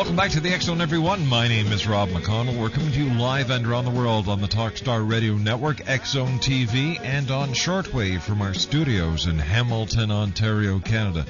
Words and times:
Welcome 0.00 0.16
back 0.16 0.30
to 0.30 0.40
the 0.40 0.54
X 0.54 0.64
Zone, 0.64 0.80
everyone. 0.80 1.26
My 1.26 1.46
name 1.46 1.70
is 1.72 1.86
Rob 1.86 2.08
McConnell. 2.08 2.58
We're 2.58 2.70
coming 2.70 2.90
to 2.90 3.04
you 3.04 3.12
live 3.20 3.50
and 3.50 3.66
around 3.66 3.84
the 3.84 3.90
world 3.90 4.28
on 4.28 4.40
the 4.40 4.48
Talkstar 4.48 5.06
Radio 5.06 5.34
Network, 5.34 5.86
X 5.86 6.12
Zone 6.12 6.38
TV, 6.38 6.98
and 6.98 7.30
on 7.30 7.50
shortwave 7.50 8.22
from 8.22 8.40
our 8.40 8.54
studios 8.54 9.26
in 9.26 9.38
Hamilton, 9.38 10.10
Ontario, 10.10 10.78
Canada. 10.78 11.26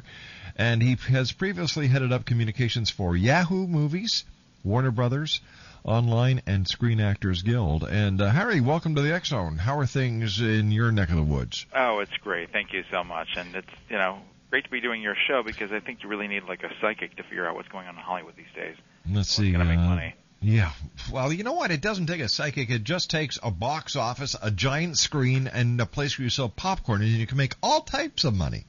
And 0.55 0.81
he 0.81 0.97
has 1.09 1.31
previously 1.31 1.87
headed 1.87 2.11
up 2.11 2.25
communications 2.25 2.89
for 2.89 3.15
Yahoo 3.15 3.67
Movies, 3.67 4.23
Warner 4.63 4.91
Brothers, 4.91 5.41
Online, 5.83 6.41
and 6.47 6.67
Screen 6.67 6.99
Actors 6.99 7.43
Guild. 7.43 7.83
And 7.83 8.21
uh, 8.21 8.29
Harry, 8.29 8.61
welcome 8.61 8.95
to 8.95 9.01
the 9.01 9.13
X 9.13 9.29
Zone. 9.29 9.57
How 9.57 9.77
are 9.77 9.85
things 9.85 10.39
in 10.39 10.71
your 10.71 10.91
neck 10.91 11.09
of 11.09 11.17
the 11.17 11.23
woods? 11.23 11.65
Oh, 11.75 11.99
it's 11.99 12.15
great. 12.21 12.51
Thank 12.51 12.73
you 12.73 12.83
so 12.89 13.03
much. 13.03 13.29
And 13.35 13.55
it's, 13.55 13.69
you 13.89 13.97
know, 13.97 14.19
great 14.49 14.63
to 14.63 14.71
be 14.71 14.81
doing 14.81 15.01
your 15.01 15.15
show 15.27 15.43
because 15.43 15.71
I 15.71 15.79
think 15.81 16.01
you 16.01 16.09
really 16.09 16.27
need 16.27 16.43
like 16.45 16.63
a 16.63 16.71
psychic 16.81 17.17
to 17.17 17.23
figure 17.23 17.47
out 17.47 17.55
what's 17.55 17.67
going 17.67 17.87
on 17.87 17.95
in 17.95 18.01
Hollywood 18.01 18.35
these 18.35 18.45
days. 18.55 18.75
Let's 19.11 19.29
see. 19.29 19.51
going 19.51 19.59
to 19.59 19.65
make 19.65 19.79
uh, 19.79 19.89
money. 19.89 20.15
Yeah. 20.45 20.73
Well, 21.11 21.33
you 21.33 21.43
know 21.43 21.53
what? 21.53 21.71
It 21.71 21.81
doesn't 21.81 22.05
take 22.05 22.21
a 22.21 22.29
psychic. 22.29 22.69
It 22.69 22.83
just 22.83 23.09
takes 23.09 23.39
a 23.41 23.49
box 23.49 23.95
office, 23.95 24.35
a 24.39 24.51
giant 24.51 24.95
screen, 24.95 25.47
and 25.47 25.81
a 25.81 25.87
place 25.87 26.19
where 26.19 26.23
you 26.23 26.29
sell 26.29 26.49
popcorn, 26.49 27.01
and 27.01 27.09
you 27.09 27.25
can 27.25 27.37
make 27.37 27.55
all 27.63 27.81
types 27.81 28.25
of 28.25 28.35
money. 28.35 28.65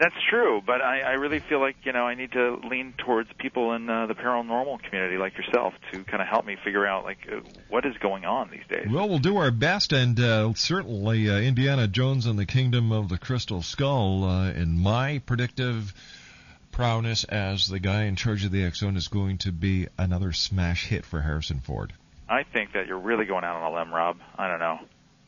That's 0.00 0.16
true, 0.28 0.60
but 0.64 0.80
I, 0.80 1.02
I 1.02 1.12
really 1.12 1.38
feel 1.38 1.60
like 1.60 1.76
you 1.84 1.92
know 1.92 2.02
I 2.02 2.16
need 2.16 2.32
to 2.32 2.60
lean 2.68 2.94
towards 2.98 3.30
people 3.38 3.74
in 3.74 3.88
uh, 3.88 4.06
the 4.06 4.14
paranormal 4.14 4.82
community 4.82 5.18
like 5.18 5.38
yourself 5.38 5.72
to 5.92 6.02
kind 6.02 6.20
of 6.20 6.26
help 6.26 6.44
me 6.44 6.56
figure 6.64 6.84
out 6.84 7.04
like 7.04 7.18
uh, 7.30 7.40
what 7.68 7.86
is 7.86 7.96
going 7.98 8.24
on 8.24 8.50
these 8.50 8.66
days. 8.68 8.88
Well, 8.90 9.08
we'll 9.08 9.20
do 9.20 9.36
our 9.36 9.52
best, 9.52 9.92
and 9.92 10.18
uh, 10.18 10.52
certainly 10.54 11.30
uh, 11.30 11.38
Indiana 11.38 11.86
Jones 11.86 12.26
and 12.26 12.36
the 12.36 12.46
Kingdom 12.46 12.90
of 12.90 13.08
the 13.08 13.18
Crystal 13.18 13.62
Skull, 13.62 14.24
uh, 14.24 14.50
in 14.50 14.80
my 14.80 15.20
predictive 15.26 15.94
prowess 16.78 17.24
as 17.24 17.66
the 17.66 17.80
guy 17.80 18.04
in 18.04 18.14
charge 18.14 18.44
of 18.44 18.52
the 18.52 18.62
X 18.62 18.78
Zone 18.78 18.96
is 18.96 19.08
going 19.08 19.38
to 19.38 19.50
be 19.50 19.88
another 19.98 20.32
smash 20.32 20.86
hit 20.86 21.04
for 21.04 21.20
Harrison 21.20 21.58
Ford. 21.58 21.92
I 22.28 22.44
think 22.44 22.74
that 22.74 22.86
you're 22.86 23.00
really 23.00 23.24
going 23.24 23.42
out 23.42 23.56
on 23.56 23.72
a 23.72 23.76
limb, 23.76 23.92
Rob. 23.92 24.18
I 24.38 24.46
don't 24.46 24.60
know. 24.60 24.78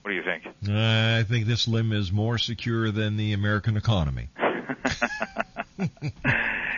What 0.03 0.13
do 0.13 0.17
you 0.17 0.23
think? 0.23 0.47
Uh, 0.47 1.19
I 1.19 1.25
think 1.29 1.47
this 1.47 1.67
limb 1.67 1.93
is 1.93 2.13
more 2.13 2.39
secure 2.39 2.93
than 2.93 3.17
the 3.17 3.33
American 3.33 3.77
economy. 3.77 4.29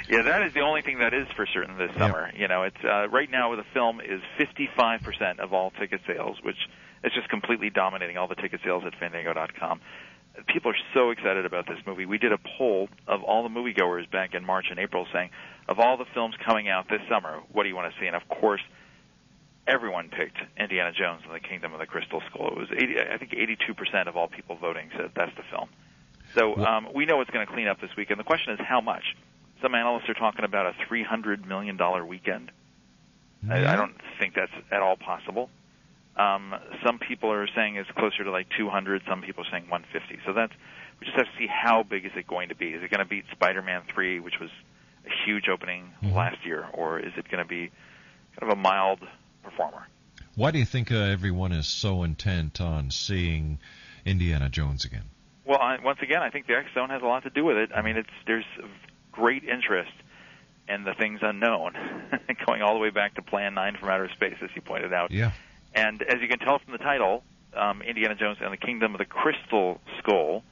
yeah, 0.08 0.22
that 0.22 0.42
is 0.46 0.54
the 0.54 0.60
only 0.60 0.80
thing 0.80 1.00
that 1.00 1.12
is 1.12 1.26
for 1.36 1.44
certain 1.44 1.76
this 1.76 1.94
summer. 1.98 2.30
You 2.34 2.48
know, 2.48 2.62
it's 2.62 2.82
uh, 2.82 3.08
right 3.10 3.30
now 3.30 3.54
the 3.54 3.64
film 3.74 4.00
is 4.00 4.22
55% 4.40 5.38
of 5.38 5.52
all 5.52 5.70
ticket 5.72 6.00
sales, 6.06 6.38
which 6.42 6.56
is 7.04 7.12
just 7.12 7.28
completely 7.28 7.68
dominating 7.68 8.16
all 8.16 8.26
the 8.26 8.36
ticket 8.36 8.60
sales 8.64 8.84
at 8.86 8.94
Fandango.com. 8.98 9.82
People 10.48 10.70
are 10.70 10.76
so 10.94 11.10
excited 11.10 11.44
about 11.44 11.66
this 11.66 11.78
movie. 11.86 12.06
We 12.06 12.18
did 12.18 12.32
a 12.32 12.38
poll 12.58 12.88
of 13.06 13.22
all 13.22 13.42
the 13.42 13.48
moviegoers 13.48 14.10
back 14.10 14.34
in 14.34 14.44
March 14.44 14.66
and 14.70 14.78
April, 14.78 15.06
saying, 15.12 15.30
of 15.68 15.78
all 15.78 15.96
the 15.96 16.06
films 16.14 16.34
coming 16.44 16.68
out 16.68 16.88
this 16.88 17.00
summer, 17.08 17.40
what 17.52 17.64
do 17.64 17.68
you 17.68 17.76
want 17.76 17.92
to 17.92 18.00
see? 18.00 18.06
And 18.06 18.16
of 18.16 18.26
course, 18.28 18.62
everyone 19.66 20.08
picked 20.08 20.38
Indiana 20.58 20.92
Jones 20.92 21.22
and 21.24 21.34
the 21.34 21.40
Kingdom 21.40 21.72
of 21.72 21.80
the 21.80 21.86
Crystal 21.86 22.22
Skull. 22.30 22.48
It 22.48 22.56
was 22.56 22.68
80, 22.74 23.00
I 23.12 23.18
think 23.18 23.32
82% 23.32 24.08
of 24.08 24.16
all 24.16 24.28
people 24.28 24.56
voting 24.56 24.90
said 24.96 25.10
that's 25.14 25.34
the 25.36 25.44
film. 25.50 25.68
So 26.34 26.56
um, 26.56 26.88
we 26.94 27.04
know 27.04 27.20
it's 27.20 27.30
going 27.30 27.46
to 27.46 27.52
clean 27.52 27.68
up 27.68 27.80
this 27.80 27.90
weekend. 27.96 28.18
The 28.18 28.24
question 28.24 28.54
is 28.54 28.60
how 28.60 28.80
much. 28.80 29.16
Some 29.60 29.74
analysts 29.74 30.08
are 30.08 30.14
talking 30.14 30.44
about 30.44 30.66
a 30.66 30.72
three 30.88 31.04
hundred 31.04 31.46
million 31.46 31.76
dollar 31.76 32.04
weekend. 32.04 32.50
I, 33.48 33.72
I 33.72 33.76
don't 33.76 33.94
think 34.18 34.34
that's 34.34 34.52
at 34.70 34.82
all 34.82 34.96
possible. 34.96 35.50
Um, 36.16 36.54
some 36.84 36.98
people 36.98 37.32
are 37.32 37.48
saying 37.54 37.76
it's 37.76 37.90
closer 37.92 38.24
to 38.24 38.30
like 38.30 38.46
200. 38.58 39.02
Some 39.08 39.22
people 39.22 39.44
are 39.44 39.50
saying 39.50 39.68
150. 39.68 40.20
So 40.26 40.32
that's 40.32 40.52
we 41.00 41.06
just 41.06 41.16
have 41.16 41.26
to 41.26 41.32
see 41.38 41.46
how 41.48 41.82
big 41.82 42.04
is 42.04 42.12
it 42.16 42.26
going 42.26 42.50
to 42.50 42.54
be. 42.54 42.68
Is 42.70 42.82
it 42.82 42.90
going 42.90 43.00
to 43.00 43.08
beat 43.08 43.24
Spider-Man 43.32 43.82
3, 43.92 44.20
which 44.20 44.38
was 44.40 44.50
a 45.06 45.10
huge 45.26 45.48
opening 45.48 45.90
Mhm. 46.02 46.14
last 46.14 46.44
year, 46.44 46.66
or 46.74 46.98
is 47.00 47.12
it 47.16 47.28
going 47.28 47.42
to 47.42 47.48
be 47.48 47.70
kind 48.38 48.52
of 48.52 48.58
a 48.58 48.60
mild 48.60 49.00
performer? 49.42 49.88
Why 50.36 50.50
do 50.50 50.58
you 50.58 50.64
think 50.64 50.92
uh, 50.92 50.96
everyone 50.96 51.52
is 51.52 51.66
so 51.66 52.04
intent 52.04 52.60
on 52.60 52.90
seeing 52.90 53.58
Indiana 54.04 54.48
Jones 54.48 54.84
again? 54.84 55.04
Well, 55.44 55.58
I, 55.60 55.78
once 55.82 55.98
again, 56.02 56.22
I 56.22 56.30
think 56.30 56.46
the 56.46 56.54
X 56.54 56.68
Zone 56.74 56.90
has 56.90 57.02
a 57.02 57.06
lot 57.06 57.24
to 57.24 57.30
do 57.30 57.44
with 57.44 57.56
it. 57.56 57.70
I 57.74 57.82
mean, 57.82 57.96
it's 57.96 58.08
there's 58.26 58.44
great 59.10 59.42
interest 59.44 59.92
in 60.68 60.84
the 60.84 60.94
things 60.94 61.18
unknown, 61.22 61.72
going 62.46 62.62
all 62.62 62.74
the 62.74 62.80
way 62.80 62.90
back 62.90 63.14
to 63.16 63.22
Plan 63.22 63.54
9 63.54 63.76
from 63.80 63.88
Outer 63.88 64.08
Space, 64.14 64.36
as 64.40 64.50
you 64.54 64.62
pointed 64.62 64.92
out. 64.92 65.10
Yeah. 65.10 65.32
And 65.74 66.02
as 66.02 66.20
you 66.20 66.28
can 66.28 66.38
tell 66.38 66.58
from 66.58 66.72
the 66.72 66.78
title, 66.78 67.22
um, 67.54 67.82
Indiana 67.82 68.14
Jones 68.14 68.38
and 68.40 68.52
the 68.52 68.56
Kingdom 68.56 68.94
of 68.94 68.98
the 68.98 69.04
Crystal 69.04 69.80
Skull, 69.98 70.42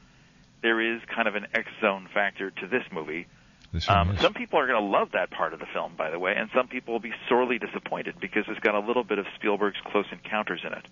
there 0.61 0.79
is 0.79 1.01
kind 1.13 1.27
of 1.27 1.35
an 1.35 1.47
X 1.53 1.67
Zone 1.81 2.07
factor 2.13 2.51
to 2.51 2.67
this 2.67 2.83
movie. 2.91 3.27
This 3.71 3.89
Um, 3.89 4.17
some 4.17 4.33
people 4.33 4.59
are 4.59 4.67
going 4.67 4.81
to 4.81 4.85
love 4.85 5.11
that 5.13 5.31
part 5.31 5.53
of 5.53 5.59
the 5.59 5.65
film, 5.65 5.93
by 5.95 6.09
the 6.09 6.19
way, 6.19 6.33
and 6.35 6.49
some 6.53 6.67
people 6.67 6.93
will 6.93 6.99
be 6.99 7.13
sorely 7.29 7.57
disappointed 7.57 8.15
because 8.19 8.43
it's 8.47 8.59
got 8.59 8.75
a 8.75 8.79
little 8.79 9.03
bit 9.03 9.17
of 9.17 9.25
Spielberg's 9.35 9.79
Close 9.85 10.05
Encounters 10.11 10.61
in 10.65 10.73
it. 10.73 10.85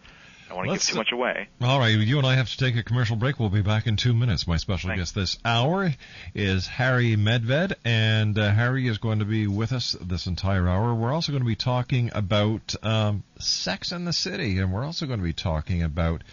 I 0.50 0.56
want 0.56 0.68
to 0.68 0.74
give 0.74 0.84
too 0.84 0.96
much 0.96 1.12
away. 1.12 1.48
All 1.62 1.80
right, 1.80 1.90
you 1.90 2.18
and 2.18 2.26
I 2.26 2.36
have 2.36 2.50
to 2.50 2.58
take 2.58 2.76
a 2.76 2.84
commercial 2.84 3.16
break. 3.16 3.40
We'll 3.40 3.50
be 3.50 3.62
back 3.62 3.86
in 3.86 3.98
two 3.98 4.14
minutes. 4.14 4.48
My 4.48 4.58
special 4.58 4.90
Thanks. 4.90 5.02
guest 5.02 5.16
this 5.16 5.38
hour 5.46 5.94
is 6.34 6.66
Harry 6.66 7.16
Medved, 7.16 7.76
and 7.86 8.38
uh, 8.38 8.52
Harry 8.52 8.88
is 8.88 8.98
going 8.98 9.20
to 9.20 9.26
be 9.26 9.46
with 9.46 9.72
us 9.72 9.96
this 10.02 10.26
entire 10.26 10.68
hour. 10.68 10.96
We're 10.96 11.14
also 11.14 11.32
going 11.32 11.44
to 11.44 11.48
be 11.48 11.56
talking 11.56 12.10
about 12.14 12.74
um, 12.82 13.24
Sex 13.38 13.92
and 13.92 14.08
the 14.08 14.14
City, 14.14 14.58
and 14.58 14.74
we're 14.74 14.86
also 14.86 15.06
going 15.06 15.20
to 15.20 15.24
be 15.26 15.34
talking 15.34 15.84
about 15.84 16.24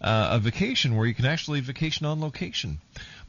uh, 0.00 0.28
a 0.32 0.38
vacation 0.38 0.96
where 0.96 1.06
you 1.06 1.14
can 1.14 1.26
actually 1.26 1.60
vacation 1.60 2.06
on 2.06 2.20
location. 2.20 2.78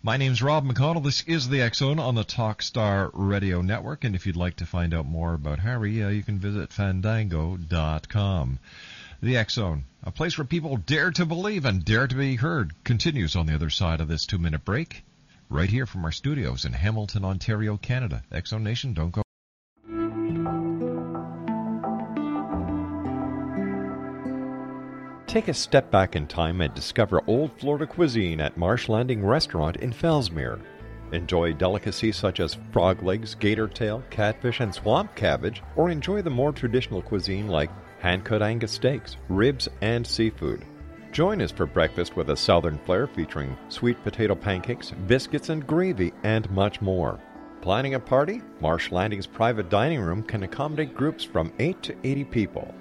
My 0.04 0.18
name's 0.18 0.42
Rob 0.44 0.66
McConnell. 0.66 1.04
This 1.04 1.24
is 1.24 1.50
the 1.50 1.68
Zone 1.74 2.00
on 2.00 2.14
the 2.16 2.24
Talkstar 2.24 3.10
Radio 3.14 3.62
Network, 3.62 4.04
and 4.04 4.16
if 4.16 4.28
you'd 4.28 4.36
like 4.36 4.58
to 4.58 4.66
find 4.66 4.94
out 4.94 5.06
more 5.06 5.34
about 5.34 5.60
Harry, 5.60 6.04
uh, 6.04 6.10
you 6.10 6.22
can 6.22 6.38
visit 6.38 6.72
fandango.com. 6.72 8.60
The 9.22 9.46
Zone, 9.50 9.84
a 10.02 10.12
place 10.12 10.38
where 10.38 10.46
people 10.46 10.78
dare 10.78 11.12
to 11.12 11.26
believe 11.26 11.66
and 11.66 11.84
dare 11.84 12.08
to 12.08 12.16
be 12.16 12.38
heard, 12.38 12.72
continues 12.86 13.36
on 13.36 13.48
the 13.48 13.54
other 13.54 13.70
side 13.70 14.00
of 14.00 14.08
this 14.08 14.26
two 14.26 14.38
minute 14.38 14.64
break, 14.64 15.04
right 15.50 15.70
here 15.70 15.86
from 15.86 16.06
our 16.06 16.12
studios 16.14 16.64
in 16.64 16.72
Hamilton, 16.72 17.26
Ontario, 17.26 17.76
Canada. 17.76 18.24
Zone 18.48 18.64
Nation, 18.64 18.94
don't 18.94 19.12
go. 19.12 19.22
Take 25.28 25.50
a 25.50 25.54
step 25.54 25.92
back 25.92 26.16
in 26.16 26.26
time 26.26 26.62
and 26.62 26.74
discover 26.74 27.22
old 27.28 27.52
Florida 27.60 27.88
cuisine 27.88 28.40
at 28.40 28.56
Marsh 28.56 28.88
Landing 28.88 29.26
Restaurant 29.26 29.76
in 29.76 29.92
Fellsmere. 29.92 30.62
Enjoy 31.12 31.52
delicacies 31.52 32.16
such 32.16 32.40
as 32.40 32.58
frog 32.72 33.04
legs, 33.04 33.36
gator 33.36 33.68
tail, 33.68 34.02
catfish, 34.12 34.62
and 34.62 34.74
swamp 34.74 35.14
cabbage, 35.16 35.62
or 35.76 35.90
enjoy 35.90 36.22
the 36.22 36.30
more 36.30 36.54
traditional 36.54 37.02
cuisine 37.02 37.50
like 37.50 37.70
hand 38.00 38.24
cut 38.24 38.42
Angus 38.42 38.72
steaks, 38.72 39.18
ribs, 39.28 39.68
and 39.82 40.06
seafood. 40.06 40.66
Join 41.12 41.42
us 41.42 41.52
for 41.52 41.66
breakfast 41.66 42.16
with 42.16 42.30
a 42.30 42.38
southern 42.38 42.78
flair 42.80 43.08
featuring 43.08 43.58
sweet 43.70 44.02
potato 44.04 44.36
pancakes, 44.36 44.92
biscuits, 45.08 45.50
and 45.50 45.66
gravy, 45.66 46.14
and 46.24 46.50
much 46.52 46.82
more. 46.82 47.20
Planning 47.62 47.96
a 47.96 48.00
party? 48.00 48.42
Marsh 48.62 48.92
Landing's 48.92 49.28
private 49.28 49.70
dining 49.70 50.00
room 50.00 50.24
can 50.24 50.44
accommodate 50.44 50.96
groups 50.96 51.24
from 51.24 51.52
8 51.60 51.82
to 51.84 51.96
80 52.04 52.24
people. 52.26 52.74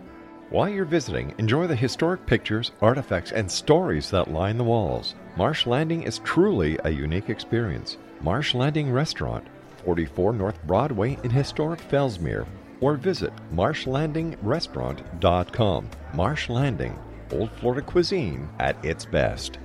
While 0.50 0.68
you're 0.68 0.84
visiting, 0.84 1.34
enjoy 1.38 1.66
the 1.66 1.76
historic 1.76 2.24
pictures, 2.26 2.70
artifacts, 2.80 3.32
and 3.32 3.50
stories 3.50 4.10
that 4.10 4.30
line 4.30 4.56
the 4.56 4.64
walls. 4.64 5.14
Marsh 5.36 5.66
Landing 5.66 6.04
is 6.04 6.20
truly 6.20 6.78
a 6.84 6.90
unique 6.90 7.28
experience. 7.28 7.98
Marsh 8.20 8.54
Landing 8.54 8.90
Restaurant, 8.90 9.46
44 9.84 10.32
North 10.32 10.58
Broadway 10.66 11.18
in 11.22 11.30
historic 11.30 11.80
Fellsmere, 11.80 12.46
or 12.80 12.96
visit 12.96 13.32
marshlandingrestaurant.com. 13.52 15.90
Marsh 16.14 16.48
Landing, 16.48 16.98
Old 17.32 17.50
Florida 17.52 17.82
cuisine 17.82 18.48
at 18.58 18.82
its 18.84 19.04
best. 19.04 19.58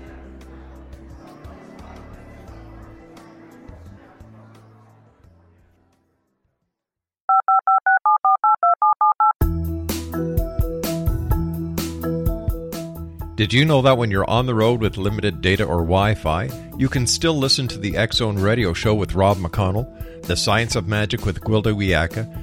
Did 13.35 13.51
you 13.51 13.65
know 13.65 13.81
that 13.81 13.97
when 13.97 14.11
you're 14.11 14.29
on 14.29 14.45
the 14.45 14.53
road 14.53 14.79
with 14.79 14.95
limited 14.95 15.41
data 15.41 15.65
or 15.65 15.77
Wi 15.77 16.13
Fi, 16.13 16.51
you 16.77 16.87
can 16.87 17.07
still 17.07 17.35
listen 17.35 17.67
to 17.67 17.79
the 17.79 17.97
Zone 18.13 18.37
radio 18.37 18.73
show 18.73 18.93
with 18.93 19.15
Rob 19.15 19.37
McConnell, 19.37 19.87
The 20.27 20.37
Science 20.37 20.75
of 20.75 20.87
Magic 20.87 21.25
with 21.25 21.41
Gwilda 21.41 21.73
Wiyaka, 21.73 22.42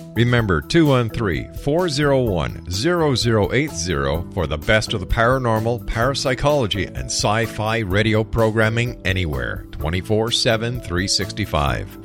Remember 0.13 0.61
213 0.61 1.53
401 1.53 2.69
0080 2.69 4.33
for 4.33 4.45
the 4.45 4.57
best 4.57 4.93
of 4.93 4.99
the 4.99 5.05
paranormal, 5.05 5.87
parapsychology, 5.87 6.85
and 6.85 7.05
sci 7.05 7.45
fi 7.45 7.77
radio 7.79 8.21
programming 8.23 8.99
anywhere 9.05 9.65
24 9.71 10.31
7 10.31 10.81
365. 10.81 11.97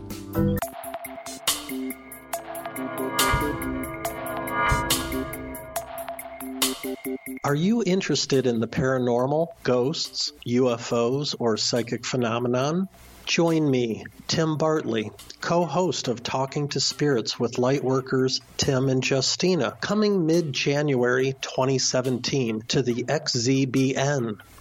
Are 7.42 7.54
you 7.54 7.82
interested 7.84 8.46
in 8.46 8.60
the 8.60 8.68
paranormal, 8.68 9.48
ghosts, 9.62 10.32
UFOs, 10.46 11.34
or 11.38 11.56
psychic 11.56 12.04
phenomenon? 12.04 12.88
Join 13.26 13.68
me, 13.68 14.04
Tim 14.28 14.56
Bartley, 14.56 15.10
co 15.40 15.64
host 15.64 16.06
of 16.06 16.22
Talking 16.22 16.68
to 16.68 16.80
Spirits 16.80 17.40
with 17.40 17.54
Lightworkers 17.54 18.40
Tim 18.56 18.88
and 18.88 19.04
Justina, 19.04 19.76
coming 19.80 20.26
mid 20.26 20.52
January 20.52 21.34
2017 21.40 22.62
to 22.68 22.82
the 22.82 23.02
XZBN. 23.02 24.38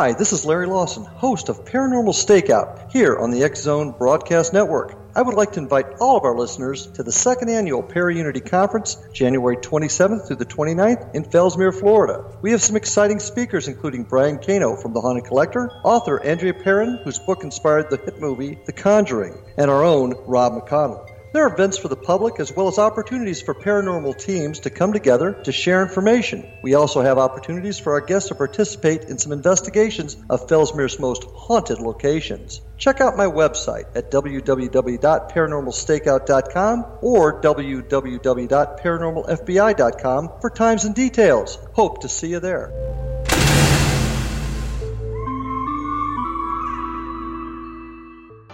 Hi, 0.00 0.14
this 0.14 0.32
is 0.32 0.46
Larry 0.46 0.66
Lawson, 0.66 1.04
host 1.04 1.50
of 1.50 1.66
Paranormal 1.66 2.14
Stakeout 2.14 2.90
here 2.90 3.18
on 3.18 3.30
the 3.30 3.44
X 3.44 3.60
Zone 3.60 3.90
Broadcast 3.90 4.54
Network. 4.54 4.96
I 5.14 5.20
would 5.20 5.34
like 5.34 5.52
to 5.52 5.60
invite 5.60 5.98
all 6.00 6.16
of 6.16 6.24
our 6.24 6.34
listeners 6.34 6.86
to 6.92 7.02
the 7.02 7.12
second 7.12 7.50
annual 7.50 7.82
Para-Unity 7.82 8.40
Conference, 8.40 8.96
January 9.12 9.58
27th 9.58 10.26
through 10.26 10.36
the 10.36 10.46
29th 10.46 11.14
in 11.14 11.24
Fellsmere, 11.24 11.78
Florida. 11.78 12.24
We 12.40 12.52
have 12.52 12.62
some 12.62 12.76
exciting 12.76 13.18
speakers, 13.18 13.68
including 13.68 14.04
Brian 14.04 14.38
Cano 14.38 14.74
from 14.74 14.94
The 14.94 15.02
Haunted 15.02 15.26
Collector, 15.26 15.70
author 15.84 16.18
Andrea 16.22 16.54
Perron, 16.54 17.00
whose 17.04 17.18
book 17.18 17.44
inspired 17.44 17.90
the 17.90 17.98
hit 17.98 18.18
movie 18.18 18.58
The 18.64 18.72
Conjuring, 18.72 19.36
and 19.58 19.70
our 19.70 19.84
own 19.84 20.14
Rob 20.24 20.54
McConnell. 20.54 21.09
There 21.32 21.44
are 21.44 21.52
events 21.52 21.78
for 21.78 21.86
the 21.86 21.94
public 21.94 22.40
as 22.40 22.52
well 22.52 22.66
as 22.66 22.78
opportunities 22.78 23.40
for 23.40 23.54
paranormal 23.54 24.18
teams 24.18 24.58
to 24.60 24.70
come 24.70 24.92
together 24.92 25.34
to 25.44 25.52
share 25.52 25.82
information. 25.82 26.44
We 26.60 26.74
also 26.74 27.02
have 27.02 27.18
opportunities 27.18 27.78
for 27.78 27.92
our 27.92 28.00
guests 28.00 28.30
to 28.30 28.34
participate 28.34 29.04
in 29.04 29.18
some 29.18 29.30
investigations 29.30 30.16
of 30.28 30.48
Fellsmere's 30.48 30.98
most 30.98 31.22
haunted 31.22 31.78
locations. 31.78 32.60
Check 32.78 33.00
out 33.00 33.16
my 33.16 33.26
website 33.26 33.84
at 33.94 34.10
www.paranormalstakeout.com 34.10 36.86
or 37.00 37.40
www.paranormalfbi.com 37.40 40.30
for 40.40 40.50
times 40.50 40.84
and 40.84 40.96
details. 40.96 41.58
Hope 41.74 42.00
to 42.00 42.08
see 42.08 42.26
you 42.28 42.40
there. 42.40 42.72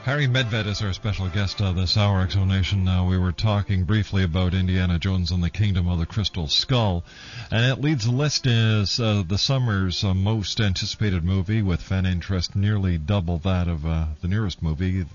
Harry 0.07 0.29
Medved 0.29 0.67
is 0.67 0.83
our 0.83 0.93
special 0.93 1.29
guest 1.29 1.61
uh, 1.61 1.73
this 1.73 1.97
hour, 1.97 2.21
X 2.21 2.35
Zone 2.35 2.47
Nation. 2.47 2.85
Now, 2.85 3.09
we 3.09 3.19
were 3.19 3.33
talking 3.33 3.83
briefly 3.83 4.23
about 4.23 4.55
Indiana 4.55 5.01
Jones 5.01 5.33
and 5.33 5.43
the 5.43 5.51
Kingdom 5.51 5.89
of 5.89 5.99
the 5.99 6.07
Crystal 6.07 6.47
Skull, 6.47 7.03
and 7.51 7.65
it 7.65 7.81
leads 7.81 8.05
the 8.05 8.13
list 8.13 8.47
as 8.47 9.01
uh, 9.01 9.25
the 9.27 9.37
summer's 9.37 10.05
uh, 10.05 10.15
most 10.15 10.61
anticipated 10.61 11.25
movie, 11.25 11.61
with 11.61 11.83
fan 11.83 12.07
interest 12.07 12.55
nearly 12.55 12.99
double 12.99 13.39
that 13.39 13.67
of 13.67 13.85
uh, 13.85 14.07
the 14.21 14.29
nearest 14.29 14.63
movie. 14.63 15.07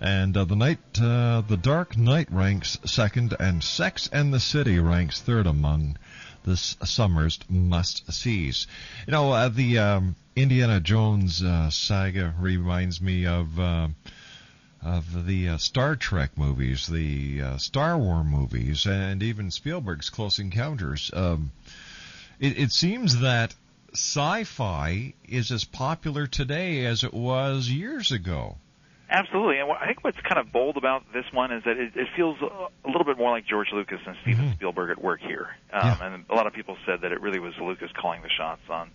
And 0.00 0.36
uh, 0.36 0.44
the 0.44 0.56
night, 0.56 0.80
uh, 1.00 1.42
the 1.42 1.56
Dark 1.56 1.96
Knight 1.96 2.26
ranks 2.32 2.76
second, 2.84 3.36
and 3.38 3.62
Sex 3.62 4.08
and 4.12 4.34
the 4.34 4.40
City 4.40 4.80
ranks 4.80 5.20
third 5.20 5.46
among 5.46 5.96
this 6.44 6.76
summer's 6.82 7.38
must 7.48 8.12
sees. 8.12 8.66
You 9.06 9.12
know, 9.12 9.30
uh, 9.30 9.48
the 9.48 9.78
um, 9.78 10.16
Indiana 10.34 10.80
Jones 10.80 11.40
uh, 11.40 11.70
saga 11.70 12.34
reminds 12.36 13.00
me 13.00 13.26
of. 13.26 13.60
Of 14.84 15.24
the 15.26 15.48
uh, 15.48 15.56
Star 15.56 15.96
Trek 15.96 16.36
movies, 16.36 16.86
the 16.86 17.40
uh, 17.40 17.56
Star 17.56 17.96
Wars 17.96 18.26
movies, 18.26 18.84
and 18.86 19.22
even 19.22 19.50
Spielberg's 19.50 20.10
Close 20.10 20.38
Encounters. 20.38 21.10
Um, 21.14 21.52
it, 22.38 22.58
it 22.58 22.70
seems 22.70 23.20
that 23.20 23.54
sci-fi 23.94 25.14
is 25.26 25.50
as 25.50 25.64
popular 25.64 26.26
today 26.26 26.84
as 26.84 27.02
it 27.02 27.14
was 27.14 27.68
years 27.70 28.12
ago. 28.12 28.56
Absolutely, 29.08 29.58
and 29.58 29.70
I 29.70 29.86
think 29.86 30.02
what's 30.04 30.20
kind 30.20 30.38
of 30.38 30.52
bold 30.52 30.76
about 30.76 31.04
this 31.12 31.24
one 31.32 31.52
is 31.52 31.62
that 31.64 31.76
it, 31.78 31.92
it 31.94 32.08
feels 32.16 32.36
a 32.42 32.86
little 32.88 33.04
bit 33.04 33.16
more 33.16 33.30
like 33.30 33.46
George 33.46 33.68
Lucas 33.72 34.00
and 34.06 34.16
Steven 34.22 34.50
Mhm. 34.50 34.54
Spielberg 34.54 34.90
at 34.90 35.02
work 35.02 35.20
here. 35.20 35.48
Um, 35.72 35.80
Yeah. 35.86 36.06
And 36.14 36.24
a 36.28 36.34
lot 36.34 36.46
of 36.46 36.52
people 36.52 36.76
said 36.84 37.00
that 37.02 37.12
it 37.12 37.20
really 37.20 37.38
was 37.38 37.54
Lucas 37.58 37.90
calling 37.92 38.22
the 38.22 38.30
shots 38.30 38.62
on 38.68 38.90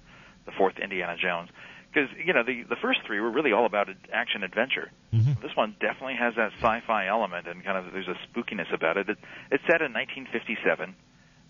the 0.46 0.52
fourth 0.52 0.78
Indiana 0.80 1.16
Jones, 1.18 1.50
because 1.92 2.10
you 2.24 2.34
know 2.34 2.44
the 2.44 2.64
the 2.70 2.76
first 2.82 3.00
three 3.06 3.20
were 3.20 3.32
really 3.32 3.52
all 3.52 3.66
about 3.66 3.90
action 4.14 4.44
adventure. 4.44 4.92
Mhm. 5.14 5.42
This 5.42 5.56
one 5.56 5.76
definitely 5.80 6.16
has 6.16 6.36
that 6.36 6.52
sci-fi 6.62 7.08
element 7.08 7.48
and 7.48 7.64
kind 7.64 7.78
of 7.78 7.92
there's 7.94 8.08
a 8.08 8.18
spookiness 8.28 8.72
about 8.74 8.98
it. 8.98 9.10
it 9.10 9.18
it's 9.52 9.64
set 9.66 9.82
in 9.82 9.94
1957 9.94 10.96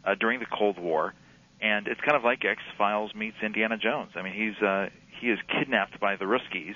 uh, 0.05 0.15
during 0.15 0.39
the 0.39 0.45
Cold 0.45 0.79
War, 0.79 1.13
and 1.61 1.87
it's 1.87 1.99
kind 2.01 2.15
of 2.15 2.23
like 2.23 2.45
X 2.45 2.61
Files 2.77 3.13
meets 3.13 3.37
Indiana 3.43 3.77
Jones. 3.77 4.11
I 4.15 4.21
mean, 4.21 4.33
he's 4.33 4.61
uh, 4.63 4.89
he 5.19 5.29
is 5.29 5.39
kidnapped 5.49 5.99
by 5.99 6.15
the 6.15 6.25
Ruskies, 6.25 6.75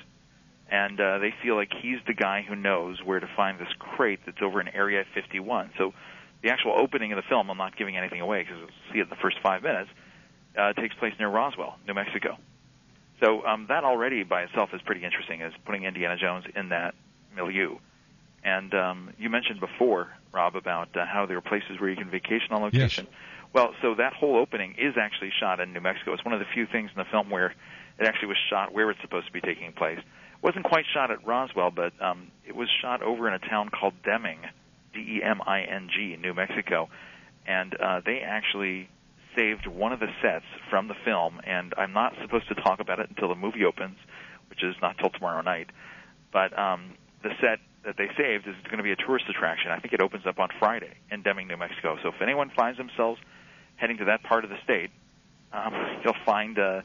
and 0.70 1.00
uh, 1.00 1.20
they 1.20 1.34
feel 1.42 1.56
like 1.56 1.72
he's 1.82 2.00
the 2.06 2.14
guy 2.14 2.44
who 2.48 2.56
knows 2.56 3.02
where 3.04 3.20
to 3.20 3.28
find 3.36 3.60
this 3.60 3.72
crate 3.80 4.20
that's 4.26 4.42
over 4.42 4.60
in 4.60 4.68
Area 4.68 5.06
51. 5.14 5.72
So, 5.78 5.94
the 6.42 6.50
actual 6.50 6.76
opening 6.78 7.14
of 7.14 7.16
the 7.16 7.24
film, 7.30 7.50
I'm 7.50 7.58
not 7.58 7.78
giving 7.78 7.96
anything 7.96 8.20
away 8.20 8.44
because 8.44 8.58
you'll 8.60 8.92
see 8.92 9.00
it 9.00 9.04
in 9.04 9.10
the 9.10 9.16
first 9.22 9.38
five 9.42 9.64
minutes, 9.64 9.90
uh, 10.58 10.74
takes 10.74 10.94
place 10.96 11.14
near 11.18 11.30
Roswell, 11.30 11.78
New 11.88 11.94
Mexico. 11.94 12.38
So 13.24 13.46
um, 13.46 13.68
that 13.70 13.86
already 13.86 14.24
by 14.24 14.44
itself 14.44 14.72
is 14.74 14.82
pretty 14.82 15.06
interesting, 15.06 15.42
is 15.42 15.54
putting 15.66 15.86
Indiana 15.86 16.18
Jones 16.18 16.46
in 16.56 16.70
that 16.70 16.94
milieu. 17.34 17.78
And 18.44 18.74
um, 18.74 19.14
you 19.18 19.30
mentioned 19.30 19.62
before, 19.62 20.10
Rob, 20.34 20.58
about 20.58 20.90
uh, 20.98 21.06
how 21.06 21.26
there 21.26 21.38
are 21.38 21.42
places 21.42 21.80
where 21.80 21.90
you 21.90 21.96
can 21.96 22.10
vacation 22.10 22.52
on 22.52 22.62
location. 22.62 23.08
Yes. 23.10 23.20
Well, 23.54 23.74
so 23.82 23.96
that 23.96 24.14
whole 24.14 24.36
opening 24.36 24.76
is 24.78 24.96
actually 25.00 25.32
shot 25.40 25.62
in 25.62 25.72
New 25.72 25.80
Mexico. 25.80 26.14
It's 26.14 26.26
one 26.26 26.34
of 26.34 26.40
the 26.40 26.46
few 26.54 26.66
things 26.66 26.90
in 26.94 27.00
the 27.00 27.06
film 27.10 27.30
where 27.30 27.54
it 28.00 28.06
actually 28.06 28.28
was 28.28 28.38
shot 28.50 28.74
where 28.74 28.90
it's 28.90 29.00
supposed 29.00 29.28
to 29.28 29.32
be 29.32 29.40
taking 29.40 29.72
place. 29.72 30.00
It 30.00 30.44
wasn't 30.44 30.66
quite 30.66 30.86
shot 30.94 31.10
at 31.12 31.26
Roswell, 31.26 31.72
but 31.72 31.94
um, 32.02 32.32
it 32.46 32.56
was 32.56 32.68
shot 32.82 33.02
over 33.02 33.28
in 33.30 33.34
a 33.34 33.40
town 33.40 33.70
called 33.70 33.94
Deming, 34.04 34.40
D-E-M-I-N-G, 34.94 36.18
New 36.20 36.34
Mexico, 36.34 36.90
and 37.48 37.74
uh, 37.76 38.02
they 38.06 38.20
actually 38.20 38.90
saved 39.36 39.68
one 39.68 39.94
of 39.94 40.00
the 40.00 40.10
sets 40.22 40.46
from 40.70 40.88
the 40.88 40.96
film. 41.06 41.42
And 41.46 41.74
I'm 41.78 41.94
not 41.94 42.14
supposed 42.22 42.48
to 42.50 42.56
talk 42.56 42.80
about 42.80 43.00
it 43.00 43.10
until 43.10 43.30
the 43.30 43.36
movie 43.36 43.66
opens, 43.66 43.98
which 44.50 44.64
is 44.64 44.76
not 44.82 44.98
till 44.98 45.10
tomorrow 45.10 45.42
night. 45.42 45.70
But 46.32 46.58
um, 46.58 46.94
the 47.22 47.30
set 47.42 47.60
that 47.86 47.98
they 47.98 48.08
saved 48.18 48.48
is 48.48 48.56
going 48.66 48.78
to 48.78 48.84
be 48.84 48.92
a 48.92 48.96
tourist 48.96 49.26
attraction. 49.30 49.72
I 49.72 49.80
think 49.80 49.94
it 49.94 50.02
opens 50.02 50.26
up 50.26 50.40
on 50.40 50.50
Friday 50.60 50.94
in 51.12 51.22
Deming, 51.22 51.48
New 51.48 51.58
Mexico. 51.58 51.98
So 52.02 52.10
if 52.10 52.22
anyone 52.22 52.52
finds 52.56 52.78
themselves 52.78 53.20
heading 53.76 53.98
to 53.98 54.06
that 54.06 54.24
part 54.24 54.44
of 54.44 54.50
the 54.50 54.58
state, 54.64 54.92
um, 55.52 55.74
you'll 56.04 56.16
find 56.26 56.58
a, 56.58 56.84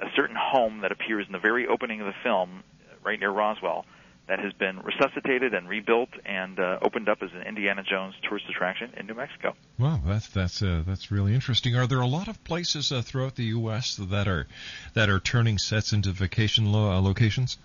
a 0.00 0.06
certain 0.14 0.36
home 0.36 0.80
that 0.82 0.92
appears 0.92 1.26
in 1.26 1.32
the 1.32 1.38
very 1.38 1.66
opening 1.66 2.00
of 2.00 2.06
the 2.06 2.14
film, 2.22 2.62
right 3.04 3.18
near 3.18 3.30
Roswell, 3.30 3.84
that 4.28 4.38
has 4.38 4.52
been 4.52 4.78
resuscitated 4.80 5.54
and 5.54 5.68
rebuilt 5.68 6.10
and 6.24 6.58
uh, 6.60 6.78
opened 6.82 7.08
up 7.08 7.18
as 7.22 7.30
an 7.32 7.42
Indiana 7.42 7.82
Jones 7.82 8.14
tourist 8.22 8.46
attraction 8.48 8.92
in 8.96 9.06
New 9.06 9.14
Mexico. 9.14 9.54
Wow, 9.78 10.00
that's 10.04 10.28
that's 10.28 10.62
uh, 10.62 10.82
that's 10.86 11.10
really 11.10 11.34
interesting. 11.34 11.74
Are 11.76 11.86
there 11.86 12.00
a 12.00 12.06
lot 12.06 12.28
of 12.28 12.42
places 12.44 12.92
uh, 12.92 13.02
throughout 13.02 13.36
the 13.36 13.44
U.S. 13.44 13.96
that 13.96 14.28
are 14.28 14.46
that 14.94 15.08
are 15.08 15.18
turning 15.18 15.58
sets 15.58 15.92
into 15.92 16.12
vacation 16.12 16.70
lo- 16.70 16.92
uh, 16.92 17.00
locations? 17.00 17.56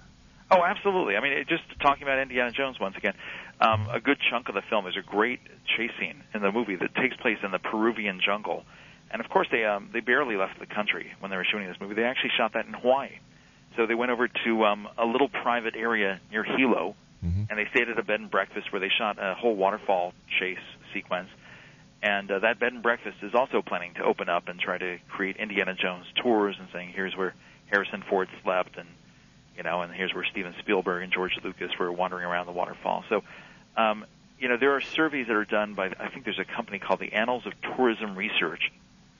Oh, 0.49 0.63
absolutely. 0.63 1.15
I 1.15 1.21
mean, 1.21 1.33
it, 1.33 1.47
just 1.47 1.63
talking 1.81 2.03
about 2.03 2.19
Indiana 2.19 2.51
Jones 2.51 2.79
once 2.79 2.95
again, 2.95 3.13
um, 3.59 3.87
a 3.91 3.99
good 3.99 4.17
chunk 4.29 4.49
of 4.49 4.55
the 4.55 4.61
film 4.61 4.87
is 4.87 4.95
a 4.97 5.01
great 5.01 5.39
chase 5.77 5.91
scene 5.99 6.21
in 6.33 6.41
the 6.41 6.51
movie 6.51 6.75
that 6.75 6.93
takes 6.95 7.15
place 7.17 7.37
in 7.43 7.51
the 7.51 7.59
Peruvian 7.59 8.21
jungle, 8.23 8.63
and 9.11 9.21
of 9.21 9.29
course 9.29 9.47
they 9.51 9.65
um, 9.65 9.89
they 9.91 9.99
barely 9.99 10.37
left 10.37 10.59
the 10.59 10.65
country 10.65 11.11
when 11.19 11.29
they 11.29 11.37
were 11.37 11.45
shooting 11.49 11.67
this 11.67 11.77
movie. 11.81 11.95
They 11.95 12.03
actually 12.03 12.31
shot 12.37 12.53
that 12.53 12.65
in 12.67 12.73
Hawaii, 12.73 13.19
so 13.75 13.85
they 13.85 13.95
went 13.95 14.11
over 14.11 14.27
to 14.27 14.65
um, 14.65 14.87
a 14.97 15.05
little 15.05 15.29
private 15.29 15.75
area 15.75 16.19
near 16.31 16.43
Hilo, 16.43 16.95
Mhm. 17.23 17.47
and 17.49 17.57
they 17.57 17.65
stayed 17.71 17.87
at 17.89 17.97
a 17.97 18.03
bed 18.03 18.19
and 18.19 18.29
breakfast 18.29 18.71
where 18.73 18.79
they 18.81 18.89
shot 18.89 19.17
a 19.17 19.33
whole 19.33 19.55
waterfall 19.55 20.13
chase 20.39 20.57
sequence. 20.93 21.29
And 22.01 22.29
uh, 22.29 22.39
that 22.39 22.59
bed 22.59 22.73
and 22.73 22.83
breakfast 22.83 23.17
is 23.21 23.33
also 23.33 23.61
planning 23.61 23.93
to 23.93 24.03
open 24.03 24.27
up 24.27 24.49
and 24.49 24.59
try 24.59 24.77
to 24.77 24.97
create 25.07 25.37
Indiana 25.37 25.73
Jones 25.73 26.05
tours 26.21 26.57
and 26.59 26.67
saying 26.73 26.89
here's 26.89 27.15
where 27.15 27.33
Harrison 27.67 28.01
Ford 28.09 28.27
slept 28.43 28.77
and 28.77 28.89
you 29.55 29.61
know, 29.63 29.81
and 29.81 29.93
here's 29.93 30.13
where 30.13 30.25
Steven 30.25 30.53
Spielberg 30.59 31.03
and 31.03 31.13
George 31.13 31.37
Lucas 31.43 31.77
were 31.77 31.91
wandering 31.91 32.25
around 32.25 32.47
the 32.47 32.51
waterfall. 32.51 33.05
So, 33.07 33.23
um, 33.77 34.03
you 34.39 34.49
know, 34.49 34.57
there 34.57 34.71
are 34.75 34.81
surveys 34.81 35.27
that 35.27 35.35
are 35.35 35.45
done 35.45 35.75
by, 35.75 35.93
I 35.99 36.09
think 36.09 36.25
there's 36.25 36.39
a 36.39 36.43
company 36.43 36.79
called 36.79 36.99
the 36.99 37.13
Annals 37.13 37.45
of 37.45 37.53
Tourism 37.61 38.15
Research 38.15 38.71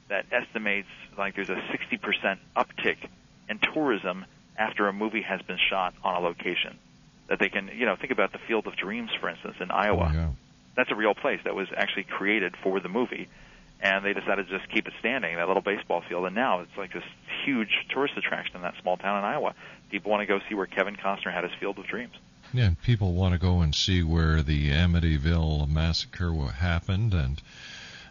that 0.09 0.25
estimates 0.31 0.87
like 1.17 1.35
there's 1.35 1.51
a 1.51 1.55
60% 1.71 2.39
uptick 2.57 2.97
in 3.47 3.59
tourism 3.59 4.25
after 4.57 4.87
a 4.87 4.93
movie 4.93 5.21
has 5.21 5.41
been 5.41 5.57
shot 5.69 5.93
on 6.03 6.15
a 6.15 6.19
location. 6.19 6.77
That 7.29 7.39
they 7.39 7.49
can, 7.49 7.69
you 7.75 7.85
know, 7.85 7.95
think 7.95 8.11
about 8.11 8.31
the 8.31 8.37
Field 8.37 8.67
of 8.67 8.75
Dreams, 8.75 9.09
for 9.19 9.29
instance, 9.29 9.55
in 9.59 9.71
Iowa. 9.71 10.09
Oh, 10.11 10.15
yeah. 10.15 10.29
That's 10.75 10.91
a 10.91 10.95
real 10.95 11.13
place 11.13 11.39
that 11.45 11.55
was 11.55 11.67
actually 11.75 12.03
created 12.03 12.55
for 12.61 12.79
the 12.79 12.89
movie. 12.89 13.29
And 13.81 14.05
they 14.05 14.13
decided 14.13 14.47
to 14.47 14.57
just 14.57 14.69
keep 14.71 14.87
it 14.87 14.93
standing, 14.99 15.35
that 15.35 15.47
little 15.47 15.61
baseball 15.61 16.01
field. 16.07 16.25
And 16.25 16.35
now 16.35 16.61
it's 16.61 16.77
like 16.77 16.93
this 16.93 17.03
huge 17.45 17.85
tourist 17.89 18.17
attraction 18.17 18.55
in 18.55 18.61
that 18.61 18.75
small 18.81 18.97
town 18.97 19.19
in 19.19 19.25
Iowa. 19.25 19.55
People 19.89 20.11
want 20.11 20.21
to 20.21 20.25
go 20.25 20.39
see 20.47 20.55
where 20.55 20.65
Kevin 20.65 20.95
Costner 20.95 21.33
had 21.33 21.43
his 21.43 21.53
Field 21.59 21.77
of 21.77 21.85
Dreams. 21.85 22.13
Yeah, 22.53 22.65
and 22.65 22.81
people 22.81 23.13
want 23.13 23.33
to 23.33 23.39
go 23.39 23.61
and 23.61 23.73
see 23.73 24.03
where 24.03 24.41
the 24.43 24.69
Amityville 24.69 25.67
massacre 25.69 26.31
happened, 26.33 27.13
and 27.13 27.41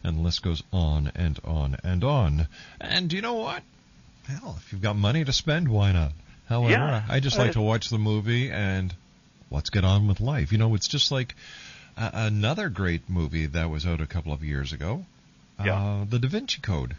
and 0.02 0.18
the 0.18 0.22
list 0.22 0.42
goes 0.42 0.62
on 0.72 1.12
and 1.14 1.38
on 1.44 1.76
and 1.84 2.02
on. 2.02 2.49
And 2.80 3.12
you 3.12 3.22
know 3.22 3.34
what? 3.34 3.62
Hell, 4.26 4.56
if 4.58 4.72
you've 4.72 4.82
got 4.82 4.96
money 4.96 5.25
to 5.25 5.32
spend, 5.32 5.68
why 5.68 5.92
not? 5.92 6.12
However, 6.49 6.70
Yeah. 6.72 7.02
I 7.08 7.20
just 7.20 7.38
like 7.38 7.52
to 7.52 7.61
watch 7.61 7.88
the 7.88 7.99
movie 7.99 8.50
and 8.50 8.94
let's 9.50 9.70
get 9.70 9.84
on 9.84 10.06
with 10.08 10.20
life. 10.20 10.52
You 10.52 10.58
know, 10.58 10.75
it's 10.75 10.88
just 10.88 11.11
like 11.11 11.34
uh, 11.96 12.11
another 12.12 12.68
great 12.68 13.08
movie 13.08 13.46
that 13.46 13.70
was 13.70 13.87
out 13.87 14.00
a 14.00 14.06
couple 14.06 14.32
of 14.32 14.42
years 14.42 14.72
ago, 14.72 15.04
Yeah. 15.64 15.75
uh, 15.76 16.04
The 16.08 16.18
Da 16.18 16.28
Vinci 16.28 16.61
Code. 16.61 16.96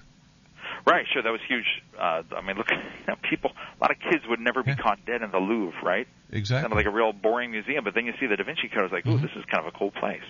Right, 0.85 1.05
sure, 1.13 1.21
that 1.21 1.31
was 1.31 1.39
huge. 1.47 1.65
Uh, 1.97 2.23
I 2.35 2.41
mean, 2.41 2.57
look, 2.57 2.69
you 2.69 2.77
know, 3.07 3.15
people, 3.29 3.51
a 3.51 3.83
lot 3.83 3.91
of 3.91 3.97
kids 3.99 4.23
would 4.27 4.39
never 4.39 4.63
be 4.63 4.71
Yeah. 4.71 4.75
caught 4.77 5.05
dead 5.05 5.21
in 5.21 5.31
the 5.31 5.39
Louvre, 5.39 5.79
right? 5.83 6.07
Exactly. 6.31 6.63
Kind 6.63 6.73
of 6.73 6.77
like 6.77 6.85
a 6.87 6.95
real 6.95 7.13
boring 7.13 7.51
museum. 7.51 7.83
But 7.83 7.93
then 7.93 8.05
you 8.05 8.13
see 8.19 8.25
the 8.27 8.35
Da 8.35 8.43
Vinci 8.43 8.67
Code, 8.69 8.85
it's 8.85 8.93
like, 8.93 9.05
ooh, 9.05 9.17
Mhm. 9.17 9.21
this 9.21 9.31
is 9.35 9.45
kind 9.45 9.65
of 9.65 9.73
a 9.73 9.77
cool 9.77 9.91
place. 9.91 10.23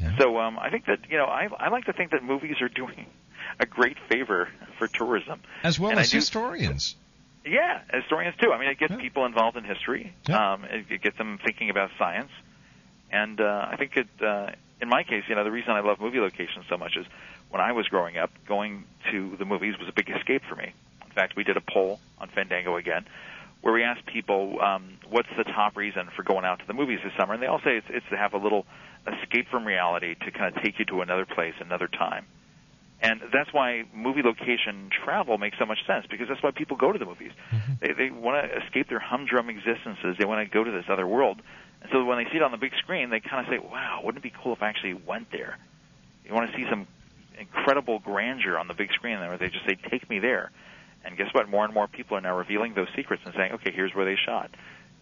Yeah. 0.00 0.16
So 0.18 0.38
um, 0.38 0.58
I 0.58 0.70
think 0.70 0.86
that 0.86 0.98
you 1.10 1.16
know, 1.16 1.26
I, 1.26 1.48
I 1.58 1.68
like 1.68 1.84
to 1.84 1.92
think 1.92 2.10
that 2.10 2.22
movies 2.24 2.60
are 2.60 2.68
doing 2.68 3.06
a 3.60 3.66
great 3.66 3.96
favor 4.10 4.48
for 4.78 4.88
tourism. 4.88 5.40
As 5.62 5.78
well 5.78 5.90
and 5.90 5.98
I 6.00 6.02
as 6.02 6.10
do- 6.10 6.16
historians. 6.18 6.96
Yeah, 7.46 7.80
historians 7.92 8.34
too. 8.42 8.52
I 8.52 8.58
mean, 8.58 8.68
it 8.68 8.78
gets 8.78 8.92
Yeah. 8.92 8.98
people 8.98 9.24
involved 9.24 9.56
in 9.56 9.64
history. 9.64 10.12
Yeah. 10.28 10.52
Um, 10.54 10.64
it, 10.64 10.86
it 10.90 11.02
gets 11.02 11.16
them 11.16 11.38
thinking 11.44 11.70
about 11.70 11.90
science, 11.98 12.30
and 13.10 13.40
uh, 13.40 13.68
I 13.70 13.76
think 13.76 13.96
it. 13.96 14.08
Uh, 14.20 14.50
in 14.80 14.88
my 14.90 15.04
case, 15.04 15.22
you 15.28 15.34
know, 15.34 15.42
the 15.44 15.50
reason 15.50 15.70
I 15.70 15.80
love 15.80 16.00
movie 16.00 16.20
locations 16.20 16.66
so 16.68 16.76
much 16.76 16.96
is 16.96 17.06
when 17.48 17.62
I 17.62 17.72
was 17.72 17.86
growing 17.88 18.18
up, 18.18 18.30
going 18.46 18.84
to 19.10 19.36
the 19.38 19.44
movies 19.46 19.74
was 19.78 19.88
a 19.88 19.92
big 19.92 20.10
escape 20.10 20.42
for 20.48 20.54
me. 20.56 20.72
In 21.06 21.12
fact, 21.12 21.34
we 21.34 21.44
did 21.44 21.56
a 21.56 21.62
poll 21.62 21.98
on 22.18 22.28
Fandango 22.28 22.76
again, 22.76 23.06
where 23.62 23.72
we 23.72 23.82
asked 23.84 24.04
people, 24.06 24.60
um, 24.60 24.98
"What's 25.08 25.30
the 25.36 25.44
top 25.44 25.76
reason 25.76 26.08
for 26.16 26.24
going 26.24 26.44
out 26.44 26.58
to 26.58 26.66
the 26.66 26.74
movies 26.74 26.98
this 27.04 27.12
summer?" 27.18 27.32
And 27.34 27.42
they 27.42 27.46
all 27.46 27.60
say 27.60 27.76
it's, 27.78 27.86
it's 27.88 28.06
to 28.10 28.16
have 28.18 28.34
a 28.34 28.38
little 28.38 28.66
escape 29.22 29.46
from 29.50 29.64
reality, 29.64 30.14
to 30.16 30.30
kind 30.32 30.54
of 30.54 30.62
take 30.62 30.78
you 30.78 30.84
to 30.86 31.00
another 31.00 31.24
place, 31.24 31.54
another 31.60 31.86
time. 31.86 32.26
And 33.00 33.20
that's 33.32 33.52
why 33.52 33.84
movie 33.94 34.22
location 34.22 34.90
travel 35.04 35.36
makes 35.36 35.58
so 35.58 35.66
much 35.66 35.78
sense 35.86 36.06
because 36.10 36.28
that's 36.28 36.42
why 36.42 36.50
people 36.50 36.76
go 36.76 36.92
to 36.92 36.98
the 36.98 37.04
movies. 37.04 37.32
Mm-hmm. 37.52 37.72
They, 37.80 37.92
they 37.92 38.10
want 38.10 38.42
to 38.42 38.64
escape 38.64 38.88
their 38.88 39.00
humdrum 39.00 39.50
existences. 39.50 40.16
They 40.18 40.24
want 40.24 40.46
to 40.46 40.52
go 40.52 40.64
to 40.64 40.70
this 40.70 40.86
other 40.88 41.06
world. 41.06 41.42
And 41.82 41.90
so 41.92 42.04
when 42.04 42.16
they 42.16 42.30
see 42.30 42.38
it 42.38 42.42
on 42.42 42.52
the 42.52 42.56
big 42.56 42.72
screen, 42.78 43.10
they 43.10 43.20
kind 43.20 43.46
of 43.46 43.52
say, 43.52 43.58
wow, 43.58 44.00
wouldn't 44.02 44.24
it 44.24 44.32
be 44.32 44.34
cool 44.42 44.54
if 44.54 44.62
I 44.62 44.68
actually 44.68 44.94
went 44.94 45.30
there? 45.30 45.58
You 46.24 46.34
want 46.34 46.50
to 46.50 46.56
see 46.56 46.64
some 46.70 46.86
incredible 47.38 47.98
grandeur 47.98 48.58
on 48.58 48.66
the 48.66 48.74
big 48.74 48.90
screen 48.92 49.20
there. 49.20 49.36
They 49.36 49.48
just 49.48 49.66
say, 49.66 49.76
take 49.90 50.08
me 50.08 50.18
there. 50.18 50.50
And 51.04 51.16
guess 51.16 51.28
what? 51.32 51.48
More 51.48 51.64
and 51.64 51.74
more 51.74 51.86
people 51.86 52.16
are 52.16 52.20
now 52.20 52.36
revealing 52.36 52.74
those 52.74 52.88
secrets 52.96 53.22
and 53.24 53.34
saying, 53.36 53.52
okay, 53.52 53.72
here's 53.72 53.94
where 53.94 54.04
they 54.04 54.16
shot. 54.16 54.50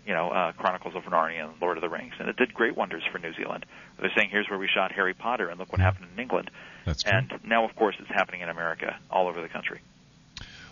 You 0.06 0.14
know, 0.14 0.28
uh, 0.28 0.52
Chronicles 0.52 0.94
of 0.94 1.04
Narnia 1.04 1.44
and 1.44 1.54
Lord 1.62 1.78
of 1.78 1.80
the 1.80 1.88
Rings. 1.88 2.14
And 2.18 2.28
it 2.28 2.36
did 2.36 2.52
great 2.52 2.76
wonders 2.76 3.02
for 3.10 3.18
New 3.18 3.32
Zealand. 3.34 3.64
They're 3.98 4.12
saying, 4.14 4.28
here's 4.30 4.48
where 4.50 4.58
we 4.58 4.68
shot 4.68 4.92
Harry 4.92 5.14
Potter, 5.14 5.48
and 5.48 5.58
look 5.58 5.72
what 5.72 5.80
happened 5.80 6.08
in 6.12 6.20
England. 6.20 6.50
That's 6.84 7.02
true. 7.02 7.12
And 7.12 7.32
now, 7.44 7.64
of 7.64 7.74
course, 7.74 7.96
it's 7.98 8.10
happening 8.10 8.42
in 8.42 8.48
America, 8.50 8.96
all 9.10 9.28
over 9.28 9.40
the 9.40 9.48
country. 9.48 9.80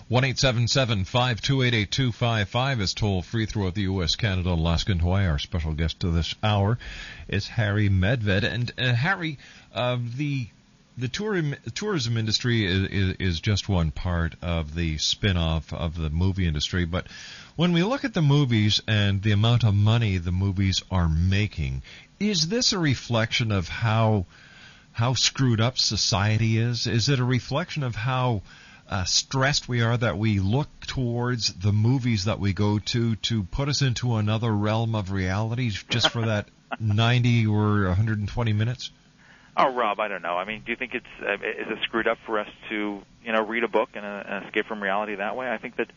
One 0.09 0.25
eight 0.25 0.39
seven 0.39 0.69
seven 0.69 1.05
five 1.05 1.41
two 1.41 1.63
eight 1.63 1.73
eight 1.73 1.91
two 1.91 2.13
five 2.13 2.49
five 2.49 2.83
is 2.83 2.93
toll 2.93 3.23
free 3.23 3.47
throughout 3.47 3.75
the 3.75 3.83
U.S., 3.83 4.17
Canada, 4.17 4.51
Alaska, 4.51 4.93
and 4.93 5.01
Hawaii. 5.01 5.27
Our 5.27 5.39
special 5.39 5.73
guest 5.73 6.01
to 6.01 6.11
this 6.11 6.35
hour 6.43 6.77
is 7.29 7.49
Harry 7.49 7.89
Medved, 7.89 8.45
and 8.45 8.71
uh, 8.77 8.93
Harry, 8.93 9.39
uh, 9.75 9.97
the 10.17 10.49
the 10.97 11.09
tourism 11.09 11.55
tourism 11.75 12.17
industry 12.17 12.67
is, 12.67 12.89
is, 12.89 13.17
is 13.19 13.41
just 13.41 13.69
one 13.69 13.91
part 13.91 14.35
of 14.43 14.75
the 14.75 14.99
spin-off 14.99 15.73
of 15.73 15.97
the 15.97 16.11
movie 16.11 16.47
industry, 16.47 16.85
but 16.85 17.07
when 17.57 17.73
we 17.73 17.83
look 17.83 18.05
at 18.05 18.15
the 18.15 18.23
movies 18.23 18.81
and 18.87 19.23
the 19.23 19.33
amount 19.33 19.65
of 19.65 19.75
money 19.75 20.19
the 20.19 20.33
movies 20.33 20.83
are 20.91 21.09
making, 21.09 21.83
is 22.21 22.49
this 22.49 22.73
a 22.73 22.79
reflection 22.79 23.53
of 23.53 23.69
how 23.69 24.27
how 24.93 25.15
screwed 25.15 25.61
up 25.61 25.79
society 25.79 26.59
is? 26.59 26.87
Is 26.87 27.09
it 27.09 27.19
a 27.19 27.25
reflection 27.25 27.83
of 27.83 27.97
how 27.97 28.43
uh, 28.89 29.05
stressed 29.05 29.69
we 29.69 29.81
are 29.81 29.97
that 29.97 30.19
we 30.19 30.39
look 30.39 30.69
towards 30.87 31.55
the 31.55 31.73
movies 31.73 32.27
that 32.27 32.39
we 32.39 32.53
go 32.53 32.79
to 32.79 33.17
to 33.17 33.43
put 33.45 33.71
us 33.71 33.81
into 33.81 34.17
another 34.17 34.53
realm 34.53 34.95
of 34.95 35.11
reality 35.11 35.71
just 35.89 36.11
for 36.11 36.27
that 36.27 36.49
90 36.81 37.47
or 37.47 37.87
120 37.87 38.53
minutes? 38.53 38.91
Oh, 39.57 39.75
Rob, 39.75 40.01
I 40.01 40.09
don't 40.09 40.23
know. 40.23 40.37
I 40.39 40.45
mean, 40.47 40.63
do 40.65 40.73
you 40.73 40.77
think 40.77 40.95
it's 40.95 41.07
uh, 41.21 41.35
is 41.35 41.69
it 41.69 41.79
screwed 41.83 42.09
up 42.09 42.19
for 42.25 42.39
us 42.39 42.49
to 42.71 43.03
you 43.23 43.33
know 43.33 43.43
read 43.45 43.65
a 43.65 43.69
book 43.69 43.91
and, 43.95 44.05
uh, 44.05 44.23
and 44.27 44.47
escape 44.47 44.67
from 44.67 44.83
reality 44.83 45.15
that 45.17 45.37
way? 45.37 45.51
I 45.51 45.59
think 45.59 45.77
that 45.77 45.89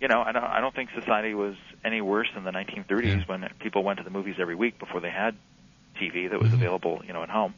you 0.00 0.08
know 0.08 0.20
I 0.20 0.32
don't 0.32 0.44
I 0.44 0.60
don't 0.60 0.74
think 0.74 0.90
society 0.98 1.32
was 1.34 1.54
any 1.84 2.00
worse 2.00 2.28
than 2.34 2.44
the 2.44 2.50
1930s 2.50 3.04
Yeah. 3.04 3.24
when 3.26 3.48
people 3.60 3.84
went 3.84 3.98
to 3.98 4.04
the 4.04 4.10
movies 4.10 4.36
every 4.40 4.56
week 4.56 4.78
before 4.80 5.00
they 5.00 5.10
had 5.10 5.36
TV 6.00 6.28
that 6.28 6.40
was 6.40 6.50
Mhm. 6.50 6.54
available 6.54 7.02
you 7.06 7.12
know 7.12 7.22
at 7.22 7.30
home. 7.30 7.54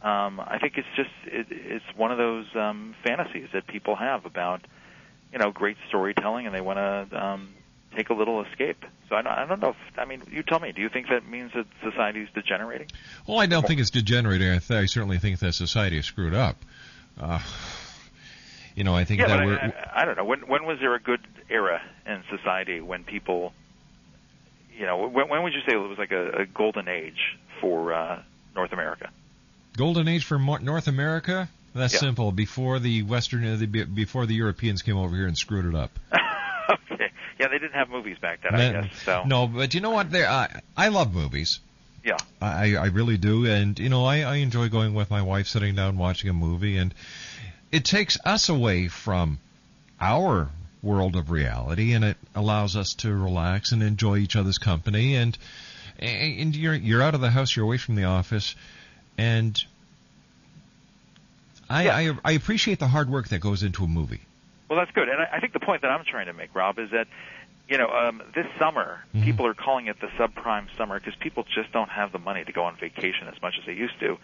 Um, 0.00 0.40
I 0.40 0.58
think 0.58 0.78
it's 0.78 0.88
just 0.96 1.10
it, 1.26 1.46
it's 1.50 1.84
one 1.94 2.10
of 2.10 2.18
those 2.18 2.46
um, 2.56 2.94
fantasies 3.04 3.48
that 3.52 3.66
people 3.66 3.94
have 3.96 4.24
about 4.24 4.62
you 5.32 5.38
know 5.38 5.50
great 5.52 5.76
storytelling 5.88 6.46
and 6.46 6.54
they 6.54 6.62
want 6.62 6.78
to 7.10 7.22
um, 7.24 7.54
take 7.94 8.08
a 8.08 8.14
little 8.14 8.42
escape. 8.44 8.82
So 9.12 9.16
I 9.18 9.20
don't, 9.20 9.32
I 9.32 9.44
don't 9.44 9.60
know. 9.60 9.68
If, 9.70 9.98
I 9.98 10.06
mean, 10.06 10.22
you 10.30 10.42
tell 10.42 10.58
me. 10.58 10.72
Do 10.72 10.80
you 10.80 10.88
think 10.88 11.08
that 11.10 11.28
means 11.28 11.52
that 11.54 11.66
society 11.82 12.22
is 12.22 12.30
degenerating? 12.34 12.86
Well, 13.26 13.40
I 13.40 13.44
don't 13.44 13.66
think 13.66 13.78
it's 13.78 13.90
degenerating. 13.90 14.48
I, 14.48 14.56
th- 14.56 14.70
I 14.70 14.86
certainly 14.86 15.18
think 15.18 15.38
that 15.40 15.52
society 15.52 15.98
is 15.98 16.06
screwed 16.06 16.32
up. 16.32 16.56
Uh, 17.20 17.38
you 18.74 18.84
know, 18.84 18.94
I 18.94 19.04
think 19.04 19.20
yeah, 19.20 19.26
that 19.26 19.36
but 19.40 19.46
we're. 19.46 19.58
I, 19.58 20.00
I, 20.00 20.04
don't 20.06 20.16
know. 20.16 20.24
When 20.24 20.40
when 20.48 20.64
was 20.64 20.78
there 20.80 20.94
a 20.94 20.98
good 20.98 21.20
era 21.50 21.82
in 22.06 22.22
society 22.30 22.80
when 22.80 23.04
people, 23.04 23.52
you 24.78 24.86
know, 24.86 25.06
when, 25.08 25.28
when 25.28 25.42
would 25.42 25.52
you 25.52 25.60
say 25.68 25.74
it 25.74 25.76
was 25.76 25.98
like 25.98 26.12
a, 26.12 26.30
a 26.30 26.46
golden 26.46 26.88
age 26.88 27.36
for 27.60 27.92
uh, 27.92 28.22
North 28.56 28.72
America? 28.72 29.10
Golden 29.76 30.08
Age 30.08 30.24
for 30.24 30.38
Mo- 30.38 30.56
North 30.56 30.88
America. 30.88 31.50
That's 31.74 31.92
Yeah. 31.92 32.00
simple. 32.00 32.32
Before 32.32 32.78
the 32.78 33.02
Western, 33.02 33.44
uh, 33.44 33.56
the, 33.56 33.66
before 33.66 34.24
the 34.24 34.34
Europeans 34.34 34.80
came 34.80 34.96
over 34.96 35.14
here 35.14 35.26
and 35.26 35.36
screwed 35.36 35.66
it 35.66 35.74
up. 35.74 35.90
Yeah, 37.42 37.48
they 37.48 37.58
didn't 37.58 37.74
have 37.74 37.90
movies 37.90 38.18
back 38.20 38.42
then, 38.42 38.54
I 38.54 38.58
Then- 38.58 38.82
guess. 38.84 39.02
So 39.02 39.24
No, 39.26 39.48
but 39.48 39.74
you 39.74 39.80
know 39.80 39.90
what? 39.90 40.10
There, 40.12 40.28
I 40.28 40.60
I 40.76 40.88
love 40.88 41.12
movies. 41.12 41.58
yeah, 42.04 42.18
I 42.40 42.76
I 42.76 42.86
really 42.86 43.16
do, 43.16 43.46
and 43.46 43.76
you 43.78 43.88
know, 43.88 44.04
I 44.04 44.20
I 44.20 44.36
enjoy 44.36 44.68
going 44.68 44.94
with 44.94 45.10
my 45.10 45.22
wife, 45.22 45.48
sitting 45.48 45.74
down, 45.74 45.98
watching 45.98 46.30
a 46.30 46.32
movie, 46.32 46.76
and 46.78 46.94
it 47.72 47.84
takes 47.84 48.16
us 48.24 48.48
away 48.48 48.86
from 48.86 49.38
our 50.00 50.50
world 50.82 51.16
of 51.16 51.30
reality, 51.30 51.94
and 51.94 52.04
it 52.04 52.16
allows 52.36 52.76
us 52.76 52.94
to 52.94 53.12
relax 53.12 53.72
and 53.72 53.82
enjoy 53.82 54.18
each 54.18 54.36
other's 54.36 54.58
company, 54.58 55.16
and 55.16 55.36
and 55.98 56.54
you're 56.54 56.74
you're 56.74 57.02
out 57.02 57.14
of 57.16 57.20
the 57.20 57.30
house, 57.30 57.56
you're 57.56 57.64
away 57.64 57.78
from 57.78 57.96
the 57.96 58.04
office, 58.04 58.54
and. 59.18 59.60
I, 61.70 61.84
Yeah. 61.84 61.96
I 62.24 62.30
I 62.30 62.32
appreciate 62.32 62.78
the 62.78 62.88
hard 62.88 63.08
work 63.08 63.28
that 63.28 63.40
goes 63.40 63.62
into 63.62 63.82
a 63.84 63.88
movie. 63.88 64.20
Well, 64.72 64.80
that's 64.82 64.90
good. 64.92 65.10
And 65.10 65.20
I, 65.20 65.28
I 65.36 65.40
think 65.40 65.52
the 65.52 65.60
point 65.60 65.82
that 65.82 65.90
I'm 65.90 66.02
trying 66.04 66.26
to 66.26 66.32
make, 66.32 66.54
Rob, 66.54 66.78
is 66.78 66.90
that 66.92 67.06
you 67.68 67.76
know 67.76 67.88
um, 67.88 68.22
this 68.34 68.46
summer 68.58 69.04
Mhm. 69.14 69.24
people 69.24 69.46
are 69.46 69.52
calling 69.52 69.86
it 69.86 70.00
the 70.00 70.06
subprime 70.18 70.66
summer 70.78 70.98
because 70.98 71.14
people 71.16 71.44
just 71.54 71.70
don't 71.72 71.90
have 71.90 72.10
the 72.10 72.18
money 72.18 72.42
to 72.42 72.52
go 72.52 72.64
on 72.64 72.76
vacation 72.76 73.28
as 73.28 73.40
much 73.42 73.58
as 73.58 73.66
they 73.66 73.74
used 73.74 74.00
to. 74.00 74.16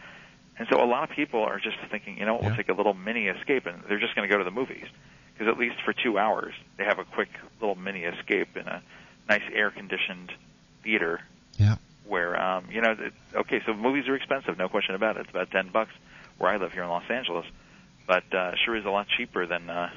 And 0.59 0.67
so 0.71 0.83
a 0.83 0.87
lot 0.87 1.05
of 1.09 1.11
people 1.15 1.43
are 1.45 1.61
just 1.61 1.77
thinking, 1.91 2.17
you 2.19 2.25
know, 2.25 2.35
what, 2.35 2.45
we'll 2.45 2.57
take 2.57 2.71
a 2.71 2.73
little 2.73 2.95
mini 2.95 3.27
escape, 3.29 3.67
and 3.67 3.83
they're 3.89 4.01
just 4.01 4.15
going 4.17 4.27
to 4.27 4.33
go 4.33 4.39
to 4.39 4.45
the 4.45 4.51
movies 4.51 4.87
because 5.35 5.49
at 5.53 5.59
least 5.59 5.77
for 5.85 5.93
two 5.93 6.19
hours 6.19 6.55
they 6.79 6.85
have 6.85 6.99
a 6.99 7.05
quick 7.05 7.29
little 7.61 7.75
mini 7.77 8.05
escape 8.05 8.57
in 8.57 8.67
a 8.67 8.83
nice 9.29 9.43
air-conditioned 9.53 10.33
theater. 10.83 11.21
Yeah. 11.59 11.77
Where 12.07 12.41
um, 12.41 12.65
you 12.71 12.81
know, 12.81 12.93
it, 12.93 13.13
okay, 13.35 13.61
so 13.67 13.75
movies 13.75 14.09
are 14.09 14.15
expensive, 14.17 14.57
no 14.57 14.69
question 14.71 14.95
about 14.95 15.19
it. 15.19 15.21
It's 15.21 15.31
about 15.31 15.51
ten 15.51 15.69
bucks 15.69 15.93
where 16.39 16.51
I 16.51 16.57
live 16.57 16.73
here 16.73 16.85
in 16.85 16.89
Los 16.89 17.09
Angeles, 17.11 17.45
but 18.07 18.25
uh, 18.33 18.55
sure 18.65 18.77
is 18.77 18.87
a 18.87 18.91
lot 18.91 19.07
cheaper 19.09 19.45
than 19.47 19.69
uh, 19.69 19.91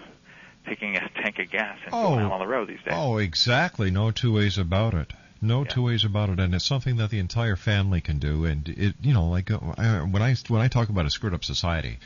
taking 0.65 0.95
a 0.95 1.09
tank 1.21 1.39
of 1.39 1.49
gas 1.49 1.77
and 1.85 1.93
Oh. 1.93 2.09
going 2.15 2.25
on 2.25 2.39
the 2.39 2.47
road 2.47 2.67
these 2.67 2.77
days. 2.85 2.93
Oh, 2.95 3.17
exactly. 3.17 3.91
No 3.91 4.11
two 4.11 4.33
ways 4.33 4.57
about 4.57 4.93
it. 4.93 5.11
No 5.41 5.61
Yeah. 5.63 5.67
two 5.69 5.81
ways 5.83 6.03
about 6.05 6.29
it, 6.29 6.39
and 6.39 6.53
it's 6.53 6.65
something 6.65 6.97
that 6.97 7.09
the 7.09 7.17
entire 7.19 7.55
family 7.55 7.99
can 8.01 8.19
do. 8.19 8.45
And 8.45 8.69
it, 8.69 8.95
you 9.01 9.13
know, 9.13 9.27
like 9.27 9.49
uh, 9.49 9.57
I- 9.77 10.01
when 10.01 10.21
I 10.21 10.35
when 10.47 10.61
I 10.61 10.67
talk 10.67 10.89
about 10.89 11.05
a 11.05 11.09
screwed 11.09 11.33
up 11.33 11.43
society, 11.43 11.97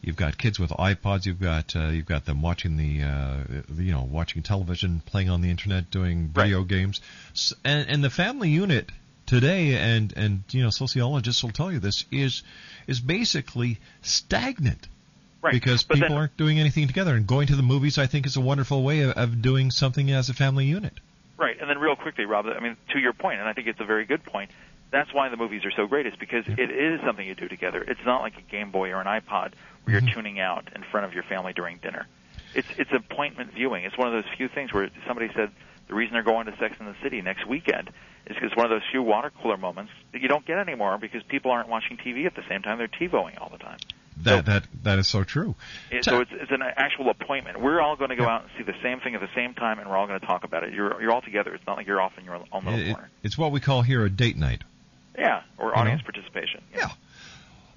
you've 0.00 0.16
got 0.16 0.38
kids 0.38 0.58
with 0.60 0.70
iPods, 0.70 1.26
you've 1.26 1.40
got 1.40 1.74
uh, 1.74 1.88
you've 1.88 2.06
got 2.06 2.24
them 2.26 2.40
watching 2.40 2.76
the, 2.76 3.02
uh, 3.02 3.36
you 3.76 3.90
know 3.92 4.02
watching 4.04 4.42
television, 4.42 5.02
playing 5.04 5.28
on 5.28 5.40
the 5.40 5.50
internet, 5.50 5.90
doing 5.90 6.28
video 6.28 6.62
games, 6.62 7.00
S- 7.32 7.52
and 7.64 7.88
and 7.88 8.04
the 8.04 8.10
family 8.10 8.50
unit 8.50 8.90
today, 9.26 9.74
and 9.76 10.12
and 10.16 10.44
you 10.52 10.62
know 10.62 10.70
sociologists 10.70 11.42
will 11.42 11.50
tell 11.50 11.72
you 11.72 11.80
this 11.80 12.04
is 12.12 12.44
is 12.86 13.00
basically 13.00 13.78
stagnant 14.02 14.86
right. 15.42 15.52
because 15.52 15.82
but 15.82 15.94
people 15.94 16.10
then, 16.10 16.18
aren't 16.18 16.36
doing 16.36 16.58
anything 16.58 16.86
together. 16.86 17.14
And 17.14 17.26
going 17.26 17.46
to 17.48 17.56
the 17.56 17.62
movies, 17.62 17.98
I 17.98 18.06
think, 18.06 18.26
is 18.26 18.36
a 18.36 18.40
wonderful 18.40 18.82
way 18.82 19.00
of, 19.00 19.12
of 19.12 19.42
doing 19.42 19.70
something 19.70 20.10
as 20.10 20.28
a 20.28 20.34
family 20.34 20.66
unit. 20.66 20.92
Right, 21.36 21.58
and 21.60 21.70
then 21.70 21.78
real 21.78 21.96
quickly, 21.96 22.26
Rob, 22.26 22.46
I 22.46 22.60
mean, 22.60 22.76
to 22.90 22.98
your 22.98 23.12
point, 23.14 23.40
and 23.40 23.48
I 23.48 23.54
think 23.54 23.66
it's 23.66 23.80
a 23.80 23.84
very 23.84 24.04
good 24.04 24.22
point. 24.24 24.50
That's 24.90 25.12
why 25.14 25.28
the 25.28 25.36
movies 25.36 25.64
are 25.64 25.70
so 25.70 25.86
great, 25.86 26.06
is 26.06 26.14
because 26.16 26.44
it 26.46 26.70
is 26.70 27.00
something 27.02 27.26
you 27.26 27.34
do 27.34 27.48
together. 27.48 27.82
It's 27.86 28.04
not 28.04 28.20
like 28.22 28.36
a 28.36 28.42
Game 28.42 28.70
Boy 28.70 28.90
or 28.90 29.00
an 29.00 29.06
iPod 29.06 29.52
where 29.84 29.92
you're 29.94 30.00
Mhm. 30.00 30.12
tuning 30.12 30.40
out 30.40 30.68
in 30.74 30.82
front 30.82 31.06
of 31.06 31.14
your 31.14 31.22
family 31.22 31.52
during 31.52 31.78
dinner. 31.78 32.06
It's 32.54 32.68
it's 32.76 32.92
appointment 32.92 33.52
viewing. 33.54 33.84
It's 33.84 33.96
one 33.96 34.08
of 34.08 34.12
those 34.14 34.30
few 34.36 34.48
things 34.48 34.72
where 34.72 34.90
somebody 35.06 35.30
said 35.34 35.50
the 35.86 35.94
reason 35.94 36.14
they're 36.14 36.22
going 36.24 36.46
to 36.46 36.56
Sex 36.58 36.76
in 36.80 36.86
the 36.86 36.96
City 37.02 37.22
next 37.22 37.46
weekend 37.46 37.88
is 38.26 38.34
because 38.34 38.48
it's 38.48 38.56
one 38.56 38.66
of 38.66 38.70
those 38.70 38.82
few 38.90 39.02
water 39.02 39.30
cooler 39.40 39.56
moments 39.56 39.92
that 40.12 40.20
you 40.20 40.28
don't 40.28 40.44
get 40.44 40.58
anymore 40.58 40.98
because 40.98 41.22
people 41.22 41.52
aren't 41.52 41.68
watching 41.68 41.96
TV 41.96 42.26
at 42.26 42.34
the 42.34 42.42
same 42.48 42.60
time; 42.60 42.78
they're 42.78 42.88
TiVoing 42.88 43.40
all 43.40 43.48
the 43.48 43.58
time. 43.58 43.78
That 44.24 44.46
that 44.46 44.64
that 44.82 44.98
is 44.98 45.08
so 45.08 45.24
true. 45.24 45.54
It, 45.90 46.04
so 46.04 46.20
it's, 46.20 46.30
it's 46.32 46.50
an 46.50 46.62
actual 46.62 47.10
appointment. 47.10 47.60
We're 47.60 47.80
all 47.80 47.96
going 47.96 48.10
to 48.10 48.16
go 48.16 48.24
Yeah. 48.24 48.34
out 48.36 48.42
and 48.42 48.50
see 48.58 48.64
the 48.64 48.78
same 48.82 49.00
thing 49.00 49.14
at 49.14 49.20
the 49.20 49.28
same 49.34 49.54
time, 49.54 49.78
and 49.78 49.88
we're 49.88 49.96
all 49.96 50.06
going 50.06 50.20
to 50.20 50.26
talk 50.26 50.44
about 50.44 50.64
it. 50.64 50.72
You're 50.74 51.00
you're 51.00 51.12
all 51.12 51.22
together. 51.22 51.54
It's 51.54 51.66
not 51.66 51.76
like 51.76 51.86
you're 51.86 52.00
off 52.00 52.12
in 52.18 52.24
your 52.24 52.34
own 52.36 52.44
little 52.64 52.78
It- 52.78 52.92
corner. 52.92 53.10
it's 53.22 53.36
what 53.38 53.52
we 53.52 53.60
call 53.60 53.82
here 53.82 54.04
a 54.04 54.10
date 54.10 54.36
night. 54.36 54.62
Yeah, 55.18 55.42
or 55.58 55.68
You 55.68 55.74
audience 55.74 56.02
know? 56.02 56.04
participation. 56.12 56.62
Yeah. 56.74 56.88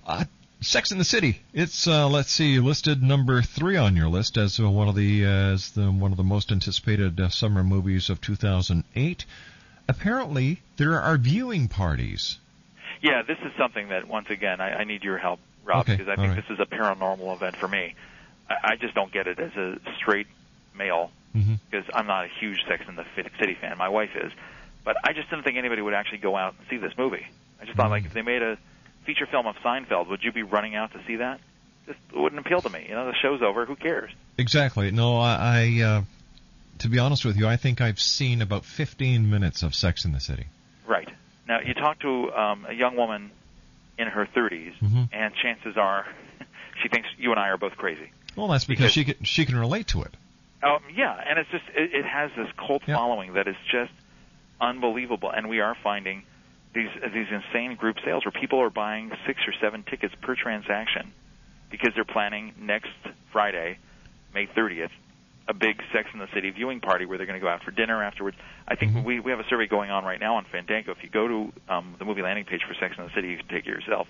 Uh, 0.05 0.25
Sex 0.61 0.91
in 0.93 0.97
the 0.97 1.03
City. 1.03 1.41
It's 1.53 1.87
uh, 1.87 2.07
let's 2.07 2.31
see, 2.31 2.57
listed 2.59 3.03
number 3.03 3.41
three 3.41 3.75
on 3.75 3.97
your 3.97 4.07
list 4.07 4.37
as 4.37 4.59
uh, 4.59 4.69
one 4.69 4.87
of 4.87 4.95
the 4.95 5.25
uh, 5.25 5.29
as 5.29 5.71
the 5.71 5.91
one 5.91 6.11
of 6.11 6.17
the 6.17 6.23
most 6.23 6.51
anticipated 6.53 7.19
uh, 7.19 7.27
summer 7.29 7.63
movies 7.63 8.09
of 8.09 8.21
2008. 8.21 9.25
Apparently, 9.89 10.61
there 10.77 11.01
are 11.01 11.17
viewing 11.17 11.67
parties. 11.67 12.37
Yeah, 13.01 13.21
this 13.27 13.37
is 13.39 13.51
something 13.57 13.89
that 13.89 14.07
once 14.07 14.27
again 14.29 14.61
I, 14.61 14.75
I 14.75 14.83
need 14.85 15.03
your 15.03 15.17
help, 15.17 15.41
Rob, 15.63 15.81
Okay, 15.81 15.93
because 15.95 16.07
I 16.07 16.11
all 16.11 16.17
think 16.17 16.35
right. 16.35 16.43
this 16.47 16.53
is 16.53 16.59
a 16.59 16.65
paranormal 16.65 17.33
event 17.35 17.55
for 17.57 17.67
me. 17.67 17.95
I, 18.49 18.55
I 18.71 18.75
just 18.75 18.93
don't 18.93 19.11
get 19.11 19.27
it 19.27 19.39
as 19.39 19.55
a 19.55 19.77
straight 19.97 20.27
male 20.75 21.11
Mhm. 21.35 21.59
because 21.69 21.85
I'm 21.93 22.05
not 22.07 22.25
a 22.25 22.27
huge 22.39 22.63
Sex 22.67 22.83
in 22.87 22.95
the 22.95 23.05
City 23.39 23.55
fan. 23.59 23.77
My 23.77 23.89
wife 23.89 24.11
is, 24.15 24.31
but 24.83 24.97
I 25.03 25.13
just 25.13 25.29
didn't 25.29 25.43
think 25.45 25.57
anybody 25.57 25.81
would 25.81 25.93
actually 25.93 26.19
go 26.19 26.35
out 26.35 26.55
and 26.59 26.67
see 26.69 26.77
this 26.77 26.93
movie. 26.97 27.25
I 27.61 27.65
just 27.65 27.77
thought 27.77 27.89
like 27.89 28.05
if 28.05 28.13
they 28.13 28.21
made 28.21 28.41
a 28.41 28.57
feature 29.05 29.25
film 29.25 29.47
of 29.47 29.55
Seinfeld, 29.57 30.07
would 30.09 30.23
you 30.23 30.31
be 30.31 30.43
running 30.43 30.75
out 30.75 30.91
to 30.93 30.99
see 31.07 31.17
that? 31.17 31.39
Just 31.87 31.99
wouldn't 32.13 32.39
appeal 32.45 32.61
to 32.61 32.69
me. 32.69 32.85
You 32.87 32.95
know, 32.95 33.05
the 33.07 33.15
show's 33.15 33.41
over. 33.41 33.65
Who 33.65 33.75
cares? 33.75 34.11
Exactly. 34.37 34.91
No, 34.91 35.17
I, 35.17 35.33
I 35.79 35.83
uh, 35.83 36.01
to 36.79 36.89
be 36.89 36.99
honest 36.99 37.25
with 37.25 37.37
you, 37.37 37.47
I 37.47 37.57
think 37.57 37.81
I've 37.81 37.99
seen 37.99 38.41
about 38.41 38.63
15 38.65 39.29
minutes 39.29 39.63
of 39.63 39.75
Sex 39.75 40.05
in 40.05 40.11
the 40.11 40.19
City. 40.19 40.45
Right. 40.87 41.09
Now, 41.47 41.59
you 41.61 41.73
talk 41.73 41.99
to 41.99 42.31
um, 42.33 42.65
a 42.69 42.73
young 42.73 42.95
woman 42.95 43.31
in 43.97 44.07
her 44.07 44.25
30s, 44.25 44.73
Mhm. 44.81 45.09
and 45.11 45.33
chances 45.35 45.77
are 45.77 46.05
she 46.81 46.89
thinks 46.89 47.07
you 47.17 47.31
and 47.31 47.39
I 47.39 47.49
are 47.49 47.57
both 47.57 47.77
crazy. 47.77 48.11
Well, 48.35 48.47
that's 48.47 48.65
because, 48.65 48.85
Because- 48.85 48.91
she 48.93 49.05
can, 49.05 49.23
she 49.23 49.45
can 49.45 49.55
relate 49.57 49.87
to 49.87 50.01
it. 50.03 50.15
Um, 50.63 50.79
yeah, 50.95 51.13
and 51.27 51.37
it's 51.37 51.49
just 51.51 51.65
it, 51.75 51.93
it 51.93 52.05
has 52.05 52.31
this 52.37 52.47
cult 52.57 52.83
Yeah. 52.87 52.95
following 52.95 53.33
that 53.33 53.47
is 53.47 53.55
just 53.71 53.91
unbelievable, 54.61 55.29
and 55.29 55.49
we 55.49 55.59
are 55.59 55.75
finding 55.83 56.23
these 56.73 56.89
these 57.13 57.27
insane 57.31 57.75
group 57.75 57.97
sales 58.03 58.25
where 58.25 58.31
people 58.31 58.59
are 58.61 58.69
buying 58.69 59.11
six 59.27 59.41
or 59.47 59.53
seven 59.61 59.83
tickets 59.83 60.15
per 60.21 60.35
transaction 60.35 61.11
because 61.69 61.93
they're 61.95 62.05
planning 62.05 62.53
next 62.59 62.91
Friday, 63.31 63.77
May 64.33 64.47
30th, 64.47 64.89
a 65.47 65.53
big 65.53 65.81
Sex 65.91 66.09
in 66.13 66.19
the 66.19 66.27
City 66.33 66.49
viewing 66.51 66.79
party 66.79 67.05
where 67.05 67.17
they're 67.17 67.27
going 67.27 67.39
to 67.39 67.43
go 67.45 67.49
out 67.49 67.63
for 67.63 67.71
dinner 67.71 68.01
afterwards. 68.03 68.37
I 68.67 68.75
think 68.75 68.93
Mhm. 68.93 69.03
we 69.03 69.19
we 69.19 69.31
have 69.31 69.39
a 69.39 69.47
survey 69.49 69.67
going 69.67 69.91
on 69.91 70.05
right 70.05 70.19
now 70.19 70.35
on 70.37 70.45
Fandango. 70.45 70.91
If 70.91 71.03
you 71.03 71.09
go 71.09 71.27
to 71.27 71.53
um, 71.67 71.95
the 71.99 72.05
movie 72.05 72.21
landing 72.21 72.45
page 72.45 72.61
for 72.63 72.73
Sex 72.75 72.95
in 72.97 73.03
the 73.03 73.11
City, 73.13 73.29
you 73.29 73.37
can 73.37 73.47
take 73.47 73.65
it 73.67 73.69
yourself. 73.69 74.07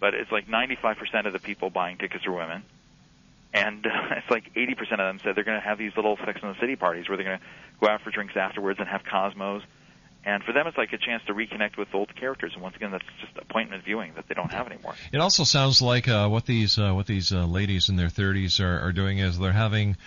But 0.00 0.14
it's 0.14 0.32
like 0.32 0.48
95% 0.48 1.26
of 1.26 1.32
the 1.32 1.38
people 1.38 1.70
buying 1.70 1.96
tickets 1.98 2.26
are 2.26 2.32
women 2.32 2.64
and 3.54 3.86
uh, 3.86 3.90
it's 4.16 4.30
like 4.30 4.52
80% 4.54 4.92
of 4.92 4.98
them 4.98 5.20
said 5.22 5.36
they're 5.36 5.44
going 5.44 5.60
to 5.60 5.66
have 5.66 5.78
these 5.78 5.92
little 5.96 6.16
Sex 6.24 6.40
in 6.42 6.48
the 6.48 6.58
City 6.60 6.76
parties 6.76 7.08
where 7.08 7.16
they're 7.16 7.24
going 7.26 7.38
to 7.38 7.44
go 7.80 7.88
out 7.88 8.02
for 8.02 8.10
drinks 8.10 8.36
afterwards 8.36 8.80
and 8.80 8.88
have 8.88 9.02
Cosmos. 9.04 9.62
And 10.26 10.42
for 10.42 10.52
them, 10.52 10.66
it's 10.66 10.78
like 10.78 10.92
a 10.94 10.98
chance 10.98 11.22
to 11.26 11.34
reconnect 11.34 11.76
with 11.76 11.94
old 11.94 12.14
characters. 12.16 12.52
And 12.54 12.62
once 12.62 12.74
again, 12.76 12.90
that's 12.90 13.04
just 13.20 13.36
appointment 13.36 13.84
viewing 13.84 14.14
that 14.16 14.26
they 14.26 14.34
don't 14.34 14.50
have 14.50 14.66
anymore. 14.66 14.94
It 15.12 15.18
also 15.20 15.44
sounds 15.44 15.82
like 15.82 16.08
uh, 16.08 16.28
what 16.28 16.46
these 16.46 16.78
uh, 16.78 16.92
what 16.92 17.06
these 17.06 17.30
uh, 17.30 17.44
ladies 17.44 17.90
in 17.90 17.96
their 17.96 18.08
30s 18.08 18.58
are, 18.58 18.80
are 18.80 18.92
doing 18.92 19.18
is 19.18 19.38
they're 19.38 19.52
having 19.52 19.98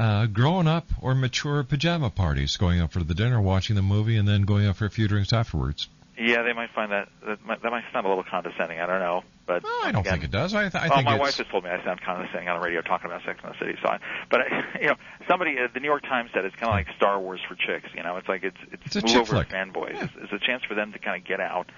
uh, 0.00 0.26
grown 0.26 0.66
up 0.66 0.86
or 1.02 1.14
mature 1.14 1.62
pajama 1.62 2.08
parties, 2.10 2.56
going 2.56 2.80
out 2.80 2.90
for 2.92 3.02
the 3.04 3.14
dinner, 3.14 3.40
watching 3.40 3.76
the 3.76 3.82
movie, 3.82 4.16
and 4.16 4.26
then 4.26 4.42
going 4.42 4.66
out 4.66 4.76
for 4.76 4.86
a 4.86 4.90
few 4.90 5.06
drinks 5.08 5.32
afterwards. 5.32 5.88
Yeah, 6.18 6.42
they 6.42 6.52
might 6.52 6.70
find 6.74 6.92
that 6.92 7.08
that 7.26 7.44
might, 7.46 7.62
that 7.62 7.70
might 7.70 7.84
sound 7.92 8.04
a 8.04 8.08
little 8.08 8.24
condescending. 8.24 8.78
I 8.78 8.86
don't 8.86 8.98
know, 9.00 9.22
but 9.46 9.62
Oh, 9.64 9.82
I 9.84 9.92
don't 9.92 10.00
again, 10.02 10.12
think 10.14 10.24
it 10.24 10.30
does. 10.30 10.54
I, 10.54 10.68
th- 10.68 10.74
I 10.74 10.88
well, 10.88 10.96
think 10.98 11.06
my 11.06 11.14
it's, 11.14 11.20
wife 11.20 11.36
has 11.38 11.46
told 11.46 11.64
me 11.64 11.70
I 11.70 11.82
sound 11.84 12.00
condescending 12.02 12.48
on 12.48 12.60
the 12.60 12.64
radio 12.66 12.82
talking 12.82 13.06
about 13.10 13.22
Sex 13.24 13.40
and 13.42 13.54
the 13.54 13.58
City. 13.58 13.78
So, 13.82 13.88
I, 13.88 13.98
but 14.30 14.40
you 14.82 14.88
know, 14.88 14.96
somebody, 15.28 15.56
uh, 15.58 15.68
the 15.72 15.80
New 15.80 15.88
York 15.88 16.02
Times 16.02 16.30
said 16.34 16.44
it's 16.44 16.56
kind 16.56 16.68
of 16.70 16.74
like 16.76 16.96
Star 16.96 17.18
Wars 17.18 17.40
for 17.48 17.54
chicks. 17.54 17.88
You 17.94 18.02
know, 18.02 18.16
it's 18.18 18.28
like 18.28 18.42
it's 18.42 18.56
it's, 18.70 18.96
It's 18.96 18.96
a 18.96 19.02
move 19.06 19.16
over 19.30 19.32
flick. 19.44 19.48
fanboys. 19.48 19.94
Yeah. 19.94 20.04
It's, 20.04 20.12
it's 20.24 20.32
a 20.32 20.46
chance 20.46 20.62
for 20.68 20.74
them 20.74 20.92
to 20.92 20.98
kind 20.98 21.20
of 21.20 21.26
get 21.26 21.40
out 21.40 21.70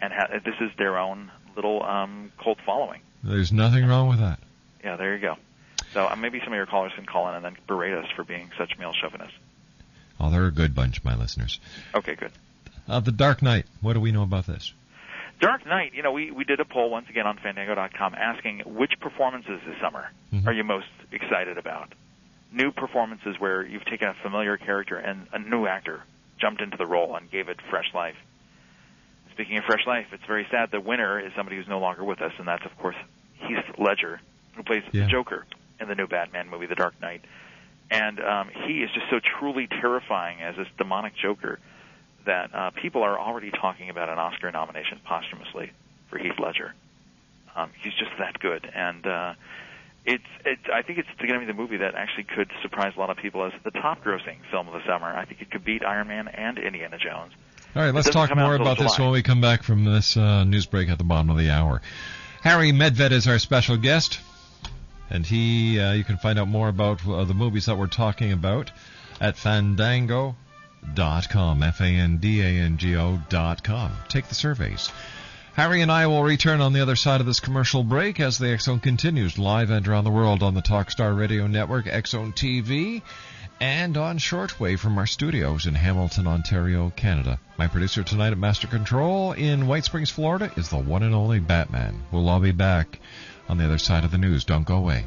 and 0.00 0.12
ha- 0.12 0.28
this 0.44 0.54
is 0.60 0.70
their 0.78 0.96
own 0.96 1.30
little 1.56 1.82
um, 1.82 2.30
cult 2.42 2.58
following. 2.64 3.00
There's 3.24 3.52
nothing 3.52 3.84
wrong 3.84 4.08
with 4.08 4.20
that. 4.20 4.38
Yeah, 4.84 4.94
there 4.96 5.14
you 5.16 5.20
go. 5.20 5.34
So 5.94 6.06
uh, 6.06 6.16
maybe 6.16 6.38
some 6.40 6.52
of 6.52 6.56
your 6.56 6.66
callers 6.66 6.92
can 6.94 7.06
call 7.06 7.28
in 7.30 7.34
and 7.36 7.44
then 7.44 7.56
berate 7.66 7.94
us 7.94 8.06
for 8.14 8.24
being 8.24 8.50
such 8.58 8.78
male 8.78 8.92
chauvinists. 8.92 9.34
Oh, 10.20 10.30
they're 10.30 10.46
a 10.46 10.52
good 10.52 10.74
bunch, 10.74 11.02
my 11.04 11.14
listeners. 11.16 11.60
Okay, 11.94 12.14
good. 12.14 12.32
Uh, 12.88 13.00
the 13.00 13.12
Dark 13.12 13.42
Knight. 13.42 13.66
What 13.80 13.92
do 13.94 14.00
we 14.00 14.12
know 14.12 14.22
about 14.22 14.46
this? 14.46 14.72
Dark 15.40 15.64
Knight, 15.66 15.94
you 15.94 16.02
know, 16.02 16.10
we, 16.12 16.30
we 16.32 16.42
did 16.44 16.58
a 16.58 16.64
poll 16.64 16.90
once 16.90 17.08
again 17.08 17.26
on 17.26 17.36
Fandango.com 17.38 18.14
asking 18.14 18.60
which 18.66 18.92
performances 19.00 19.60
this 19.66 19.78
summer 19.80 20.10
Mhm. 20.32 20.46
are 20.46 20.52
you 20.52 20.64
most 20.64 20.88
excited 21.12 21.56
about? 21.58 21.92
New 22.52 22.72
performances 22.72 23.36
where 23.38 23.64
you've 23.64 23.84
taken 23.84 24.08
a 24.08 24.14
familiar 24.14 24.56
character 24.56 24.96
and 24.96 25.26
a 25.32 25.38
new 25.38 25.66
actor 25.66 26.00
jumped 26.40 26.60
into 26.60 26.76
the 26.76 26.86
role 26.86 27.14
and 27.14 27.30
gave 27.30 27.48
it 27.48 27.60
fresh 27.70 27.92
life. 27.94 28.16
Speaking 29.32 29.58
of 29.58 29.64
fresh 29.64 29.86
life, 29.86 30.06
it's 30.12 30.24
very 30.26 30.46
sad. 30.50 30.70
The 30.72 30.80
winner 30.80 31.20
is 31.20 31.32
somebody 31.36 31.56
who's 31.56 31.68
no 31.68 31.78
longer 31.78 32.02
with 32.02 32.20
us, 32.20 32.32
and 32.38 32.48
that's, 32.48 32.64
of 32.64 32.76
course, 32.78 32.96
Heath 33.34 33.64
Ledger, 33.78 34.20
who 34.56 34.62
plays 34.64 34.82
Yeah. 34.90 35.02
the 35.04 35.08
Joker 35.10 35.44
in 35.80 35.88
the 35.88 35.94
new 35.94 36.06
Batman 36.06 36.48
movie, 36.48 36.66
The 36.66 36.74
Dark 36.74 37.00
Knight. 37.00 37.24
And 37.90 38.20
um, 38.20 38.50
he 38.66 38.82
is 38.82 38.90
just 38.92 39.06
so 39.10 39.18
truly 39.18 39.66
terrifying 39.66 40.42
as 40.42 40.56
this 40.56 40.68
demonic 40.76 41.14
Joker 41.16 41.58
that 42.26 42.54
uh, 42.54 42.70
people 42.70 43.02
are 43.02 43.18
already 43.18 43.50
talking 43.50 43.88
about 43.88 44.08
an 44.10 44.18
Oscar 44.18 44.52
nomination 44.52 45.00
posthumously 45.04 45.72
for 46.10 46.18
Heath 46.18 46.38
Ledger. 46.38 46.74
Um, 47.56 47.70
he's 47.82 47.94
just 47.94 48.10
that 48.18 48.38
good, 48.38 48.70
and 48.74 49.06
uh, 49.06 49.34
it's 50.04 50.22
it. 50.44 50.58
I 50.72 50.82
think 50.82 50.98
it's 50.98 51.08
going 51.18 51.32
to 51.32 51.40
be 51.40 51.46
the 51.46 51.54
movie 51.54 51.78
that 51.78 51.94
actually 51.94 52.24
could 52.24 52.50
surprise 52.62 52.92
a 52.96 53.00
lot 53.00 53.10
of 53.10 53.16
people 53.16 53.44
as 53.44 53.52
the 53.64 53.70
top-grossing 53.70 54.36
film 54.50 54.68
of 54.68 54.74
the 54.74 54.86
summer. 54.86 55.06
I 55.06 55.24
think 55.24 55.40
it 55.40 55.50
could 55.50 55.64
beat 55.64 55.82
Iron 55.82 56.08
Man 56.08 56.28
and 56.28 56.58
Indiana 56.58 56.98
Jones. 56.98 57.32
All 57.74 57.82
right, 57.82 57.94
let's 57.94 58.10
talk 58.10 58.34
more 58.36 58.54
about 58.54 58.78
this 58.78 58.98
when 58.98 59.10
we 59.10 59.22
come 59.22 59.40
back 59.40 59.62
from 59.62 59.84
this 59.84 60.16
uh, 60.16 60.44
news 60.44 60.66
break 60.66 60.88
at 60.88 60.98
the 60.98 61.04
bottom 61.04 61.30
of 61.30 61.36
the 61.36 61.50
hour. 61.50 61.82
Harry 62.42 62.72
Medved 62.72 63.10
is 63.10 63.26
our 63.26 63.38
special 63.38 63.76
guest, 63.76 64.20
and 65.10 65.26
he 65.26 65.80
uh, 65.80 65.92
you 65.92 66.04
can 66.04 66.16
find 66.16 66.38
out 66.38 66.48
more 66.48 66.68
about 66.68 67.06
uh, 67.06 67.24
the 67.24 67.34
movies 67.34 67.66
that 67.66 67.76
we're 67.76 67.86
talking 67.86 68.32
about 68.32 68.70
at 69.20 69.36
fandango.com, 69.36 71.62
F-A-N-D-A-N-G-O 71.62 73.20
dot 73.28 73.64
com. 73.64 73.92
Take 74.08 74.28
the 74.28 74.34
surveys. 74.34 74.90
Harry 75.54 75.82
and 75.82 75.90
I 75.90 76.06
will 76.06 76.22
return 76.22 76.60
on 76.60 76.72
the 76.72 76.82
other 76.82 76.94
side 76.94 77.20
of 77.20 77.26
this 77.26 77.40
commercial 77.40 77.82
break 77.82 78.20
as 78.20 78.38
the 78.38 78.50
X 78.50 78.66
Zone 78.66 78.78
continues 78.78 79.38
live 79.38 79.70
and 79.70 79.88
around 79.88 80.04
the 80.04 80.10
world 80.10 80.42
on 80.42 80.54
the 80.54 80.62
Talkstar 80.62 81.18
Radio 81.18 81.48
Network, 81.48 81.88
X 81.88 82.10
Zone 82.10 82.32
TV, 82.32 83.02
and 83.60 83.96
on 83.96 84.18
shortwave 84.18 84.78
from 84.78 84.98
our 84.98 85.06
studios 85.06 85.66
in 85.66 85.74
Hamilton, 85.74 86.28
Ontario, 86.28 86.92
Canada. 86.94 87.40
My 87.56 87.66
producer 87.66 88.04
tonight 88.04 88.30
at 88.30 88.38
Master 88.38 88.68
Control 88.68 89.32
in 89.32 89.66
White 89.66 89.84
Springs, 89.84 90.10
Florida 90.10 90.52
is 90.56 90.68
the 90.68 90.78
one 90.78 91.02
and 91.02 91.12
only 91.12 91.40
Batman. 91.40 92.04
We'll 92.12 92.28
all 92.28 92.38
be 92.38 92.52
back 92.52 93.00
on 93.48 93.58
the 93.58 93.64
other 93.64 93.78
side 93.78 94.04
of 94.04 94.10
the 94.10 94.18
news. 94.18 94.44
Don't 94.44 94.66
go 94.66 94.76
away. 94.76 95.04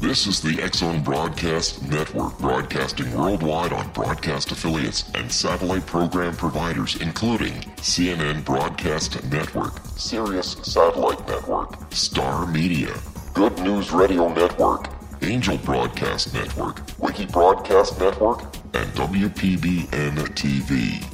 This 0.00 0.26
is 0.28 0.40
the 0.40 0.62
X 0.62 0.78
Zone 0.78 1.02
Broadcast 1.02 1.82
Network, 1.88 2.38
broadcasting 2.38 3.12
worldwide 3.16 3.72
on 3.72 3.90
broadcast 3.92 4.52
affiliates 4.52 5.10
and 5.14 5.32
satellite 5.32 5.86
program 5.86 6.36
providers, 6.36 6.94
including 7.00 7.54
CNN 7.78 8.44
Broadcast 8.44 9.24
Network, 9.24 9.72
Sirius 9.96 10.52
Satellite 10.62 11.26
Network, 11.26 11.92
Star 11.92 12.46
Media, 12.46 12.94
Good 13.32 13.58
News 13.60 13.90
Radio 13.90 14.32
Network, 14.32 14.88
Angel 15.22 15.56
Broadcast 15.58 16.32
Network, 16.32 16.82
Wiki 16.98 17.26
Broadcast 17.26 17.98
Network, 17.98 18.42
and 18.74 18.88
WPBN 18.92 20.16
TV. 20.36 21.13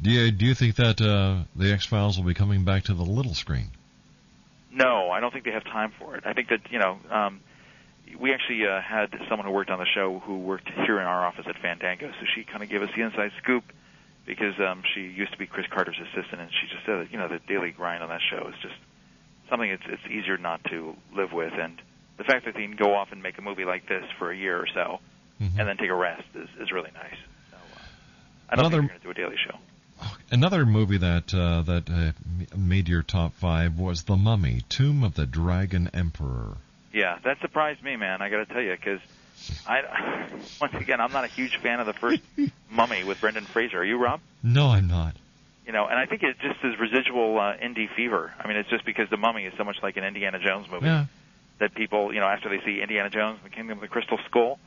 Do 0.00 0.10
you 0.10 0.30
do 0.30 0.46
you 0.46 0.54
think 0.54 0.76
that 0.76 1.00
uh, 1.02 1.44
the 1.54 1.70
X 1.72 1.84
Files 1.84 2.16
will 2.16 2.24
be 2.24 2.34
coming 2.34 2.64
back 2.64 2.84
to 2.84 2.94
the 2.94 3.02
little 3.04 3.34
screen? 3.34 3.66
No, 4.70 5.10
I 5.10 5.20
don't 5.20 5.32
think 5.32 5.44
they 5.44 5.52
have 5.52 5.64
time 5.64 5.92
for 5.98 6.16
it. 6.16 6.24
I 6.26 6.32
think 6.34 6.48
that 6.48 6.60
you 6.70 6.78
know, 6.78 6.98
um, 7.10 7.40
we 8.18 8.32
actually 8.32 8.66
uh, 8.66 8.80
had 8.80 9.14
someone 9.28 9.46
who 9.46 9.52
worked 9.52 9.70
on 9.70 9.78
the 9.78 9.86
show 9.86 10.18
who 10.20 10.38
worked 10.38 10.68
here 10.68 10.98
in 11.00 11.06
our 11.06 11.24
office 11.26 11.46
at 11.48 11.56
Fandango, 11.58 12.10
so 12.10 12.26
she 12.34 12.44
kind 12.44 12.62
of 12.62 12.68
gave 12.68 12.82
us 12.82 12.90
the 12.96 13.02
inside 13.02 13.32
scoop 13.42 13.64
because 14.26 14.54
um, 14.60 14.82
she 14.94 15.00
used 15.02 15.32
to 15.32 15.38
be 15.38 15.46
Chris 15.46 15.66
Carter's 15.70 15.96
assistant, 15.98 16.40
and 16.40 16.50
she 16.52 16.66
just 16.68 16.84
said 16.84 17.00
that 17.00 17.12
you 17.12 17.18
know 17.18 17.28
the 17.28 17.40
daily 17.48 17.70
grind 17.70 18.02
on 18.02 18.08
that 18.10 18.20
show 18.30 18.46
is 18.48 18.54
just 18.62 18.74
something 19.48 19.70
it's 19.70 19.82
it's 19.86 20.02
easier 20.10 20.36
not 20.36 20.62
to 20.64 20.94
live 21.14 21.32
with, 21.32 21.52
and 21.54 21.80
the 22.18 22.24
fact 22.24 22.44
that 22.44 22.54
they 22.54 22.62
can 22.66 22.76
go 22.76 22.94
off 22.94 23.08
and 23.12 23.22
make 23.22 23.38
a 23.38 23.42
movie 23.42 23.64
like 23.64 23.88
this 23.88 24.04
for 24.18 24.30
a 24.30 24.36
year 24.36 24.58
or 24.58 24.66
so, 24.66 25.00
Mhm. 25.40 25.58
and 25.60 25.68
then 25.68 25.76
take 25.78 25.88
a 25.90 25.94
rest 25.94 26.24
is 26.34 26.48
is 26.60 26.70
really 26.72 26.90
nice. 26.92 27.16
So 27.50 27.56
uh, 27.56 27.80
I 28.50 28.56
don't 28.56 28.66
Another- 28.66 28.82
think 28.82 28.90
they're 28.90 28.98
going 29.00 29.16
to 29.16 29.22
do 29.22 29.28
a 29.28 29.28
daily 29.30 29.36
show. 29.38 29.58
Another 30.30 30.66
movie 30.66 30.98
that 30.98 31.32
uh, 31.34 31.62
that 31.62 31.88
uh, 31.90 32.12
made 32.56 32.88
your 32.88 33.02
top 33.02 33.34
five 33.34 33.78
was 33.78 34.02
The 34.04 34.16
Mummy: 34.16 34.62
Tomb 34.68 35.02
of 35.02 35.14
the 35.14 35.26
Dragon 35.26 35.90
Emperor. 35.94 36.56
Yeah, 36.92 37.18
that 37.24 37.40
surprised 37.40 37.82
me, 37.82 37.96
man. 37.96 38.22
I 38.22 38.28
got 38.28 38.46
to 38.46 38.52
tell 38.52 38.62
you, 38.62 38.72
because 38.72 39.00
I 39.66 40.28
once 40.60 40.74
again 40.74 41.00
I'm 41.00 41.12
not 41.12 41.24
a 41.24 41.28
huge 41.28 41.56
fan 41.56 41.80
of 41.80 41.86
the 41.86 41.92
first 41.94 42.20
Mummy 42.70 43.04
with 43.04 43.20
Brendan 43.20 43.44
Fraser. 43.44 43.78
Are 43.78 43.84
you, 43.84 43.96
Rob? 43.98 44.20
No, 44.42 44.68
I'm 44.68 44.88
not. 44.88 45.14
You 45.66 45.72
know, 45.72 45.86
and 45.86 45.98
I 45.98 46.06
think 46.06 46.22
it 46.22 46.36
just 46.40 46.64
is 46.64 46.78
residual 46.80 47.38
uh, 47.38 47.54
indie 47.56 47.88
fever. 47.94 48.32
I 48.38 48.48
mean, 48.48 48.56
it's 48.56 48.70
just 48.70 48.86
because 48.86 49.10
the 49.10 49.18
Mummy 49.18 49.44
is 49.44 49.52
so 49.58 49.64
much 49.64 49.76
like 49.82 49.96
an 49.98 50.04
Indiana 50.04 50.38
Jones 50.38 50.66
movie 50.70 50.86
Yeah. 50.86 51.04
that 51.58 51.74
people, 51.74 52.12
you 52.14 52.20
know, 52.20 52.26
after 52.26 52.48
they 52.48 52.64
see 52.64 52.80
Indiana 52.80 53.10
Jones, 53.10 53.38
and 53.42 53.52
the 53.52 53.54
Kingdom 53.54 53.76
of 53.78 53.82
the 53.82 53.88
Crystal 53.88 54.18
Skull, 54.28 54.58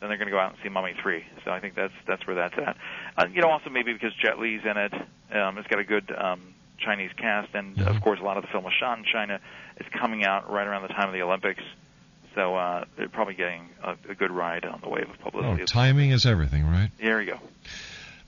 then 0.00 0.08
they're 0.08 0.18
going 0.18 0.28
to 0.28 0.32
go 0.32 0.38
out 0.38 0.52
and 0.52 0.58
see 0.62 0.68
Mummy 0.68 0.94
three. 1.02 1.24
So 1.44 1.50
I 1.50 1.60
think 1.60 1.74
that's 1.74 1.92
that's 2.06 2.26
where 2.26 2.36
that's 2.36 2.54
at. 2.56 2.76
Uh, 3.16 3.26
you 3.32 3.42
know, 3.42 3.50
also 3.50 3.70
maybe 3.70 3.92
because 3.92 4.12
Jet 4.14 4.38
Li's 4.38 4.62
in 4.64 4.76
it, 4.76 4.92
um, 5.36 5.58
it's 5.58 5.68
got 5.68 5.78
a 5.78 5.84
good 5.84 6.10
um, 6.16 6.54
Chinese 6.78 7.10
cast, 7.16 7.54
and 7.54 7.80
of 7.82 8.00
course 8.00 8.18
a 8.20 8.22
lot 8.22 8.36
of 8.36 8.42
the 8.42 8.48
film 8.48 8.64
was 8.64 8.72
shot 8.78 8.98
in 8.98 9.04
China. 9.04 9.40
It's 9.76 9.88
coming 10.00 10.24
out 10.24 10.50
right 10.50 10.66
around 10.66 10.82
the 10.82 10.88
time 10.88 11.08
of 11.08 11.14
the 11.14 11.22
Olympics, 11.22 11.62
so 12.34 12.56
uh, 12.56 12.84
they're 12.96 13.08
probably 13.08 13.34
getting 13.34 13.68
a, 13.82 13.96
a 14.10 14.14
good 14.14 14.30
ride 14.30 14.64
on 14.64 14.80
the 14.82 14.88
wave 14.88 15.08
of 15.08 15.18
publicity. 15.20 15.62
Oh, 15.62 15.66
timing 15.66 16.10
is 16.10 16.26
everything, 16.26 16.64
right? 16.64 16.90
there 17.00 17.20
you 17.20 17.32
go. 17.32 17.40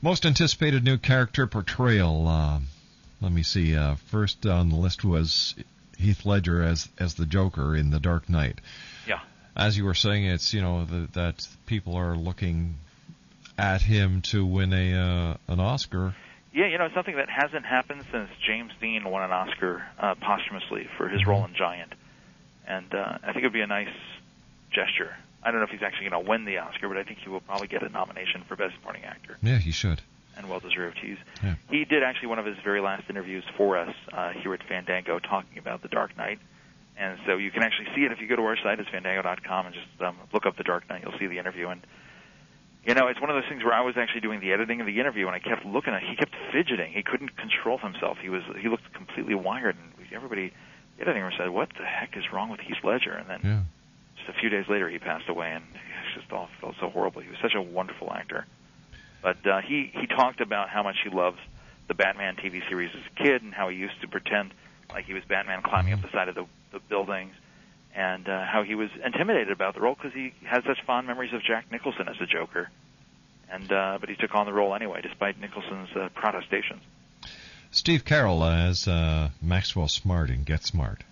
Most 0.01 0.27
anticipated 0.27 0.85
new 0.85 0.99
character 0.99 1.47
portrayal. 1.47 2.27
Uh, 2.27 2.59
let 3.21 3.33
me 3.33 3.45
see. 3.45 3.77
Uh, 3.77 3.95
first 4.11 4.45
on 4.47 4.69
the 4.69 4.77
list 4.77 5.05
was 5.05 5.55
Heath 5.97 6.27
Ledger 6.27 6.63
as 6.63 6.89
as 6.99 7.15
the 7.15 7.25
Joker 7.27 7.77
in 7.77 7.91
The 7.91 8.01
Dark 8.01 8.29
Knight. 8.29 8.61
Yeah. 9.07 9.21
As 9.57 9.77
you 9.77 9.85
were 9.85 9.95
saying, 9.95 10.25
it's 10.25 10.55
you 10.55 10.61
know 10.63 10.85
the, 10.85 11.09
that 11.13 11.47
people 11.67 11.97
are 11.97 12.17
looking 12.17 12.77
at 13.59 13.83
him 13.83 14.23
to 14.23 14.45
win 14.47 14.73
a 14.73 14.95
uh, 14.95 15.37
an 15.53 15.61
Oscar. 15.61 16.15
Yeah, 16.55 16.67
you 16.67 16.77
know, 16.79 16.89
something 16.95 17.17
that 17.17 17.29
hasn't 17.31 17.65
happened 17.65 18.05
since 18.13 18.29
James 18.47 18.73
Dean 18.81 19.05
won 19.05 19.23
an 19.23 19.33
Oscar 19.33 19.83
uh, 19.99 20.15
posthumously 20.17 20.87
for 20.99 21.09
his 21.09 21.27
role 21.27 21.45
in 21.47 21.55
Giant, 21.55 21.93
and 22.67 22.95
uh, 22.95 23.19
I 23.23 23.33
think 23.33 23.39
it 23.39 23.45
would 23.45 23.53
be 23.55 23.63
a 23.63 23.67
nice 23.67 23.89
gesture. 24.71 25.15
I 25.43 25.51
don't 25.51 25.61
know 25.61 25.65
if 25.65 25.71
he's 25.71 25.83
actually 25.83 26.11
going 26.11 26.25
to 26.25 26.29
win 26.31 26.45
the 26.45 26.59
Oscar, 26.59 26.89
but 26.89 26.99
I 26.99 27.05
think 27.05 27.19
he 27.21 27.29
will 27.31 27.41
probably 27.41 27.69
get 27.69 27.83
a 27.83 27.89
nomination 27.89 28.43
for 28.47 28.55
Best 28.57 28.75
Supporting 28.75 29.05
Actor, 29.05 29.39
Yeah, 29.43 29.59
he 29.59 29.71
should. 29.73 30.01
and 30.37 30.49
well 30.49 30.61
deserved. 30.61 30.99
He's 31.01 31.17
Yeah. 31.43 31.55
he 31.71 31.85
did 31.85 32.03
actually 32.03 32.29
one 32.29 32.39
of 32.39 32.45
his 32.47 32.57
very 32.63 32.81
last 32.81 33.05
interviews 33.11 33.45
for 33.57 33.77
us 33.79 33.95
uh, 34.13 34.31
here 34.33 34.53
at 34.55 34.63
Fandango, 34.63 35.19
talking 35.19 35.59
about 35.59 35.83
The 35.83 35.89
Dark 35.89 36.17
Knight. 36.17 36.39
And 36.97 37.19
so 37.27 37.37
you 37.37 37.51
can 37.51 37.63
actually 37.63 37.89
see 37.95 38.03
it 38.05 38.13
if 38.13 38.21
you 38.21 38.29
go 38.29 38.37
to 38.37 38.43
our 38.43 38.57
site, 38.63 38.79
it's 38.79 38.89
fandango.com, 38.91 39.67
and 39.67 39.75
just 39.75 39.87
um, 40.03 40.17
look 40.33 40.47
up 40.47 40.57
The 40.57 40.63
Dark 40.65 40.89
Knight. 40.89 41.03
You'll 41.05 41.19
see 41.19 41.27
the 41.27 41.39
interview. 41.39 41.69
And 41.69 41.81
you 42.85 42.95
know, 42.95 43.07
it's 43.07 43.21
one 43.21 43.31
of 43.31 43.37
those 43.37 43.49
things 43.49 43.63
where 43.63 43.73
I 43.73 43.81
was 43.81 43.95
actually 43.97 44.21
doing 44.23 44.41
the 44.41 44.53
editing 44.53 44.81
of 44.81 44.87
the 44.87 44.99
interview, 44.99 45.27
and 45.27 45.35
I 45.35 45.39
kept 45.39 45.65
looking 45.65 45.95
at. 45.95 46.03
He 46.03 46.17
kept 46.17 46.35
fidgeting. 46.53 46.93
He 46.93 47.03
couldn't 47.03 47.37
control 47.37 47.79
himself. 47.79 48.19
He 48.21 48.29
was 48.29 48.43
he 48.61 48.69
looked 48.69 48.93
completely 48.93 49.35
wired, 49.35 49.77
and 49.77 50.07
everybody, 50.13 50.53
the 50.97 51.03
editing 51.03 51.23
room 51.23 51.33
said, 51.39 51.49
"What 51.51 51.71
the 51.79 51.85
heck 51.85 52.17
is 52.17 52.25
wrong 52.33 52.51
with 52.51 52.61
Heath 52.61 52.83
Ledger?" 52.83 53.13
And 53.13 53.29
then 53.31 53.41
Yeah. 53.45 53.61
just 54.17 54.37
a 54.37 54.41
few 54.41 54.49
days 54.51 54.69
later, 54.69 54.89
he 54.89 54.99
passed 54.99 55.29
away, 55.29 55.53
and 55.53 55.65
it 55.75 56.21
just 56.21 56.31
all 56.33 56.49
felt 56.61 56.75
so 56.81 56.91
horrible. 56.91 57.23
He 57.23 57.29
was 57.29 57.39
such 57.41 57.55
a 57.55 57.63
wonderful 57.63 58.13
actor. 58.13 58.47
But 59.23 59.47
uh, 59.47 59.61
he 59.61 59.93
he 59.95 60.07
talked 60.09 60.41
about 60.41 60.69
how 60.69 60.83
much 60.83 60.97
he 61.05 61.09
loves 61.11 61.39
the 61.87 61.95
Batman 61.95 62.35
TV 62.37 62.69
series 62.69 62.91
as 62.95 63.01
a 63.07 63.23
kid, 63.23 63.43
and 63.43 63.55
how 63.55 63.69
he 63.69 63.77
used 63.77 64.01
to 64.01 64.09
pretend 64.09 64.55
like 64.91 65.05
he 65.05 65.15
was 65.15 65.23
Batman 65.25 65.63
climbing 65.63 65.93
up 65.95 66.03
the 66.03 66.11
side 66.11 66.29
of 66.29 66.35
the, 66.35 66.47
the 66.73 66.81
buildings, 66.81 67.35
and 67.95 68.29
uh, 68.29 68.45
how 68.45 68.63
he 68.63 68.75
was 68.75 68.89
intimidated 69.05 69.51
about 69.51 69.75
the 69.75 69.81
role 69.81 69.95
because 69.95 70.13
he 70.13 70.33
had 70.45 70.63
such 70.67 70.85
fond 70.87 71.07
memories 71.07 71.33
of 71.33 71.43
Jack 71.43 71.71
Nicholson 71.71 72.09
as 72.09 72.17
the 72.19 72.27
Joker. 72.27 72.71
And 73.51 73.71
uh, 73.71 73.99
but 74.01 74.09
he 74.09 74.17
took 74.17 74.35
on 74.35 74.47
the 74.47 74.53
role 74.53 74.75
anyway, 74.75 75.01
despite 75.03 75.39
Nicholson's 75.39 75.91
uh, 75.95 76.09
protestations. 76.15 76.83
Steve 77.71 78.05
Carell 78.05 78.69
as 78.69 78.89
uh, 78.89 79.31
Maxwell 79.43 79.89
Smart 79.89 80.31
in 80.31 80.45
Get 80.45 80.63
Smart. 80.63 81.05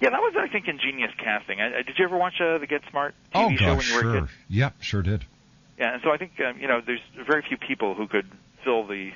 Yeah, 0.00 0.10
that 0.10 0.20
was 0.20 0.34
I 0.36 0.48
think 0.48 0.66
ingenious 0.66 1.12
casting. 1.16 1.60
I, 1.60 1.78
I, 1.78 1.82
did 1.82 1.96
you 1.98 2.04
ever 2.04 2.16
watch 2.16 2.34
uh, 2.40 2.58
the 2.58 2.66
Get 2.66 2.82
Smart 2.90 3.14
TV 3.34 3.54
oh 3.54 3.56
show 3.56 3.76
when 3.76 3.86
you 3.86 3.94
were 3.94 4.00
a 4.00 4.02
sure. 4.02 4.20
kid? 4.22 4.30
Yep, 4.48 4.74
sure 4.80 5.02
did. 5.02 5.24
Yeah, 5.78 5.94
and 5.94 6.02
so 6.02 6.10
I 6.10 6.16
think 6.16 6.32
um, 6.40 6.58
you 6.60 6.68
know 6.68 6.80
there's 6.84 7.00
very 7.26 7.42
few 7.46 7.56
people 7.56 7.94
who 7.94 8.06
could 8.06 8.26
fill 8.64 8.86
the 8.86 9.12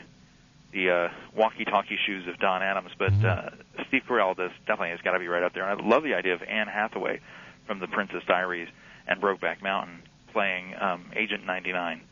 the 0.77 0.91
uh, 0.91 1.09
walkie-talkie 1.35 1.99
shoes 2.07 2.29
of 2.29 2.39
Don 2.39 2.63
Adams, 2.63 2.91
but 2.99 3.13
uh, 3.25 3.51
Steve 3.89 4.03
Carell 4.07 4.37
does 4.37 4.51
definitely 4.67 4.91
has 4.91 5.01
got 5.01 5.13
to 5.13 5.19
be 5.19 5.27
right 5.27 5.43
up 5.43 5.55
there. 5.55 5.67
And 5.67 5.81
I 5.81 5.85
love 5.85 6.03
the 6.03 6.15
idea 6.15 6.35
of 6.35 6.43
Anne 6.43 6.69
Hathaway 6.69 7.21
from 7.67 7.81
The 7.81 7.87
Princess 7.87 8.23
Diaries 8.29 8.69
and 9.09 9.21
Brokeback 9.21 9.63
Mountain 9.63 10.03
playing 10.33 10.75
um, 10.79 11.07
Agent 11.17 11.47
99. 11.47 12.03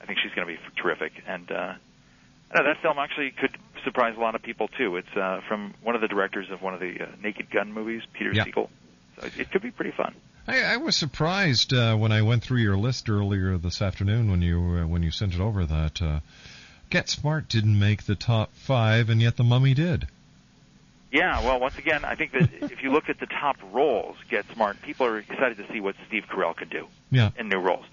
I 0.00 0.06
think 0.06 0.18
she's 0.22 0.32
going 0.32 0.48
to 0.48 0.54
be 0.54 0.58
terrific, 0.80 1.12
and 1.26 1.50
uh, 1.50 1.74
I 2.50 2.58
know 2.58 2.64
that 2.64 2.80
film 2.80 2.98
actually 2.98 3.30
could 3.32 3.56
surprise 3.84 4.14
a 4.16 4.20
lot 4.20 4.34
of 4.34 4.42
people 4.42 4.68
too. 4.68 4.96
It's 4.96 5.14
uh, 5.14 5.40
from 5.46 5.74
one 5.82 5.94
of 5.94 6.00
the 6.00 6.08
directors 6.08 6.46
of 6.50 6.62
one 6.62 6.72
of 6.72 6.80
the 6.80 7.02
uh, 7.02 7.06
Naked 7.22 7.50
Gun 7.50 7.72
movies, 7.72 8.02
Peter 8.14 8.32
Yeah. 8.32 8.44
Segal. 8.44 8.68
So 9.20 9.26
it, 9.26 9.38
it 9.38 9.50
could 9.50 9.62
be 9.62 9.70
pretty 9.70 9.92
fun. 9.94 10.14
I, 10.46 10.62
I 10.62 10.76
was 10.78 10.96
surprised 10.96 11.74
uh, 11.74 11.94
when 11.96 12.10
I 12.10 12.22
went 12.22 12.42
through 12.42 12.60
your 12.60 12.78
list 12.78 13.10
earlier 13.10 13.58
this 13.58 13.82
afternoon 13.82 14.30
when 14.30 14.40
you 14.40 14.60
uh, 14.82 14.86
when 14.86 15.02
you 15.02 15.10
sent 15.10 15.34
it 15.34 15.40
over 15.40 15.66
that 15.66 16.00
uh, 16.00 16.20
Get 16.90 17.08
Smart 17.08 17.48
didn't 17.48 17.78
make 17.78 18.04
the 18.04 18.14
top 18.14 18.54
five, 18.54 19.10
and 19.10 19.20
yet 19.20 19.36
The 19.36 19.44
Mummy 19.44 19.74
did. 19.74 20.06
Yeah, 21.10 21.40
well, 21.40 21.58
once 21.60 21.76
again, 21.78 22.04
I 22.04 22.14
think 22.14 22.32
that 22.32 22.50
if 22.72 22.82
you 22.82 22.90
look 22.92 23.08
at 23.08 23.18
the 23.20 23.26
top 23.26 23.56
roles, 23.72 24.16
Get 24.30 24.44
Smart, 24.54 24.80
people 24.82 25.06
are 25.06 25.18
excited 25.18 25.56
to 25.58 25.70
see 25.72 25.80
what 25.80 25.94
Steve 26.06 26.24
Carell 26.30 26.56
can 26.56 26.68
do 26.68 26.86
Yeah. 27.10 27.30
in 27.38 27.48
new 27.48 27.58
roles. 27.58 27.84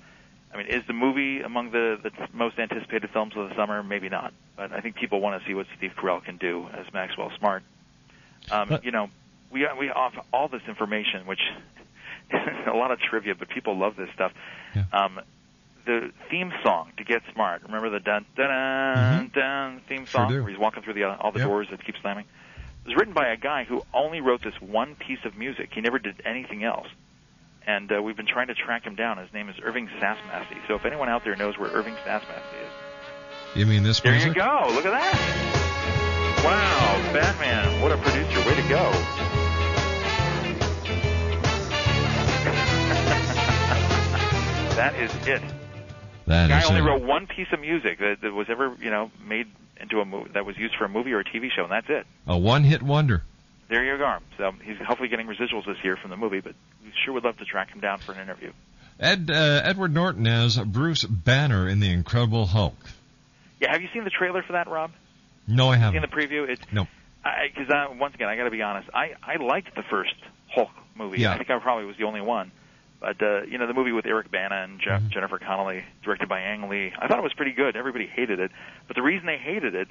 I 0.53 0.57
mean, 0.57 0.67
is 0.67 0.85
the 0.87 0.93
movie 0.93 1.41
among 1.41 1.71
the, 1.71 1.99
the 2.01 2.11
most 2.33 2.57
anticipated 2.57 3.09
films 3.11 3.33
of 3.35 3.49
the 3.49 3.55
summer? 3.55 3.83
Maybe 3.83 4.07
not, 4.07 4.33
but 4.55 4.71
I 4.71 4.79
think 4.79 4.95
people 4.95 5.19
want 5.19 5.41
to 5.41 5.47
see 5.47 5.53
what 5.53 5.67
Steve 5.77 5.91
Carell 5.97 6.23
can 6.23 6.37
do 6.37 6.67
as 6.73 6.85
Maxwell 6.93 7.31
Smart. 7.37 7.63
Um, 8.51 8.69
But- 8.69 8.85
you 8.85 8.91
know, 8.91 9.09
we 9.51 9.67
we 9.77 9.89
offer 9.89 10.21
all 10.33 10.47
this 10.47 10.61
information, 10.67 11.25
which 11.25 11.39
is 12.31 12.39
a 12.67 12.75
lot 12.75 12.91
of 12.91 12.99
trivia, 12.99 13.35
but 13.35 13.49
people 13.49 13.77
love 13.77 13.95
this 13.97 14.09
stuff. 14.13 14.31
Yeah. 14.75 14.83
Um, 14.93 15.19
the 15.85 16.11
theme 16.29 16.51
song 16.63 16.91
to 16.97 17.03
Get 17.03 17.21
Smart. 17.33 17.63
Remember 17.63 17.89
the 17.89 17.99
dun 17.99 18.25
dun 18.35 18.47
dun, 18.49 19.31
dun 19.33 19.81
theme 19.87 19.97
Mm-hmm. 19.99 20.05
Sure 20.05 20.21
song 20.21 20.29
do. 20.31 20.41
where 20.41 20.49
he's 20.51 20.59
walking 20.59 20.83
through 20.83 20.93
the 20.95 21.03
all 21.05 21.31
the 21.31 21.39
Yep. 21.39 21.47
doors 21.47 21.67
that 21.71 21.83
keep 21.85 21.95
slamming. 22.01 22.25
It 22.85 22.89
was 22.89 22.95
written 22.97 23.13
by 23.13 23.29
a 23.29 23.37
guy 23.37 23.63
who 23.63 23.81
only 23.93 24.21
wrote 24.21 24.43
this 24.43 24.53
one 24.61 24.95
piece 24.95 25.19
of 25.25 25.35
music. 25.37 25.69
He 25.73 25.81
never 25.81 25.97
did 25.99 26.21
anything 26.25 26.63
else. 26.63 26.87
And 27.67 27.91
uh, 27.91 27.99
we've 28.01 28.15
been 28.15 28.27
trying 28.27 28.47
to 28.47 28.53
track 28.53 28.83
him 28.83 28.93
down. 28.95 29.17
His 29.17 29.33
name 29.33 29.49
is 29.49 29.55
Irving 29.63 29.87
Szathmary. 29.99 30.57
So 30.67 30.75
if 30.75 30.85
anyone 30.85 31.09
out 31.09 31.23
there 31.23 31.35
knows 31.35 31.57
where 31.57 31.71
Irving 31.71 31.95
Szathmary 32.05 32.37
is, 32.63 32.69
You 33.55 33.65
mean 33.65 33.81
this 33.81 34.01
there 34.01 34.11
music? 34.11 34.35
you 34.35 34.41
go. 34.41 34.67
Look 34.71 34.85
at 34.85 34.91
that. 34.91 36.41
Wow, 36.45 37.11
Batman. 37.11 37.81
What 37.81 37.91
a 37.91 37.97
producer. 37.97 38.39
Way 38.47 38.53
to 38.55 38.69
go. 38.69 38.91
that 44.75 44.95
is 44.99 45.11
it. 45.27 45.41
That 46.27 46.49
guy 46.49 46.63
only 46.67 46.81
it. 46.81 46.83
wrote 46.83 47.03
one 47.03 47.27
piece 47.27 47.47
of 47.51 47.59
music 47.59 47.99
that, 47.99 48.21
that 48.21 48.33
was 48.33 48.47
ever, 48.49 48.75
you 48.81 48.89
know, 48.89 49.11
made 49.25 49.47
into 49.79 49.99
a 49.99 50.05
movie 50.05 50.31
that 50.33 50.45
was 50.45 50.57
used 50.57 50.75
for 50.75 50.85
a 50.85 50.89
movie 50.89 51.11
or 51.13 51.19
a 51.19 51.23
TV 51.23 51.49
show, 51.55 51.63
and 51.63 51.71
that's 51.71 51.89
it. 51.89 52.05
a 52.27 52.37
one-hit 52.37 52.81
wonder. 52.81 53.23
There 53.67 53.83
you 53.83 53.97
go. 53.97 54.17
So 54.37 54.51
he's 54.63 54.77
hopefully 54.77 55.09
getting 55.09 55.27
residuals 55.27 55.65
this 55.65 55.77
year 55.83 55.97
from 55.97 56.11
the 56.11 56.17
movie, 56.17 56.39
but 56.39 56.53
we 56.83 56.91
sure 57.03 57.13
would 57.13 57.23
love 57.23 57.37
to 57.37 57.45
track 57.45 57.71
him 57.73 57.81
down 57.81 57.99
for 57.99 58.11
an 58.13 58.19
interview. 58.19 58.51
Ed 58.99 59.29
uh, 59.29 59.61
Edward 59.63 59.93
Norton 59.93 60.25
as 60.27 60.57
Bruce 60.57 61.03
Banner 61.03 61.67
in 61.67 61.79
The 61.79 61.89
Incredible 61.91 62.45
Hulk. 62.45 62.75
Yeah, 63.59 63.71
have 63.71 63.81
you 63.81 63.89
seen 63.93 64.03
the 64.03 64.09
trailer 64.09 64.41
for 64.43 64.53
that, 64.53 64.67
Rob? 64.67 64.91
No, 65.47 65.69
I 65.69 65.77
haven't. 65.77 66.01
the 66.01 66.07
preview? 66.07 66.47
It's 66.47 66.61
No. 66.71 66.87
because 67.23 67.69
I, 67.69 67.87
once 67.93 68.15
again, 68.15 68.29
I 68.29 68.35
got 68.37 68.45
to 68.45 68.51
be 68.51 68.61
honest. 68.61 68.89
I 68.93 69.13
I 69.21 69.35
liked 69.43 69.75
the 69.75 69.83
first 69.83 70.13
Hulk 70.53 70.69
movie. 70.95 71.19
Yeah. 71.21 71.33
I 71.33 71.37
think 71.37 71.49
I 71.49 71.59
probably 71.59 71.85
was 71.85 71.97
the 71.97 72.05
only 72.05 72.21
one. 72.21 72.51
But 73.05 73.21
uh, 73.21 73.43
you 73.43 73.59
know, 73.59 73.67
the 73.67 73.73
movie 73.75 73.91
with 73.91 74.07
Eric 74.07 74.31
Bana 74.31 74.55
and 74.63 74.79
Je- 74.79 74.89
Mm-hmm. 74.89 75.09
Jennifer 75.09 75.37
Connelly, 75.37 75.83
directed 76.03 76.27
by 76.27 76.39
Ang 76.41 76.69
Lee, 76.69 76.91
I 76.97 77.07
thought 77.07 77.19
it 77.19 77.23
was 77.23 77.33
pretty 77.33 77.51
good. 77.51 77.75
Everybody 77.75 78.07
hated 78.07 78.39
it, 78.39 78.49
but 78.87 78.95
the 78.95 79.03
reason 79.03 79.27
they 79.27 79.37
hated 79.37 79.75
it 79.75 79.89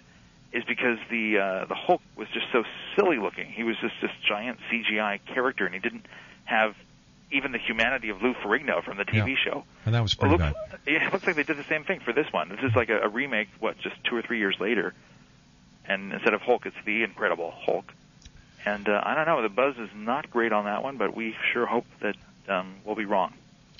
is 0.53 0.64
because 0.64 0.98
the 1.11 1.38
uh, 1.38 1.64
the 1.66 1.74
Hulk 1.77 2.03
was 2.16 2.27
just 2.35 2.46
so 2.50 2.64
silly 2.96 3.18
looking. 3.18 3.46
He 3.46 3.62
was 3.62 3.77
just 3.81 3.94
this 4.03 4.11
giant 4.29 4.59
CGI 4.68 5.20
character, 5.33 5.64
and 5.64 5.72
he 5.74 5.81
didn't 5.81 6.07
have 6.44 6.74
even 7.31 7.53
the 7.53 7.59
humanity 7.59 8.09
of 8.09 8.20
Lou 8.20 8.35
Ferrigno 8.35 8.83
from 8.83 8.96
the 8.96 9.05
TV 9.05 9.29
Yeah. 9.31 9.37
show. 9.44 9.64
And 9.87 9.94
that 9.94 10.03
was 10.03 10.14
pretty 10.14 10.37
looks, 10.37 10.42
bad. 10.70 10.79
yeah, 10.87 11.07
it 11.07 11.12
looks 11.12 11.24
like 11.27 11.37
they 11.37 11.42
did 11.44 11.57
the 11.57 11.64
same 11.64 11.85
thing 11.85 12.00
for 12.00 12.12
this 12.12 12.27
one. 12.33 12.48
This 12.48 12.61
is 12.68 12.74
like 12.74 12.88
a, 12.90 13.00
a 13.03 13.09
remake, 13.09 13.48
what, 13.61 13.79
just 13.79 13.96
two 14.05 14.16
or 14.16 14.22
three 14.22 14.38
years 14.38 14.57
later. 14.59 14.92
And 15.87 16.12
instead 16.12 16.35
of 16.35 16.42
Hulk, 16.42 16.66
it's 16.66 16.77
the 16.85 17.03
Incredible 17.05 17.53
Hulk. 17.64 17.92
And 18.64 18.88
uh, 18.88 19.00
I 19.05 19.14
don't 19.14 19.27
know, 19.27 19.42
the 19.42 19.48
buzz 19.48 19.77
is 19.79 19.90
not 19.94 20.31
great 20.31 20.53
on 20.53 20.64
that 20.64 20.83
one, 20.83 20.96
but 20.96 21.14
we 21.14 21.35
sure 21.53 21.66
hope 21.66 21.87
that 22.00 22.16
um, 22.49 22.77
we'll 22.85 22.95
be 22.97 23.05
wrong. 23.05 23.33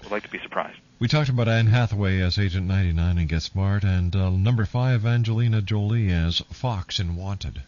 We'd 0.03 0.11
like 0.11 0.24
to 0.24 0.31
be 0.31 0.38
surprised. 0.40 0.79
We 0.98 1.09
talked 1.09 1.29
about 1.29 1.48
Anne 1.48 1.66
Hathaway 1.66 2.20
as 2.20 2.38
Agent 2.38 2.66
99 2.66 3.18
in 3.18 3.27
Get 3.27 3.42
Smart, 3.42 3.85
and 3.85 4.14
uh, 4.14 4.31
number 4.31 4.64
five, 4.64 5.05
Angelina 5.05 5.61
Jolie 5.61 6.11
as 6.11 6.38
Fox 6.53 6.98
in 6.98 7.16
Wanted. 7.16 7.62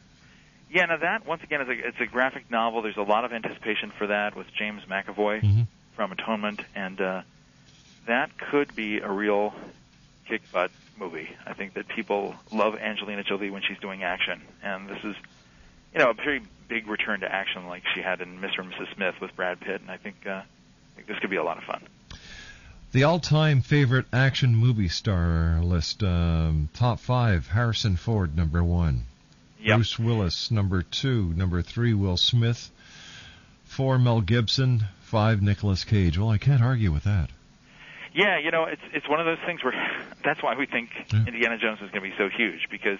Yeah, 0.70 0.86
now 0.86 0.96
that 0.98 1.26
once 1.26 1.42
again 1.42 1.60
is 1.62 1.68
a 1.68 1.72
it's 1.88 2.00
a 2.00 2.06
graphic 2.06 2.50
novel. 2.50 2.82
There's 2.82 2.96
a 2.96 3.02
lot 3.02 3.24
of 3.24 3.32
anticipation 3.32 3.90
for 3.96 4.08
that 4.08 4.36
with 4.36 4.46
James 4.58 4.82
McAvoy 4.84 5.40
Mm-hmm. 5.42 5.62
from 5.94 6.12
Atonement, 6.12 6.60
and 6.74 7.00
uh, 7.00 7.22
that 8.06 8.36
could 8.36 8.74
be 8.74 8.98
a 8.98 9.10
real 9.10 9.54
kick 10.28 10.42
butt 10.52 10.70
movie. 10.98 11.28
I 11.46 11.52
think 11.54 11.74
that 11.74 11.88
people 11.88 12.34
love 12.52 12.76
Angelina 12.76 13.22
Jolie 13.22 13.50
when 13.50 13.62
she's 13.62 13.78
doing 13.78 14.02
action, 14.02 14.42
and 14.62 14.88
this 14.88 15.02
is, 15.04 15.16
you 15.92 16.00
know, 16.00 16.10
a 16.10 16.14
very 16.14 16.42
big 16.68 16.88
return 16.88 17.20
to 17.20 17.32
action 17.32 17.66
like 17.68 17.82
she 17.94 18.02
had 18.02 18.20
in 18.20 18.38
Mr. 18.40 18.58
and 18.60 18.72
Mrs. 18.72 18.94
Smith 18.94 19.14
with 19.20 19.34
Brad 19.36 19.60
Pitt, 19.60 19.80
and 19.80 19.90
I 19.90 19.96
think 19.98 20.26
uh, 20.26 20.42
think 20.96 21.06
this 21.06 21.18
could 21.20 21.30
be 21.30 21.36
a 21.36 21.44
lot 21.44 21.58
of 21.58 21.64
fun. 21.64 21.82
The 22.92 23.04
all-time 23.04 23.60
favorite 23.60 24.06
action 24.12 24.56
movie 24.56 24.88
star 24.88 25.60
list: 25.62 26.02
um, 26.02 26.68
top 26.74 26.98
five: 27.00 27.46
Harrison 27.48 27.96
Ford, 27.96 28.36
number 28.36 28.64
one. 28.64 29.04
Yep. 29.60 29.76
Bruce 29.76 29.98
Willis, 29.98 30.50
number 30.50 30.82
two. 30.82 31.32
Number 31.34 31.62
three, 31.62 31.92
Will 31.94 32.16
Smith. 32.16 32.70
Four, 33.64 33.98
Mel 33.98 34.20
Gibson. 34.20 34.84
Five, 35.00 35.42
Nicolas 35.42 35.84
Cage. 35.84 36.18
Well, 36.18 36.30
I 36.30 36.38
can't 36.38 36.62
argue 36.62 36.90
with 36.90 37.04
that. 37.04 37.30
Yeah, 38.12 38.38
you 38.38 38.50
know, 38.50 38.64
it's 38.64 38.82
it's 38.92 39.08
one 39.08 39.20
of 39.20 39.26
those 39.26 39.38
things 39.44 39.62
where 39.62 39.74
that's 40.24 40.42
why 40.42 40.56
we 40.56 40.66
think 40.66 40.90
Yeah. 41.12 41.24
Indiana 41.26 41.58
Jones 41.58 41.80
is 41.82 41.90
going 41.90 42.02
to 42.02 42.10
be 42.10 42.14
so 42.16 42.28
huge 42.28 42.68
because 42.70 42.98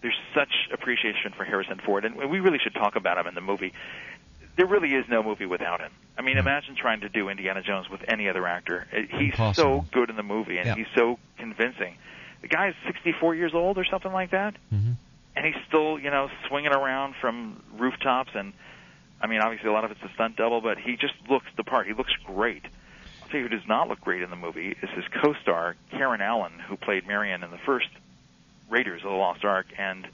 there's 0.00 0.18
such 0.34 0.68
appreciation 0.72 1.32
for 1.36 1.44
Harrison 1.44 1.80
Ford, 1.84 2.04
and 2.04 2.16
we 2.16 2.40
really 2.40 2.58
should 2.58 2.74
talk 2.74 2.96
about 2.96 3.18
him 3.18 3.26
in 3.26 3.34
the 3.34 3.40
movie. 3.40 3.72
There 4.58 4.66
really 4.66 4.92
is 4.92 5.04
no 5.08 5.22
movie 5.22 5.46
without 5.46 5.80
him. 5.80 5.92
I 6.18 6.22
mean, 6.22 6.36
imagine 6.36 6.74
trying 6.74 7.00
to 7.02 7.08
do 7.08 7.28
Indiana 7.28 7.62
Jones 7.62 7.88
with 7.88 8.00
any 8.08 8.28
other 8.28 8.44
actor. 8.44 8.88
He's 8.90 9.30
Impossible. 9.30 9.84
so 9.84 9.86
good 9.92 10.10
in 10.10 10.16
the 10.16 10.24
movie, 10.24 10.58
and 10.58 10.66
Yeah. 10.66 10.74
he's 10.74 10.88
so 10.96 11.20
convincing. 11.38 11.94
The 12.42 12.48
guy's 12.48 12.74
64 12.84 13.36
years 13.36 13.54
old 13.54 13.78
or 13.78 13.84
something 13.84 14.12
like 14.12 14.30
that, 14.30 14.56
Mhm. 14.74 14.96
and 15.36 15.46
he's 15.46 15.54
still, 15.68 15.96
you 16.00 16.10
know, 16.10 16.28
swinging 16.48 16.72
around 16.74 17.14
from 17.20 17.62
rooftops. 17.76 18.32
And 18.34 18.52
I 19.22 19.28
mean, 19.28 19.40
obviously, 19.40 19.68
a 19.68 19.72
lot 19.72 19.84
of 19.84 19.92
it's 19.92 20.02
a 20.02 20.08
stunt 20.14 20.34
double, 20.34 20.60
but 20.60 20.76
he 20.78 20.96
just 20.96 21.14
looks 21.28 21.46
the 21.56 21.62
part. 21.62 21.86
He 21.86 21.92
looks 21.92 22.12
great. 22.24 22.64
I'll 23.22 23.28
tell 23.28 23.38
you 23.40 23.48
who 23.48 23.56
does 23.56 23.66
not 23.68 23.86
look 23.88 24.00
great 24.00 24.22
in 24.22 24.30
the 24.30 24.36
movie 24.36 24.76
is 24.82 24.90
his 24.90 25.06
co-star 25.22 25.76
Karen 25.92 26.20
Allen, 26.20 26.58
who 26.68 26.76
played 26.76 27.06
Marion 27.06 27.44
in 27.44 27.52
the 27.52 27.58
first 27.58 27.88
Raiders 28.68 29.04
of 29.04 29.10
the 29.10 29.16
Lost 29.16 29.44
Ark, 29.44 29.66
and 29.78 30.08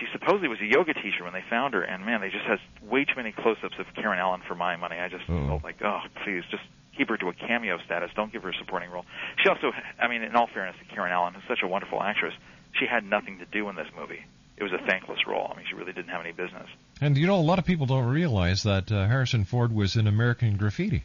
she 0.00 0.06
supposedly 0.12 0.48
was 0.48 0.60
a 0.60 0.66
yoga 0.66 0.94
teacher 0.94 1.24
when 1.24 1.32
they 1.32 1.44
found 1.48 1.74
her. 1.74 1.82
And 1.82 2.04
man, 2.04 2.20
they 2.20 2.30
just 2.30 2.44
has 2.46 2.58
way 2.82 3.04
too 3.04 3.14
many 3.16 3.32
close-ups 3.32 3.74
of 3.78 3.86
Karen 3.94 4.18
Allen 4.18 4.42
for 4.46 4.54
my 4.54 4.76
money. 4.76 4.96
I 4.96 5.08
just 5.08 5.28
Uh-oh. 5.28 5.46
felt 5.48 5.64
like, 5.64 5.76
oh, 5.82 6.00
please, 6.24 6.42
just 6.50 6.62
keep 6.96 7.08
her 7.08 7.16
to 7.18 7.28
a 7.28 7.32
cameo 7.34 7.78
status. 7.84 8.10
Don't 8.16 8.32
give 8.32 8.42
her 8.42 8.50
a 8.50 8.54
supporting 8.54 8.90
role. 8.90 9.04
She 9.42 9.48
also, 9.48 9.72
I 10.00 10.08
mean, 10.08 10.22
in 10.22 10.34
all 10.34 10.46
fairness 10.46 10.76
to 10.78 10.94
Karen 10.94 11.12
Allen, 11.12 11.34
who's 11.34 11.44
such 11.48 11.62
a 11.62 11.66
wonderful 11.68 12.02
actress, 12.02 12.34
she 12.78 12.86
had 12.86 13.04
nothing 13.04 13.38
to 13.38 13.44
do 13.46 13.68
in 13.68 13.76
this 13.76 13.88
movie. 13.98 14.24
It 14.56 14.62
was 14.62 14.72
a 14.72 14.78
thankless 14.86 15.26
role. 15.26 15.50
I 15.52 15.56
mean, 15.56 15.66
she 15.68 15.74
really 15.74 15.92
didn't 15.92 16.08
have 16.08 16.22
any 16.22 16.32
business. 16.32 16.68
And 17.00 17.16
you 17.18 17.26
know, 17.26 17.36
a 17.38 17.44
lot 17.44 17.58
of 17.58 17.66
people 17.66 17.84
don't 17.84 18.06
realize 18.08 18.62
that 18.62 18.90
uh, 18.90 19.06
Harrison 19.06 19.44
Ford 19.44 19.70
was 19.74 19.96
in 19.96 20.06
American 20.06 20.56
Graffiti. 20.56 21.04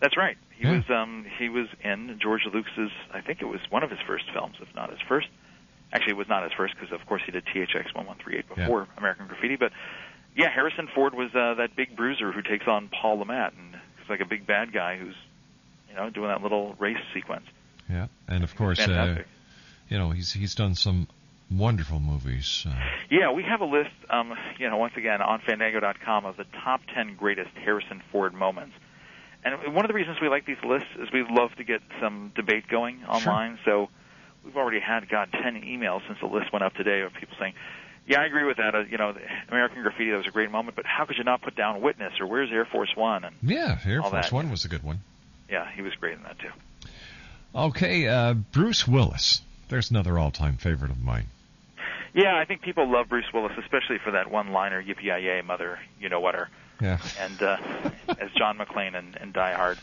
That's 0.00 0.16
right. 0.16 0.36
He 0.50 0.64
Yeah. 0.66 0.76
was 0.76 0.90
um 0.90 1.24
he 1.38 1.48
was 1.48 1.68
in 1.84 2.18
George 2.20 2.42
Lucas's 2.52 2.90
I 3.14 3.20
think 3.20 3.40
it 3.40 3.44
was 3.46 3.60
one 3.70 3.82
of 3.84 3.90
his 3.90 4.00
first 4.06 4.24
films, 4.32 4.56
if 4.60 4.74
not 4.74 4.90
his 4.90 4.98
first. 5.08 5.28
Actually, 5.96 6.12
it 6.12 6.16
was 6.16 6.28
not 6.28 6.42
his 6.44 6.52
first 6.52 6.74
because 6.78 6.92
of 6.92 7.04
course 7.06 7.22
he 7.26 7.32
did 7.32 7.44
THX 7.46 7.94
1138 7.94 8.48
before 8.48 8.86
American 8.96 9.26
Graffiti, 9.26 9.56
but 9.56 9.72
yeah, 10.36 10.50
Harrison 10.50 10.88
Ford 10.94 11.14
was 11.14 11.34
uh, 11.34 11.54
that 11.54 11.74
big 11.76 11.96
bruiser 11.96 12.30
who 12.30 12.42
takes 12.42 12.66
on 12.68 12.88
Paul 12.88 13.18
Le 13.18 13.24
Mat 13.24 13.52
and 13.56 13.74
he's 13.98 14.08
like 14.10 14.20
a 14.20 14.26
big 14.26 14.46
bad 14.46 14.72
guy 14.72 14.96
who's 14.98 15.16
you 15.88 15.96
know 15.96 16.10
doing 16.10 16.28
that 16.28 16.42
little 16.42 16.74
race 16.78 16.96
sequence. 17.14 17.46
Yeah, 17.88 18.06
and 18.28 18.44
of 18.44 18.54
course, 18.56 18.80
uh, 18.80 19.22
you 19.88 19.98
know, 19.98 20.10
he's 20.10 20.32
he's 20.32 20.54
done 20.54 20.74
some 20.74 21.08
wonderful 21.50 22.00
movies. 22.00 22.66
Uh, 22.68 22.74
Yeah, 23.10 23.30
we 23.32 23.44
have 23.44 23.60
a 23.60 23.64
list, 23.64 23.94
um, 24.10 24.34
you 24.58 24.68
know, 24.68 24.76
once 24.76 24.94
again 24.96 25.22
on 25.22 25.40
Fandango.com 25.46 26.24
of 26.24 26.36
the 26.36 26.44
top 26.64 26.80
10 26.94 27.14
greatest 27.16 27.50
Harrison 27.54 28.02
Ford 28.10 28.34
moments. 28.34 28.74
And 29.44 29.74
one 29.74 29.84
of 29.84 29.88
the 29.88 29.94
reasons 29.94 30.18
we 30.20 30.28
like 30.28 30.44
these 30.44 30.62
lists 30.66 30.88
is 30.98 31.08
we 31.12 31.24
love 31.28 31.54
to 31.56 31.64
get 31.64 31.80
some 32.00 32.32
debate 32.34 32.66
going 32.68 33.04
online. 33.04 33.58
So 33.64 33.88
we've 34.46 34.56
already 34.56 34.80
had, 34.80 35.08
God, 35.08 35.28
10 35.32 35.62
emails 35.62 36.06
since 36.06 36.18
the 36.20 36.26
list 36.26 36.52
went 36.52 36.64
up 36.64 36.74
today 36.74 37.00
of 37.02 37.12
people 37.12 37.36
saying, 37.38 37.54
yeah, 38.06 38.20
I 38.20 38.26
agree 38.26 38.44
with 38.44 38.58
that. 38.58 38.74
Uh, 38.74 38.84
you 38.88 38.96
know, 38.96 39.12
American 39.48 39.82
Graffiti, 39.82 40.12
that 40.12 40.16
was 40.16 40.28
a 40.28 40.30
great 40.30 40.50
moment, 40.50 40.76
but 40.76 40.86
how 40.86 41.04
could 41.04 41.18
you 41.18 41.24
not 41.24 41.42
put 41.42 41.56
down 41.56 41.80
Witness 41.80 42.12
or 42.20 42.26
Where's 42.26 42.50
Air 42.52 42.64
Force 42.64 42.94
One? 42.94 43.24
And 43.24 43.34
yeah, 43.42 43.78
Air 43.84 44.00
Force 44.00 44.12
that, 44.12 44.32
One 44.32 44.50
was 44.50 44.64
a 44.64 44.68
good 44.68 44.84
one. 44.84 45.00
yeah, 45.50 45.68
he 45.74 45.82
was 45.82 45.92
great 45.94 46.16
in 46.16 46.22
that 46.22 46.38
too. 46.38 46.50
Okay, 47.54 48.06
uh, 48.06 48.34
Bruce 48.34 48.86
Willis. 48.86 49.42
There's 49.68 49.90
another 49.90 50.18
all-time 50.18 50.56
favorite 50.56 50.92
of 50.92 51.02
mine. 51.02 51.26
Yeah, 52.14 52.36
I 52.36 52.44
think 52.44 52.62
people 52.62 52.90
love 52.90 53.08
Bruce 53.08 53.26
Willis, 53.34 53.52
especially 53.58 53.98
for 53.98 54.12
that 54.12 54.30
one-liner, 54.30 54.82
yippee 54.82 55.44
mother, 55.44 55.78
you 56.00 56.08
know 56.08 56.20
what 56.20 56.36
her. 56.36 56.48
Yeah. 56.80 56.98
and 57.20 57.42
uh, 57.42 57.56
as 58.20 58.30
John 58.32 58.58
McClane 58.58 58.94
in, 58.94 59.14
in 59.22 59.32
Die 59.32 59.52
Hard. 59.54 59.78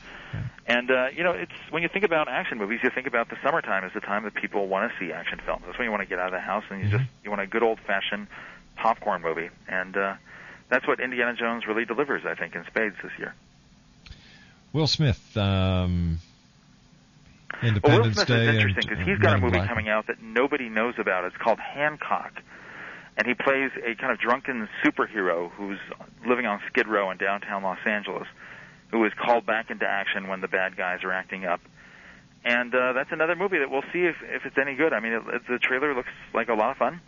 And 0.65 0.89
uh, 0.89 1.07
you 1.15 1.23
know, 1.23 1.31
it's 1.31 1.51
when 1.69 1.83
you 1.83 1.89
think 1.89 2.05
about 2.05 2.27
action 2.29 2.57
movies, 2.57 2.79
you 2.83 2.89
think 2.89 3.07
about 3.07 3.29
the 3.29 3.37
summertime 3.43 3.83
as 3.83 3.91
the 3.93 3.99
time 3.99 4.23
that 4.23 4.33
people 4.33 4.67
want 4.67 4.91
to 4.91 4.97
see 4.99 5.11
action 5.11 5.39
films. 5.45 5.63
That's 5.65 5.77
when 5.77 5.85
you 5.85 5.91
want 5.91 6.01
to 6.03 6.07
get 6.07 6.19
out 6.19 6.27
of 6.27 6.33
the 6.33 6.39
house 6.39 6.63
and 6.69 6.81
you 6.81 6.89
just 6.89 7.09
you 7.23 7.29
want 7.29 7.41
a 7.41 7.47
good 7.47 7.63
old-fashioned 7.63 8.27
popcorn 8.75 9.21
movie, 9.21 9.49
and 9.67 9.95
uh, 9.97 10.15
that's 10.69 10.87
what 10.87 10.99
Indiana 10.99 11.35
Jones 11.35 11.67
really 11.67 11.85
delivers, 11.85 12.23
I 12.25 12.35
think, 12.35 12.55
in 12.55 12.65
spades 12.65 12.95
this 13.03 13.11
year. 13.19 13.35
Will 14.71 14.87
Smith. 14.87 15.35
Um, 15.37 16.19
Well, 17.61 18.01
Will 18.01 18.13
Smith 18.13 18.27
Day. 18.27 18.47
is 18.47 18.55
interesting 18.55 18.89
because 18.89 19.05
he's 19.05 19.19
got 19.19 19.35
a 19.37 19.39
movie 19.39 19.59
coming 19.59 19.87
out 19.89 20.07
that 20.07 20.21
nobody 20.21 20.69
knows 20.69 20.95
about. 20.97 21.25
It's 21.25 21.37
called 21.37 21.59
Hancock, 21.59 22.41
and 23.17 23.27
he 23.27 23.33
plays 23.33 23.71
a 23.77 23.95
kind 23.95 24.11
of 24.11 24.19
drunken 24.19 24.67
superhero 24.83 25.51
who's 25.51 25.79
living 26.27 26.45
on 26.45 26.59
Skid 26.67 26.87
Row 26.87 27.11
in 27.11 27.17
downtown 27.17 27.63
Los 27.63 27.79
Angeles, 27.85 28.27
who 28.91 29.03
is 29.05 29.11
called 29.13 29.45
back 29.45 29.69
into 29.69 29.85
action 29.85 30.27
when 30.27 30.41
the 30.41 30.47
bad 30.47 30.75
guys 30.75 31.03
are 31.03 31.11
acting 31.11 31.45
up. 31.45 31.61
And 32.45 32.73
uh, 32.75 32.93
that's 32.93 33.11
another 33.11 33.35
movie 33.35 33.59
that 33.59 33.71
we'll 33.71 33.85
see 33.93 34.03
if, 34.03 34.15
if 34.23 34.45
it's 34.45 34.57
any 34.57 34.75
good. 34.75 34.93
I 34.93 34.99
mean, 34.99 35.13
it, 35.13 35.23
it, 35.27 35.41
the 35.47 35.59
trailer 35.59 35.95
looks 35.95 36.09
like 36.33 36.49
a 36.49 36.53
lot 36.53 36.71
of 36.71 36.77
fun. 36.77 37.01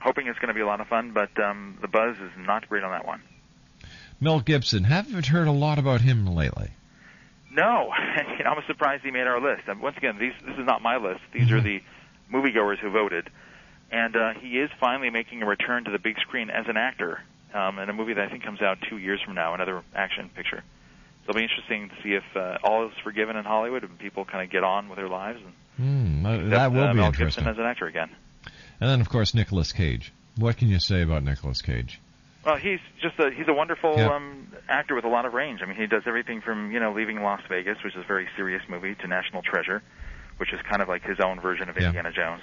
Hoping 0.00 0.26
it's 0.26 0.38
going 0.38 0.48
to 0.48 0.54
be 0.54 0.60
a 0.60 0.66
lot 0.66 0.80
of 0.80 0.88
fun, 0.88 1.12
but 1.12 1.30
um, 1.42 1.78
the 1.80 1.88
buzz 1.88 2.16
is 2.16 2.30
not 2.38 2.68
great 2.68 2.82
on 2.82 2.90
that 2.90 3.06
one. 3.06 3.22
Mel 4.20 4.40
Gibson. 4.40 4.84
Haven't 4.84 5.26
heard 5.26 5.46
a 5.46 5.52
lot 5.52 5.78
about 5.78 6.00
him 6.00 6.26
lately. 6.26 6.70
No, 7.52 7.92
you 8.38 8.44
know, 8.44 8.50
I'm 8.50 8.62
surprised 8.66 9.04
he 9.04 9.10
made 9.10 9.26
our 9.26 9.40
list. 9.40 9.62
Once 9.80 9.96
again, 9.96 10.18
these 10.18 10.32
this 10.46 10.56
is 10.56 10.66
not 10.66 10.80
my 10.80 10.96
list. 10.96 11.20
These 11.34 11.50
are 11.52 11.60
the 11.60 11.82
moviegoers 12.32 12.78
who 12.78 12.90
voted, 12.90 13.28
and 13.92 14.16
uh, 14.16 14.32
he 14.40 14.58
is 14.58 14.70
finally 14.80 15.10
making 15.10 15.42
a 15.42 15.46
return 15.46 15.84
to 15.84 15.90
the 15.92 15.98
big 15.98 16.16
screen 16.20 16.50
as 16.50 16.66
an 16.66 16.76
actor 16.76 17.20
um, 17.54 17.78
in 17.78 17.88
a 17.88 17.92
movie 17.92 18.14
that 18.14 18.24
I 18.26 18.28
think 18.30 18.42
comes 18.42 18.60
out 18.62 18.78
two 18.88 18.98
years 18.98 19.20
from 19.24 19.34
now, 19.34 19.54
another 19.54 19.82
action 19.94 20.30
picture. 20.34 20.64
So 21.24 21.30
it'll 21.30 21.38
be 21.38 21.44
interesting 21.44 21.88
to 21.90 21.94
see 22.02 22.14
if 22.14 22.24
uh, 22.36 22.58
all 22.64 22.86
is 22.88 22.92
forgiven 23.04 23.36
in 23.36 23.44
Hollywood 23.44 23.84
and 23.84 23.96
people 23.98 24.24
kind 24.24 24.42
of 24.42 24.50
get 24.50 24.64
on 24.64 24.88
with 24.88 24.96
their 24.96 25.08
lives 25.08 25.38
and 25.78 26.26
uh, 26.26 26.30
accept, 26.30 26.50
that 26.50 26.72
will 26.72 26.82
uh, 26.84 26.92
be 26.92 26.96
Mel 26.98 27.06
interesting. 27.06 27.44
Gibson 27.44 27.48
as 27.48 27.58
an 27.58 27.64
actor 27.64 27.86
again. 27.86 28.10
And 28.80 28.90
then, 28.90 29.00
of 29.00 29.08
course, 29.08 29.32
Nicolas 29.34 29.72
Cage. 29.72 30.12
What 30.36 30.56
can 30.56 30.68
you 30.68 30.80
say 30.80 31.02
about 31.02 31.22
Nicolas 31.22 31.62
Cage? 31.62 32.00
Well, 32.44 32.56
he's 32.56 32.80
just 33.00 33.16
a 33.20 33.30
he's 33.30 33.46
a 33.46 33.52
wonderful 33.52 33.94
Yeah. 33.96 34.16
um, 34.16 34.48
actor 34.68 34.96
with 34.96 35.04
a 35.04 35.08
lot 35.08 35.26
of 35.26 35.32
range. 35.34 35.60
I 35.62 35.66
mean, 35.66 35.76
he 35.76 35.86
does 35.86 36.02
everything 36.06 36.40
from 36.40 36.72
you 36.72 36.80
know 36.80 36.92
Leaving 36.92 37.22
Las 37.22 37.40
Vegas, 37.48 37.76
which 37.84 37.94
is 37.94 38.02
a 38.02 38.06
very 38.08 38.26
serious 38.36 38.62
movie, 38.68 38.96
to 38.96 39.06
National 39.06 39.42
Treasure, 39.42 39.80
which 40.38 40.52
is 40.52 40.58
kind 40.68 40.82
of 40.82 40.88
like 40.88 41.02
his 41.04 41.20
own 41.20 41.38
version 41.40 41.68
of 41.68 41.76
Yeah. 41.78 41.86
Indiana 41.86 42.10
Jones. 42.10 42.42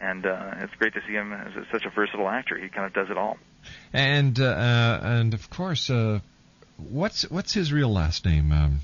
And 0.00 0.24
uh, 0.24 0.54
it's 0.58 0.74
great 0.76 0.94
to 0.94 1.00
see 1.06 1.12
him 1.12 1.32
as 1.32 1.54
a, 1.56 1.66
such 1.70 1.84
a 1.84 1.90
versatile 1.90 2.28
actor. 2.28 2.56
He 2.56 2.68
kind 2.68 2.86
of 2.86 2.94
does 2.94 3.10
it 3.10 3.18
all. 3.18 3.36
And 3.92 4.38
uh, 4.40 4.44
uh, 4.44 5.00
and 5.02 5.34
of 5.34 5.50
course, 5.50 5.90
uh, 5.90 6.20
what's 6.78 7.30
what's 7.30 7.52
his 7.52 7.72
real 7.72 7.92
last 7.92 8.24
name? 8.24 8.50
Um, 8.50 8.80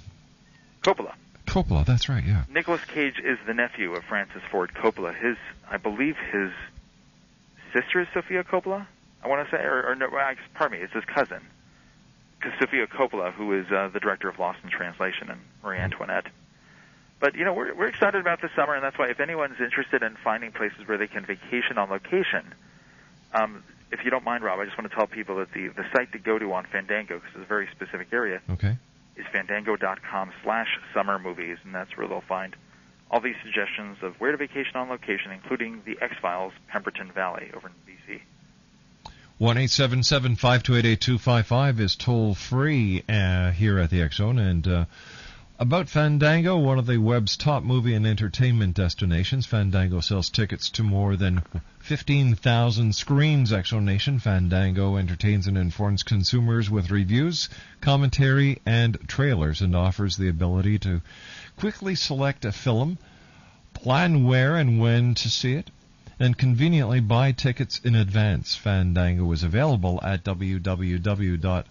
Coppola. 0.82 1.14
Coppola. 1.46 1.86
That's 1.86 2.08
right. 2.08 2.24
Yeah. 2.24 2.44
Nicholas 2.50 2.84
Cage 2.84 3.18
is 3.24 3.38
the 3.46 3.54
nephew 3.54 3.94
of 3.94 4.04
Francis 4.04 4.42
Ford 4.50 4.72
Coppola. 4.74 5.14
His, 5.14 5.36
I 5.70 5.78
believe, 5.78 6.16
his 6.32 6.50
sister 7.72 8.00
is 8.00 8.08
Sofia 8.12 8.44
Coppola. 8.44 8.86
I 9.22 9.28
want 9.28 9.48
to 9.48 9.56
say, 9.56 9.62
or, 9.62 9.90
or 9.90 9.94
no, 9.94 10.08
pardon 10.54 10.78
me, 10.78 10.84
it's 10.84 10.92
his 10.92 11.04
cousin, 11.04 11.40
Sofia 12.60 12.86
Coppola, 12.86 13.32
who 13.32 13.58
is 13.58 13.66
uh, 13.72 13.88
the 13.88 14.00
director 14.00 14.28
of 14.28 14.38
Lost 14.38 14.58
in 14.62 14.70
Translation 14.70 15.30
and 15.30 15.40
Marie 15.64 15.78
Antoinette. 15.78 16.26
But 17.18 17.34
you 17.34 17.44
know, 17.44 17.54
we're 17.54 17.74
we're 17.74 17.88
excited 17.88 18.20
about 18.20 18.42
this 18.42 18.50
summer, 18.54 18.74
and 18.74 18.84
that's 18.84 18.98
why 18.98 19.08
if 19.08 19.20
anyone's 19.20 19.60
interested 19.60 20.02
in 20.02 20.16
finding 20.22 20.52
places 20.52 20.86
where 20.86 20.98
they 20.98 21.06
can 21.06 21.24
vacation 21.24 21.78
on 21.78 21.88
location, 21.88 22.54
um, 23.32 23.62
if 23.90 24.04
you 24.04 24.10
don't 24.10 24.24
mind, 24.24 24.44
Rob, 24.44 24.60
I 24.60 24.64
just 24.64 24.76
want 24.76 24.90
to 24.90 24.94
tell 24.96 25.06
people 25.06 25.36
that 25.36 25.52
the 25.52 25.68
the 25.68 25.84
site 25.92 26.12
to 26.12 26.18
go 26.18 26.38
to 26.38 26.52
on 26.52 26.64
Fandango, 26.70 27.14
because 27.14 27.30
it's 27.34 27.44
a 27.44 27.48
very 27.48 27.68
specific 27.74 28.08
area, 28.12 28.40
Okay. 28.50 28.76
is 29.16 29.24
fandango.com 29.32 30.30
slash 30.42 30.78
summer 30.92 31.18
movies, 31.18 31.56
and 31.64 31.74
that's 31.74 31.96
where 31.96 32.06
they'll 32.06 32.20
find 32.20 32.54
all 33.10 33.20
these 33.20 33.36
suggestions 33.42 33.96
of 34.02 34.20
where 34.20 34.32
to 34.32 34.36
vacation 34.36 34.76
on 34.76 34.88
location, 34.88 35.30
including 35.30 35.80
the 35.86 35.96
X-Files 36.02 36.52
Pemberton 36.68 37.12
Valley 37.12 37.50
over 37.54 37.68
in 37.68 37.74
BC. 37.86 38.20
One 39.38 39.58
eight 39.58 39.70
seven 39.70 40.02
seven 40.02 40.34
five 40.34 40.62
two 40.62 40.76
eight 40.76 40.84
eight 40.86 41.00
two 41.00 41.16
five 41.18 41.46
five 41.46 41.78
is 41.78 41.94
toll 41.94 42.34
free 42.34 43.04
uh, 43.08 43.52
here 43.52 43.78
at 43.78 43.90
the 43.90 44.02
X 44.02 44.16
Zone. 44.16 44.38
And 44.38 44.66
uh, 44.66 44.84
about 45.58 45.88
Fandango, 45.88 46.58
one 46.58 46.78
of 46.78 46.86
the 46.86 46.98
web's 46.98 47.36
top 47.36 47.62
movie 47.62 47.94
and 47.94 48.06
entertainment 48.06 48.74
destinations, 48.74 49.46
Fandango 49.46 50.00
sells 50.00 50.28
tickets 50.28 50.68
to 50.70 50.82
more 50.82 51.16
than 51.16 51.42
15,000 51.78 52.94
screens. 52.94 53.52
X 53.52 53.72
Nation 53.72 54.18
Fandango 54.18 54.96
entertains 54.96 55.46
and 55.46 55.56
informs 55.56 56.02
consumers 56.02 56.68
with 56.68 56.90
reviews, 56.90 57.48
commentary, 57.80 58.60
and 58.66 58.98
trailers, 59.08 59.62
and 59.62 59.74
offers 59.74 60.16
the 60.16 60.28
ability 60.28 60.78
to 60.80 61.00
quickly 61.56 61.94
select 61.94 62.44
a 62.44 62.52
film, 62.52 62.98
plan 63.72 64.24
where 64.24 64.56
and 64.56 64.78
when 64.78 65.14
to 65.14 65.30
see 65.30 65.54
it 65.54 65.70
and 66.20 66.36
conveniently 66.36 67.00
buy 67.00 67.32
tickets 67.32 67.78
in 67.82 67.94
advance. 67.94 68.54
Fandango 68.54 69.30
is 69.32 69.42
available 69.42 70.00
at 70.02 70.22
www.fandango.com. 70.24 71.64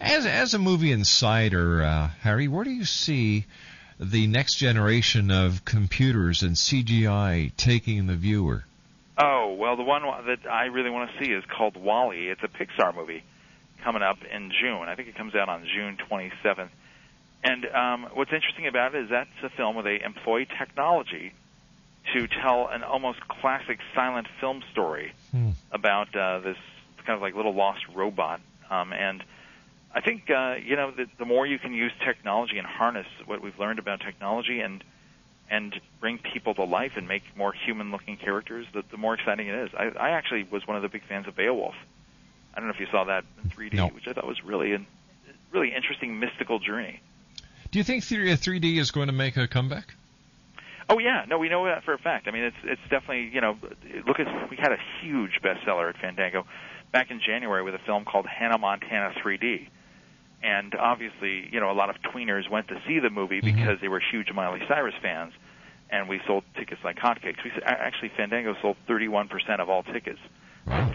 As, 0.00 0.26
as 0.26 0.54
a 0.54 0.58
movie 0.58 0.92
insider, 0.92 1.82
uh, 1.82 2.08
Harry, 2.20 2.48
where 2.48 2.64
do 2.64 2.70
you 2.70 2.84
see 2.84 3.44
the 3.98 4.26
next 4.26 4.54
generation 4.54 5.30
of 5.30 5.64
computers 5.64 6.42
and 6.42 6.56
CGI 6.56 7.52
taking 7.56 8.06
the 8.06 8.16
viewer? 8.16 8.64
Oh, 9.18 9.54
well, 9.58 9.76
the 9.76 9.82
one 9.82 10.02
that 10.26 10.50
I 10.50 10.66
really 10.66 10.88
want 10.90 11.10
to 11.10 11.24
see 11.24 11.30
is 11.30 11.44
called 11.44 11.76
WALL-E. 11.76 12.28
It's 12.28 12.42
a 12.42 12.48
Pixar 12.48 12.94
movie 12.94 13.22
coming 13.84 14.02
up 14.02 14.18
in 14.24 14.50
June. 14.60 14.88
I 14.88 14.94
think 14.94 15.08
it 15.08 15.16
comes 15.16 15.34
out 15.34 15.48
on 15.48 15.66
June 15.74 15.98
27th. 16.10 16.70
And 17.42 17.66
um, 17.66 18.06
what's 18.14 18.32
interesting 18.32 18.66
about 18.66 18.94
it 18.94 19.04
is 19.04 19.10
that's 19.10 19.28
a 19.42 19.50
film 19.50 19.74
where 19.74 19.84
they 19.84 20.02
employ 20.02 20.46
technology 20.58 21.32
to 22.14 22.26
tell 22.26 22.68
an 22.68 22.82
almost 22.82 23.20
classic 23.28 23.78
silent 23.94 24.26
film 24.40 24.62
story 24.72 25.12
Hmm. 25.32 25.50
about 25.70 26.14
uh, 26.16 26.40
this 26.40 26.56
kind 27.04 27.16
of 27.16 27.22
like 27.22 27.34
little 27.34 27.54
lost 27.54 27.80
robot. 27.94 28.40
Um, 28.70 28.92
and 28.92 29.22
I 29.94 30.00
think 30.00 30.30
uh, 30.30 30.56
you 30.64 30.76
know 30.76 30.90
the, 30.90 31.06
the 31.18 31.24
more 31.24 31.46
you 31.46 31.58
can 31.58 31.72
use 31.72 31.92
technology 32.04 32.58
and 32.58 32.66
harness 32.66 33.06
what 33.26 33.42
we've 33.42 33.58
learned 33.58 33.78
about 33.78 34.00
technology 34.00 34.60
and 34.60 34.84
and 35.50 35.80
bring 36.00 36.18
people 36.18 36.54
to 36.54 36.62
life 36.64 36.92
and 36.96 37.08
make 37.08 37.24
more 37.36 37.52
human-looking 37.52 38.16
characters, 38.18 38.66
the, 38.72 38.84
the 38.92 38.96
more 38.96 39.14
exciting 39.14 39.48
it 39.48 39.54
is. 39.54 39.70
I, 39.76 39.86
I 39.98 40.10
actually 40.10 40.44
was 40.44 40.64
one 40.64 40.76
of 40.76 40.82
the 40.82 40.88
big 40.88 41.02
fans 41.08 41.26
of 41.26 41.34
Beowulf. 41.34 41.74
I 42.54 42.60
don't 42.60 42.68
know 42.68 42.74
if 42.74 42.78
you 42.78 42.86
saw 42.92 43.02
that 43.04 43.24
in 43.42 43.50
3D, 43.50 43.72
No. 43.72 43.88
which 43.88 44.06
I 44.06 44.12
thought 44.12 44.28
was 44.28 44.44
really 44.44 44.74
a 44.74 44.78
really 45.50 45.74
interesting 45.74 46.20
mystical 46.20 46.60
journey. 46.60 47.00
Do 47.72 47.80
you 47.80 47.84
think 47.84 48.04
3- 48.04 48.32
3D 48.32 48.78
is 48.78 48.92
going 48.92 49.08
to 49.08 49.12
make 49.12 49.36
a 49.36 49.48
comeback? 49.48 49.94
Oh 50.88 50.98
yeah, 50.98 51.24
no, 51.28 51.38
we 51.38 51.48
know 51.48 51.64
that 51.66 51.84
for 51.84 51.94
a 51.94 51.98
fact. 51.98 52.26
I 52.26 52.32
mean, 52.32 52.42
it's 52.42 52.56
it's 52.64 52.80
definitely 52.90 53.30
you 53.32 53.40
know, 53.40 53.56
look 54.08 54.18
at 54.18 54.50
we 54.50 54.56
had 54.56 54.72
a 54.72 54.78
huge 55.00 55.40
bestseller 55.42 55.88
at 55.88 55.96
Fandango 55.98 56.46
back 56.92 57.10
in 57.10 57.20
January 57.24 57.62
with 57.62 57.74
a 57.74 57.78
film 57.86 58.04
called 58.04 58.26
Hannah 58.26 58.58
Montana 58.58 59.14
3D, 59.22 59.68
and 60.42 60.74
obviously 60.74 61.48
you 61.52 61.60
know 61.60 61.70
a 61.70 61.74
lot 61.74 61.90
of 61.90 61.96
tweeners 62.02 62.48
went 62.50 62.68
to 62.68 62.80
see 62.86 62.98
the 62.98 63.10
movie 63.10 63.40
mm-hmm. 63.40 63.56
because 63.56 63.80
they 63.80 63.88
were 63.88 64.00
huge 64.00 64.32
Miley 64.32 64.60
Cyrus 64.68 64.94
fans, 65.02 65.32
and 65.90 66.08
we 66.08 66.20
sold 66.26 66.44
tickets 66.56 66.80
like 66.84 66.96
hotcakes. 66.96 67.42
We 67.44 67.52
actually 67.64 68.10
Fandango 68.16 68.54
sold 68.60 68.76
31% 68.88 69.60
of 69.60 69.68
all 69.68 69.82
tickets 69.82 70.18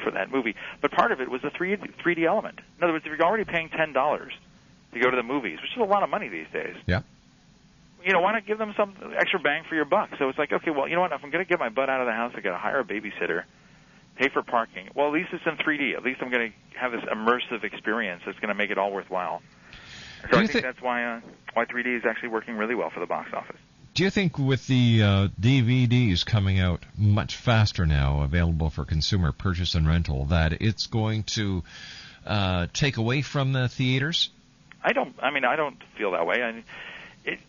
for 0.03 0.11
that 0.11 0.31
movie, 0.31 0.55
but 0.81 0.91
part 0.91 1.11
of 1.11 1.19
it 1.21 1.29
was 1.29 1.41
the 1.41 1.49
3 1.49 1.75
3D 1.77 2.25
element. 2.25 2.59
In 2.77 2.83
other 2.83 2.93
words, 2.93 3.05
if 3.05 3.11
you're 3.11 3.27
already 3.27 3.45
paying 3.45 3.69
ten 3.69 3.93
dollars 3.93 4.33
to 4.93 4.99
go 4.99 5.09
to 5.09 5.17
the 5.17 5.23
movies, 5.23 5.59
which 5.61 5.71
is 5.71 5.81
a 5.81 5.83
lot 5.83 6.03
of 6.03 6.09
money 6.09 6.29
these 6.29 6.47
days 6.53 6.75
Yeah. 6.87 7.01
you 8.05 8.13
know, 8.13 8.21
why 8.21 8.31
not 8.31 8.45
give 8.45 8.57
them 8.57 8.73
some 8.77 8.93
extra 9.17 9.39
bang 9.39 9.63
for 9.67 9.75
your 9.75 9.83
buck? 9.83 10.11
So 10.17 10.29
it's 10.29 10.37
like, 10.37 10.53
okay, 10.53 10.71
well, 10.71 10.87
you 10.87 10.95
know 10.95 11.01
what? 11.01 11.11
If 11.11 11.21
I'm 11.23 11.31
going 11.31 11.43
to 11.43 11.49
get 11.49 11.59
my 11.59 11.67
butt 11.69 11.89
out 11.89 11.99
of 11.99 12.07
the 12.07 12.13
house, 12.13 12.31
I 12.37 12.39
got 12.39 12.51
to 12.51 12.57
hire 12.57 12.79
a 12.79 12.85
babysitter, 12.85 13.43
pay 14.15 14.29
for 14.29 14.41
parking. 14.43 14.89
Well, 14.95 15.07
at 15.07 15.13
least 15.13 15.29
it's 15.33 15.45
in 15.45 15.57
3D. 15.57 15.95
At 15.95 16.03
least 16.03 16.21
I'm 16.21 16.29
going 16.31 16.51
to 16.51 16.79
have 16.79 16.91
this 16.91 17.03
immersive 17.03 17.63
experience 17.63 18.21
that's 18.25 18.39
going 18.39 18.49
to 18.49 18.55
make 18.55 18.69
it 18.71 18.77
all 18.77 18.91
worthwhile. 18.91 19.41
So 20.23 20.27
Do 20.29 20.37
I 20.37 20.39
think 20.41 20.51
thi- 20.51 20.59
that's 20.61 20.81
why 20.81 21.03
uh, 21.05 21.21
why 21.53 21.65
3D 21.65 21.97
is 21.97 22.03
actually 22.05 22.29
working 22.29 22.55
really 22.57 22.75
well 22.75 22.89
for 22.89 22.99
the 22.99 23.05
box 23.05 23.31
office. 23.33 23.57
Do 23.93 24.03
you 24.03 24.09
think 24.09 24.37
with 24.37 24.67
the 24.67 25.01
uh, 25.01 25.27
DVDs 25.39 26.25
coming 26.25 26.59
out 26.59 26.83
much 26.97 27.37
faster 27.37 27.85
now, 27.85 28.23
available 28.23 28.69
for 28.69 28.83
consumer 28.83 29.31
purchase 29.31 29.73
and 29.73 29.87
rental, 29.87 30.25
that 30.25 30.61
it's 30.61 30.87
going 30.87 31.23
to 31.23 31.63
uh, 32.25 32.67
take 32.73 32.97
away 32.97 33.21
from 33.21 33.53
the 33.53 33.69
theaters? 33.69 34.29
I 34.83 34.91
don't. 34.91 35.15
I 35.21 35.31
mean, 35.31 35.45
I 35.45 35.55
don't 35.55 35.77
feel 35.97 36.11
that 36.11 36.27
way. 36.27 36.41
I 36.43 36.51
mean, 36.51 36.63
it, 37.23 37.39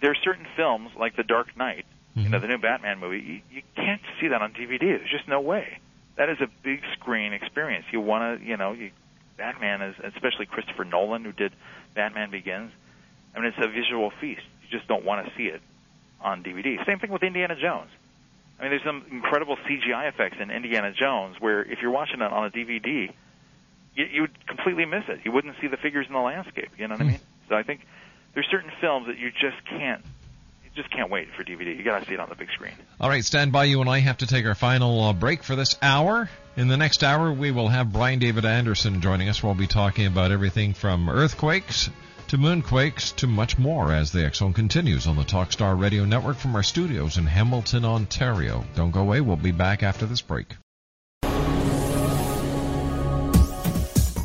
there 0.00 0.12
are 0.12 0.16
certain 0.22 0.46
films 0.56 0.90
like 0.98 1.16
The 1.16 1.24
Dark 1.24 1.56
Knight, 1.56 1.86
you 2.14 2.28
know, 2.28 2.38
the 2.38 2.46
new 2.46 2.58
Batman 2.58 2.98
movie. 3.00 3.42
You, 3.50 3.56
you 3.56 3.62
can't 3.74 4.00
see 4.20 4.28
that 4.28 4.40
on 4.40 4.52
DVD. 4.52 4.78
There's 4.80 5.10
just 5.10 5.26
no 5.28 5.40
way. 5.40 5.78
That 6.16 6.30
is 6.30 6.38
a 6.40 6.48
big 6.62 6.80
screen 6.94 7.32
experience. 7.32 7.84
You 7.92 8.00
want 8.00 8.40
to, 8.40 8.46
you 8.46 8.56
know, 8.56 8.72
you, 8.72 8.90
Batman 9.36 9.82
is, 9.82 9.94
especially 10.02 10.46
Christopher 10.46 10.84
Nolan, 10.84 11.24
who 11.24 11.32
did 11.32 11.52
Batman 11.94 12.30
Begins. 12.30 12.72
I 13.34 13.40
mean, 13.40 13.48
it's 13.48 13.58
a 13.64 13.68
visual 13.68 14.10
feast. 14.20 14.42
You 14.62 14.78
just 14.78 14.88
don't 14.88 15.04
want 15.04 15.26
to 15.26 15.32
see 15.36 15.44
it 15.44 15.60
on 16.20 16.42
DVD. 16.42 16.84
Same 16.86 16.98
thing 16.98 17.10
with 17.10 17.22
Indiana 17.22 17.54
Jones. 17.60 17.90
I 18.58 18.62
mean, 18.62 18.70
there's 18.70 18.84
some 18.84 19.04
incredible 19.10 19.56
CGI 19.56 20.08
effects 20.08 20.38
in 20.40 20.50
Indiana 20.50 20.92
Jones 20.92 21.36
where 21.38 21.62
if 21.62 21.80
you're 21.82 21.90
watching 21.90 22.22
it 22.22 22.32
on 22.32 22.46
a 22.46 22.50
DVD, 22.50 23.12
you, 23.94 24.04
you 24.04 24.20
would 24.22 24.46
completely 24.46 24.86
miss 24.86 25.04
it. 25.08 25.20
You 25.24 25.32
wouldn't 25.32 25.56
see 25.60 25.66
the 25.66 25.76
figures 25.76 26.06
in 26.06 26.14
the 26.14 26.20
landscape. 26.20 26.70
You 26.78 26.88
know 26.88 26.94
what 26.94 27.02
I 27.02 27.04
hmm. 27.04 27.10
mean? 27.10 27.20
So 27.48 27.54
I 27.54 27.62
think 27.62 27.80
there's 28.34 28.46
certain 28.50 28.70
films 28.80 29.06
that 29.08 29.18
you 29.18 29.30
just 29.30 29.62
can't, 29.68 30.02
just 30.76 30.90
can't 30.90 31.10
wait 31.10 31.28
for 31.36 31.42
DVD. 31.42 31.76
You 31.76 31.82
got 31.82 32.00
to 32.00 32.06
see 32.06 32.14
it 32.14 32.20
on 32.20 32.28
the 32.28 32.34
big 32.34 32.50
screen. 32.50 32.72
All 33.00 33.08
right, 33.08 33.24
stand 33.24 33.50
by. 33.50 33.64
You 33.64 33.80
and 33.80 33.90
I 33.90 33.98
have 33.98 34.18
to 34.18 34.26
take 34.26 34.44
our 34.46 34.54
final 34.54 35.02
uh, 35.02 35.12
break 35.12 35.42
for 35.42 35.56
this 35.56 35.76
hour. 35.82 36.28
In 36.56 36.68
the 36.68 36.76
next 36.76 37.02
hour, 37.02 37.32
we 37.32 37.50
will 37.50 37.68
have 37.68 37.92
Brian 37.92 38.18
David 38.18 38.44
Anderson 38.44 39.00
joining 39.00 39.28
us. 39.28 39.42
We'll 39.42 39.54
be 39.54 39.66
talking 39.66 40.06
about 40.06 40.30
everything 40.30 40.74
from 40.74 41.08
earthquakes 41.08 41.90
to 42.28 42.38
moonquakes 42.38 43.14
to 43.16 43.26
much 43.26 43.58
more 43.58 43.92
as 43.92 44.10
the 44.10 44.24
X 44.24 44.38
Zone 44.38 44.52
continues 44.52 45.06
on 45.06 45.16
the 45.16 45.22
Talkstar 45.22 45.78
Radio 45.78 46.04
Network 46.04 46.36
from 46.36 46.54
our 46.56 46.62
studios 46.62 47.18
in 47.18 47.26
Hamilton, 47.26 47.84
Ontario. 47.84 48.64
Don't 48.74 48.90
go 48.90 49.00
away. 49.00 49.20
We'll 49.20 49.36
be 49.36 49.52
back 49.52 49.82
after 49.82 50.06
this 50.06 50.22
break. 50.22 50.56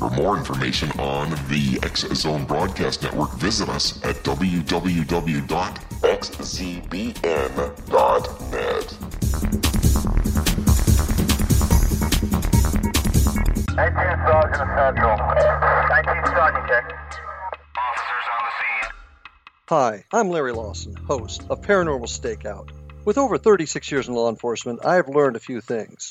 For 0.00 0.08
more 0.08 0.38
information 0.38 0.90
on 0.92 1.28
the 1.50 1.78
X 1.82 2.08
Zone 2.14 2.46
Broadcast 2.46 3.02
Network, 3.02 3.34
visit 3.34 3.68
us 3.68 4.02
at 4.02 4.16
www.xzbn.net. 4.24 4.70
19 13.76 13.94
Sergeant 14.26 14.70
Central. 14.74 15.16
19 15.18 16.26
Sergeant, 16.34 16.66
check. 16.66 16.94
Hi, 19.68 20.04
I'm 20.14 20.30
Larry 20.30 20.52
Lawson, 20.52 20.96
host 20.96 21.42
of 21.50 21.60
Paranormal 21.60 22.08
Stakeout. 22.08 22.70
With 23.04 23.18
over 23.18 23.36
36 23.36 23.92
years 23.92 24.08
in 24.08 24.14
law 24.14 24.30
enforcement, 24.30 24.82
I 24.82 24.94
have 24.94 25.10
learned 25.10 25.36
a 25.36 25.40
few 25.40 25.60
things. 25.60 26.10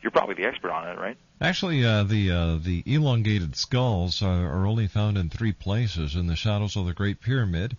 you're 0.02 0.10
probably 0.10 0.34
the 0.34 0.46
expert 0.46 0.72
on 0.72 0.88
it, 0.88 0.98
right? 0.98 1.16
Actually, 1.40 1.84
uh, 1.84 2.02
the 2.02 2.32
uh, 2.32 2.56
the 2.56 2.82
elongated 2.86 3.54
skulls 3.54 4.20
are, 4.20 4.48
are, 4.48 4.66
only 4.66 4.88
found 4.88 5.16
in 5.16 5.30
three 5.30 5.52
places: 5.52 6.16
in 6.16 6.26
the 6.26 6.34
shadows 6.34 6.74
of 6.74 6.86
the 6.86 6.92
Great 6.92 7.20
Pyramid, 7.20 7.76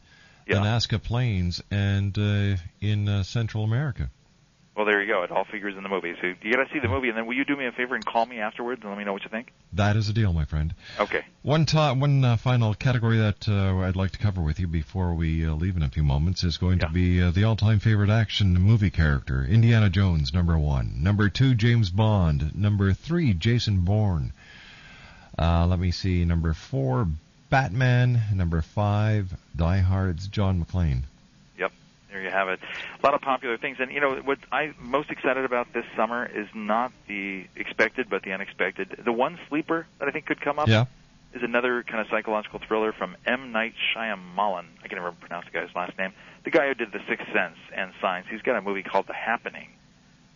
yeah. 0.48 0.56
the 0.56 0.62
Nazca 0.62 1.04
Plains, 1.04 1.62
and 1.70 2.18
uh, 2.18 2.56
in 2.80 3.10
uh, 3.10 3.24
Central 3.24 3.66
America. 3.66 4.10
Well, 4.76 4.86
there 4.88 5.00
you 5.04 5.08
go. 5.08 5.22
It 5.22 5.30
all 5.30 5.46
figures 5.46 5.78
in 5.78 5.84
the 5.84 5.90
movie. 5.90 6.16
So 6.20 6.34
you 6.42 6.52
got 6.52 6.68
to 6.68 6.74
see 6.74 6.80
the 6.80 6.88
movie, 6.88 7.10
and 7.10 7.16
then 7.16 7.28
will 7.28 7.36
you 7.36 7.46
do 7.46 7.56
me 7.56 7.68
a 7.68 7.72
favor 7.72 7.94
and 7.94 8.04
call 8.04 8.26
me 8.26 8.40
afterwards 8.40 8.82
and 8.82 8.90
let 8.90 8.98
me 8.98 9.04
know 9.04 9.14
what 9.14 9.24
you 9.24 9.30
think? 9.30 9.54
That 9.74 9.96
is 9.96 10.10
a 10.10 10.14
deal, 10.14 10.34
my 10.34 10.46
friend. 10.46 10.74
Okay. 11.00 11.24
One 11.44 11.68
one 11.68 12.26
uh, 12.26 12.38
final 12.38 12.74
category 12.74 13.18
that 13.18 13.48
uh, 13.48 13.78
I'd 13.78 13.96
like 13.96 14.12
to 14.12 14.18
cover 14.18 14.42
with 14.42 14.60
you 14.60 14.68
before 14.68 15.14
we 15.14 15.46
uh, 15.46 15.54
leave 15.54 15.78
in 15.78 15.84
a 15.84 15.90
few 15.90 16.04
moments 16.04 16.44
is 16.44 16.58
going 16.58 16.80
yeah. 16.80 16.88
to 16.88 16.94
be 16.94 17.22
uh, 17.22 17.30
the 17.30 17.44
all-time 17.44 17.80
favorite 17.80 18.10
action 18.10 18.54
movie 18.54 18.90
character, 18.90 19.46
Indiana 19.46 19.92
Jones, 19.92 20.34
number 20.34 20.58
one. 20.58 21.04
Number 21.04 21.30
two, 21.30 21.54
James 21.54 21.92
Bond. 21.92 22.56
Number 22.56 22.94
three, 22.94 23.36
Jason 23.36 23.82
Bourne. 23.82 24.34
Uh, 25.38 25.68
let 25.68 25.78
me 25.78 25.92
see. 25.92 26.26
Number 26.26 26.54
four, 26.54 27.08
Batman. 27.52 28.24
Number 28.34 28.64
five, 28.64 29.36
Die 29.56 29.78
Hard's 29.80 30.28
John 30.28 30.66
McClane. 30.66 31.04
There 32.14 32.22
you 32.22 32.30
have 32.30 32.48
it. 32.48 32.60
A 33.02 33.04
lot 33.04 33.16
of 33.16 33.22
popular 33.22 33.58
things, 33.58 33.78
and 33.80 33.92
you 33.92 34.00
know 34.00 34.14
what 34.18 34.38
I'm 34.52 34.76
most 34.80 35.10
excited 35.10 35.46
about 35.46 35.74
this 35.74 35.84
summer 35.98 36.24
is 36.28 36.48
not 36.54 36.94
the 37.08 37.48
expected, 37.56 38.08
but 38.08 38.22
the 38.22 38.34
unexpected. 38.34 39.02
The 39.04 39.12
one 39.12 39.40
sleeper 39.50 39.88
that 39.98 40.08
I 40.08 40.12
think 40.12 40.28
could 40.28 40.40
come 40.40 40.60
up 40.60 40.68
yeah. 40.68 40.86
is 41.34 41.42
another 41.42 41.82
kind 41.82 42.02
of 42.02 42.08
psychological 42.12 42.60
thriller 42.68 42.94
from 42.94 43.18
M. 43.26 43.52
Night 43.52 43.74
Shyamalan. 43.96 44.66
I 44.84 44.88
can 44.88 45.00
never 45.00 45.12
pronounce 45.12 45.48
the 45.52 45.60
guy's 45.60 45.74
last 45.76 45.98
name. 45.98 46.14
The 46.44 46.52
guy 46.52 46.68
who 46.68 46.76
did 46.76 46.92
The 46.92 47.02
Sixth 47.10 47.26
Sense 47.34 47.58
and 47.76 47.92
Signs. 48.00 48.28
He's 48.30 48.44
got 48.44 48.58
a 48.58 48.62
movie 48.62 48.84
called 48.84 49.08
The 49.08 49.14
Happening, 49.14 49.70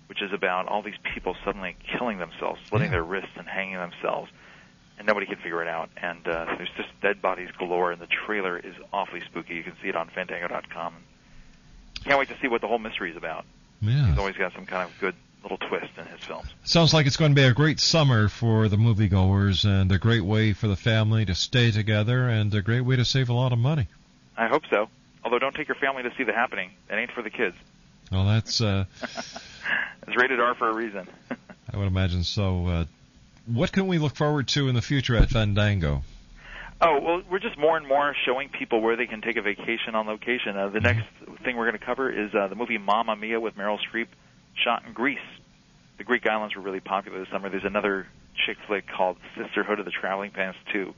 which 0.07 0.23
is 0.23 0.33
about 0.33 0.67
all 0.67 0.81
these 0.81 0.97
people 1.13 1.35
suddenly 1.45 1.75
killing 1.95 2.17
themselves, 2.17 2.59
slitting 2.69 2.87
yeah. 2.87 2.93
their 2.93 3.03
wrists 3.03 3.33
and 3.35 3.47
hanging 3.47 3.77
themselves 3.77 4.31
and 4.97 5.05
nobody 5.05 5.27
can 5.27 5.35
figure 5.35 5.61
it 5.61 5.67
out. 5.67 5.91
And 5.95 6.27
uh, 6.27 6.55
there's 6.57 6.71
just 6.75 6.89
dead 7.03 7.21
bodies 7.21 7.49
galore, 7.59 7.91
and 7.91 8.01
the 8.01 8.07
trailer 8.07 8.57
is 8.57 8.73
awfully 8.91 9.21
spooky. 9.29 9.53
You 9.53 9.61
can 9.61 9.73
see 9.79 9.89
it 9.89 9.95
on 9.95 10.09
Fandango.com. 10.09 10.95
Can't 12.07 12.19
wait 12.19 12.29
to 12.29 12.37
see 12.41 12.47
what 12.47 12.61
the 12.61 12.67
whole 12.67 12.79
mystery 12.79 13.11
is 13.11 13.17
about. 13.17 13.45
Yeah. 13.81 14.07
He's 14.07 14.17
always 14.17 14.37
got 14.37 14.53
some 14.53 14.65
kind 14.65 14.89
of 14.89 14.97
good 14.99 15.13
little 15.43 15.57
twist 15.57 15.91
in 15.97 16.05
his 16.05 16.21
films. 16.21 16.47
Sounds 16.63 16.93
like 16.93 17.05
it's 17.05 17.17
going 17.17 17.31
to 17.31 17.35
be 17.35 17.43
a 17.43 17.53
great 17.53 17.79
summer 17.79 18.29
for 18.29 18.69
the 18.69 18.77
moviegoers 18.77 19.65
and 19.65 19.91
a 19.91 19.97
great 19.97 20.23
way 20.23 20.53
for 20.53 20.67
the 20.67 20.75
family 20.75 21.25
to 21.25 21.35
stay 21.35 21.71
together 21.71 22.29
and 22.29 22.53
a 22.53 22.61
great 22.61 22.81
way 22.81 22.95
to 22.95 23.05
save 23.05 23.29
a 23.29 23.33
lot 23.33 23.51
of 23.51 23.59
money. 23.59 23.87
I 24.37 24.47
hope 24.47 24.63
so. 24.69 24.87
Although 25.23 25.39
don't 25.39 25.53
take 25.53 25.67
your 25.67 25.75
family 25.75 26.03
to 26.03 26.13
see 26.17 26.23
the 26.23 26.33
happening. 26.33 26.71
It 26.89 26.95
ain't 26.95 27.11
for 27.11 27.21
the 27.21 27.29
kids. 27.29 27.55
Well, 28.11 28.25
that's 28.25 28.61
uh, 28.61 28.85
it's 29.03 30.15
rated 30.15 30.39
R 30.39 30.55
for 30.55 30.69
a 30.69 30.73
reason. 30.73 31.07
I 31.73 31.77
would 31.77 31.87
imagine 31.87 32.23
so. 32.23 32.67
Uh, 32.67 32.85
what 33.45 33.73
can 33.73 33.87
we 33.87 33.97
look 33.97 34.15
forward 34.15 34.47
to 34.49 34.69
in 34.69 34.75
the 34.75 34.81
future 34.81 35.17
at 35.17 35.29
Fandango? 35.29 36.03
Oh 36.79 36.99
well, 37.01 37.21
we're 37.29 37.39
just 37.39 37.57
more 37.57 37.75
and 37.75 37.87
more 37.87 38.15
showing 38.25 38.49
people 38.49 38.81
where 38.81 38.95
they 38.95 39.07
can 39.07 39.21
take 39.21 39.37
a 39.37 39.41
vacation 39.41 39.95
on 39.95 40.05
location. 40.05 40.55
Uh, 40.55 40.69
the 40.69 40.79
next 40.79 41.05
thing 41.43 41.57
we're 41.57 41.65
going 41.69 41.79
to 41.79 41.85
cover 41.85 42.09
is 42.09 42.33
uh, 42.35 42.47
the 42.47 42.55
movie 42.55 42.77
Mamma 42.77 43.15
Mia 43.15 43.39
with 43.39 43.55
Meryl 43.55 43.79
Streep, 43.79 44.07
shot 44.63 44.83
in 44.85 44.93
Greece. 44.93 45.17
The 45.97 46.03
Greek 46.03 46.27
islands 46.27 46.55
were 46.55 46.61
really 46.61 46.79
popular 46.79 47.19
this 47.19 47.29
summer. 47.29 47.49
There's 47.49 47.65
another 47.65 48.05
chick 48.45 48.57
flick 48.67 48.85
called 48.87 49.17
Sisterhood 49.35 49.79
of 49.79 49.85
the 49.85 49.91
Traveling 49.91 50.29
Pants 50.29 50.59
2, 50.71 50.93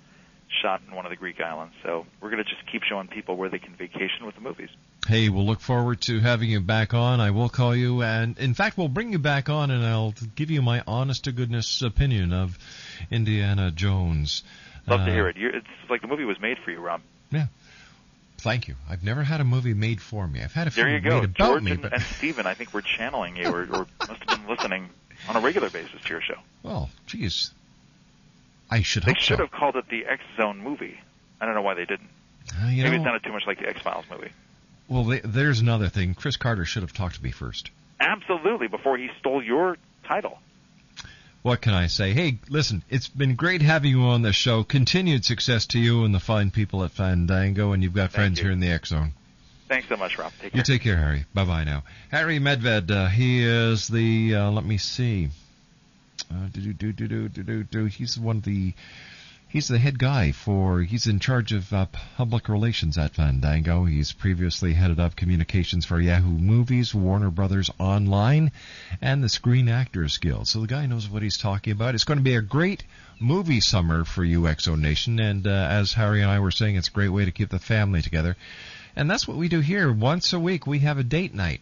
shot 0.62 0.82
in 0.86 0.94
one 0.94 1.06
of 1.06 1.12
the 1.12 1.16
Greek 1.16 1.40
islands. 1.40 1.74
So 1.84 2.06
we're 2.20 2.30
going 2.30 2.44
to 2.44 2.50
just 2.50 2.70
keep 2.70 2.84
showing 2.84 3.08
people 3.08 3.38
where 3.38 3.50
they 3.50 3.60
can 3.60 3.74
vacation 3.76 4.26
with 4.26 4.36
the 4.36 4.42
movies. 4.42 4.70
Hey, 5.08 5.30
we'll 5.30 5.46
look 5.46 5.62
forward 5.62 6.02
to 6.02 6.20
having 6.20 6.50
you 6.50 6.60
back 6.60 6.94
on. 6.94 7.22
I 7.22 7.32
will 7.32 7.48
call 7.48 7.74
you, 7.74 8.04
and 8.04 8.38
in 8.38 8.54
fact, 8.54 8.78
we'll 8.78 8.90
bring 8.90 9.14
you 9.14 9.20
back 9.20 9.48
on, 9.48 9.72
and 9.72 9.86
I'll 9.86 10.14
give 10.36 10.52
you 10.52 10.62
my 10.62 10.84
honest 10.86 11.24
to 11.24 11.32
goodness 11.32 11.82
opinion 11.82 12.34
of 12.34 12.58
Indiana 13.10 13.72
Jones. 13.72 14.44
Love 14.90 15.02
uh, 15.02 15.06
to 15.06 15.12
hear 15.12 15.28
it. 15.28 15.38
You're, 15.38 15.56
it's 15.56 15.68
like 15.90 16.02
the 16.02 16.08
movie 16.08 16.26
was 16.26 16.40
made 16.40 16.58
for 16.60 16.72
you, 16.72 16.80
Rob. 16.80 17.02
Yeah. 17.32 17.48
Thank 18.40 18.68
you. 18.68 18.76
I've 18.90 19.04
never 19.04 19.24
had 19.24 19.42
a 19.42 19.44
movie 19.44 19.74
made 19.74 20.02
for 20.02 20.26
me. 20.28 20.42
I've 20.42 20.54
had 20.54 20.68
a 20.68 20.72
few 20.72 20.84
there 20.84 20.94
you 20.94 21.02
go. 21.02 21.16
made 21.22 21.26
about 21.26 21.36
George 21.38 21.64
me, 21.64 21.72
and, 21.72 21.82
but 21.82 21.94
and 21.94 22.02
Stephen, 22.02 22.46
I 22.48 22.54
think 22.54 22.74
we're 22.74 22.82
channeling 22.82 23.36
you, 23.36 23.48
or, 23.50 23.62
or 23.64 23.88
must 24.08 24.24
have 24.24 24.28
been 24.28 24.48
listening 24.48 24.90
on 25.28 25.36
a 25.36 25.42
regular 25.42 25.70
basis 25.70 26.02
to 26.04 26.10
your 26.10 26.22
show. 26.22 26.38
well, 26.64 26.90
geez, 27.06 27.52
I 28.72 28.82
should 28.82 29.04
They 29.04 29.14
should 29.16 29.38
so. 29.38 29.44
have 29.44 29.52
called 29.52 29.76
it 29.76 29.90
the 29.90 30.06
X 30.06 30.22
Zone 30.38 30.60
movie. 30.60 30.98
I 31.42 31.46
don't 31.46 31.56
know 31.56 31.62
why 31.62 31.74
they 31.74 31.86
didn't. 31.86 32.10
Uh, 32.64 32.68
you 32.68 32.84
Maybe 32.84 32.96
know, 32.98 33.02
it 33.04 33.06
sounded 33.06 33.24
too 33.24 33.34
much 33.34 33.44
like 33.46 33.60
the 33.60 33.68
X 33.68 33.82
Files 33.82 34.06
movie. 34.10 34.32
well, 34.88 35.04
they, 35.04 35.20
there's 35.20 35.60
another 35.60 35.90
thing. 35.90 36.14
Chris 36.14 36.38
Carter 36.38 36.64
should 36.66 36.84
have 36.84 36.94
talked 36.94 37.16
to 37.16 37.24
me 37.24 37.32
first. 37.32 37.70
Absolutely, 38.00 38.68
before 38.68 38.98
he 38.98 39.10
stole 39.20 39.44
your 39.44 39.78
title. 40.08 40.40
What 41.42 41.62
can 41.62 41.74
I 41.74 41.88
say? 41.88 42.14
Hey, 42.14 42.40
listen, 42.50 42.84
it's 42.90 43.08
been 43.08 43.36
great 43.36 43.62
having 43.62 43.92
you 43.92 44.02
on 44.04 44.24
the 44.24 44.34
show. 44.34 44.64
Continued 44.64 45.24
success 45.24 45.66
to 45.68 45.80
you 45.80 46.04
and 46.04 46.14
the 46.14 46.20
fine 46.20 46.52
people 46.52 46.84
at 46.84 46.92
Fandango, 46.92 47.72
and 47.72 47.82
you've 47.82 47.94
got 47.94 48.12
friends 48.12 48.40
you. 48.40 48.46
here 48.46 48.52
in 48.52 48.60
the 48.60 48.68
X 48.68 48.90
Zone. 48.90 49.14
Thanks 49.70 49.88
so 49.88 49.96
much, 49.96 50.18
Rob. 50.18 50.34
Take 50.42 50.52
care. 50.52 50.58
You 50.58 50.64
take 50.64 50.82
care, 50.82 50.98
Harry. 50.98 51.26
Bye 51.34 51.46
bye 51.46 51.64
now. 51.64 51.84
Harry 52.12 52.40
Medved, 52.40 52.92
uh, 52.92 53.08
he 53.08 53.44
is 53.44 53.88
the, 53.88 54.36
uh, 54.36 54.52
let 54.52 54.66
me 54.66 54.78
see. 54.78 55.30
Uh, 56.30 56.48
do, 56.52 56.74
do, 56.74 56.92
do, 56.92 57.08
do, 57.08 57.30
do, 57.30 57.44
do, 57.44 57.64
do. 57.64 57.86
He's 57.86 58.20
one 58.20 58.38
of 58.38 58.44
the, 58.44 58.74
he's 59.50 59.68
the 59.68 59.80
head 59.80 59.98
guy 60.00 60.32
for, 60.32 60.82
he's 60.82 61.08
in 61.08 61.20
charge 61.20 61.52
of 61.52 61.74
uh, 61.74 61.88
public 62.16 62.48
relations 62.48 62.98
at 62.98 63.16
Fandango. 63.16 63.86
He's 63.86 64.14
previously 64.14 64.74
headed 64.74 65.00
up 65.00 65.16
communications 65.16 65.86
for 65.86 66.00
Yahoo 66.00 66.38
Movies, 66.38 66.94
Warner 66.94 67.32
Brothers 67.32 67.70
Online, 67.80 68.52
and 69.02 69.24
the 69.24 69.30
Screen 69.30 69.68
Actors 69.68 70.18
Guild. 70.20 70.48
So 70.48 70.62
the 70.62 70.68
guy 70.68 70.86
knows 70.86 71.10
what 71.10 71.24
he's 71.24 71.38
talking 71.38 71.74
about. 71.74 71.96
It's 71.96 72.04
going 72.04 72.20
to 72.20 72.24
be 72.24 72.36
a 72.36 72.42
great 72.42 72.84
movie 73.20 73.60
summer 73.60 74.06
for 74.06 74.24
you, 74.24 74.48
X 74.48 74.66
Zone 74.66 74.82
Nation. 74.82 75.20
And 75.20 75.46
uh, 75.46 75.68
as 75.70 75.94
Harry 75.94 76.22
and 76.22 76.32
I 76.32 76.40
were 76.40 76.52
saying, 76.52 76.76
it's 76.76 76.88
a 76.88 76.92
great 76.92 77.10
way 77.10 77.26
to 77.26 77.32
keep 77.32 77.50
the 77.50 77.60
family 77.60 78.02
together. 78.02 78.38
And 78.96 79.10
that's 79.10 79.28
what 79.28 79.38
we 79.38 79.50
do 79.50 79.60
here. 79.60 79.92
Once 79.92 80.32
a 80.32 80.40
week, 80.40 80.68
we 80.68 80.80
have 80.80 80.98
a 80.98 81.04
date 81.04 81.34
night. 81.34 81.62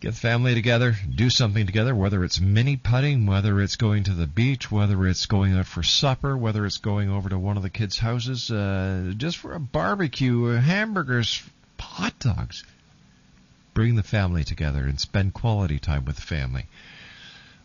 Get 0.00 0.14
the 0.14 0.20
family 0.20 0.54
together, 0.54 0.94
do 1.12 1.28
something 1.28 1.66
together, 1.66 1.92
whether 1.92 2.22
it's 2.22 2.40
mini 2.40 2.76
putting, 2.76 3.26
whether 3.26 3.60
it's 3.60 3.74
going 3.74 4.04
to 4.04 4.14
the 4.14 4.28
beach, 4.28 4.70
whether 4.70 5.04
it's 5.08 5.26
going 5.26 5.56
out 5.56 5.66
for 5.66 5.82
supper, 5.82 6.36
whether 6.36 6.64
it's 6.64 6.78
going 6.78 7.10
over 7.10 7.28
to 7.28 7.36
one 7.36 7.56
of 7.56 7.64
the 7.64 7.70
kids' 7.70 7.98
houses, 7.98 8.48
uh, 8.48 9.12
just 9.16 9.38
for 9.38 9.54
a 9.54 9.60
barbecue, 9.60 10.52
uh, 10.52 10.60
hamburgers, 10.60 11.42
hot 11.80 12.16
dogs. 12.20 12.62
Bring 13.74 13.96
the 13.96 14.04
family 14.04 14.44
together 14.44 14.84
and 14.84 15.00
spend 15.00 15.34
quality 15.34 15.80
time 15.80 16.04
with 16.04 16.14
the 16.14 16.22
family. 16.22 16.66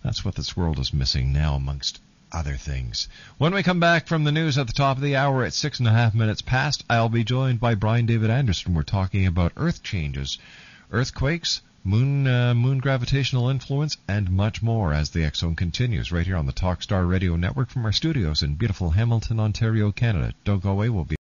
That's 0.04 0.26
what 0.26 0.34
this 0.34 0.58
world 0.58 0.80
is 0.80 0.92
missing 0.92 1.34
now, 1.34 1.54
amongst 1.54 2.02
other 2.32 2.56
things. 2.56 3.10
When 3.38 3.54
we 3.54 3.62
come 3.62 3.80
back 3.80 4.08
from 4.08 4.24
the 4.24 4.32
news 4.32 4.58
at 4.58 4.66
the 4.66 4.74
top 4.74 4.98
of 4.98 5.04
the 5.04 5.18
hour 5.18 5.44
at 5.44 5.54
six 5.54 5.78
and 5.78 5.88
a 5.88 5.92
half 5.92 6.16
minutes 6.16 6.42
past, 6.42 6.84
I'll 6.90 7.10
be 7.10 7.24
joined 7.24 7.60
by 7.60 7.76
Brian 7.76 8.08
David 8.08 8.32
Anderson. 8.32 8.74
We're 8.74 8.82
talking 8.82 9.28
about 9.28 9.54
earth 9.56 9.84
changes, 9.84 10.40
earthquakes, 10.92 11.62
moon 11.84 12.28
uh, 12.28 12.54
moon 12.54 12.78
gravitational 12.78 13.50
influence, 13.50 13.98
and 14.08 14.32
much 14.32 14.62
more 14.62 14.94
as 14.94 15.10
the 15.10 15.30
Zone 15.36 15.56
continues 15.56 16.12
right 16.12 16.26
here 16.26 16.38
on 16.38 16.46
the 16.46 16.54
Talkstar 16.54 17.10
Radio 17.10 17.36
Network 17.36 17.70
from 17.70 17.86
our 17.86 17.92
studios 17.92 18.42
in 18.44 18.56
beautiful 18.56 18.92
Hamilton, 18.92 19.40
Ontario, 19.40 19.92
Canada. 19.92 20.34
Don't 20.44 20.64
go 20.64 20.72
away. 20.72 20.90
We'll 20.90 21.06
be 21.06 21.16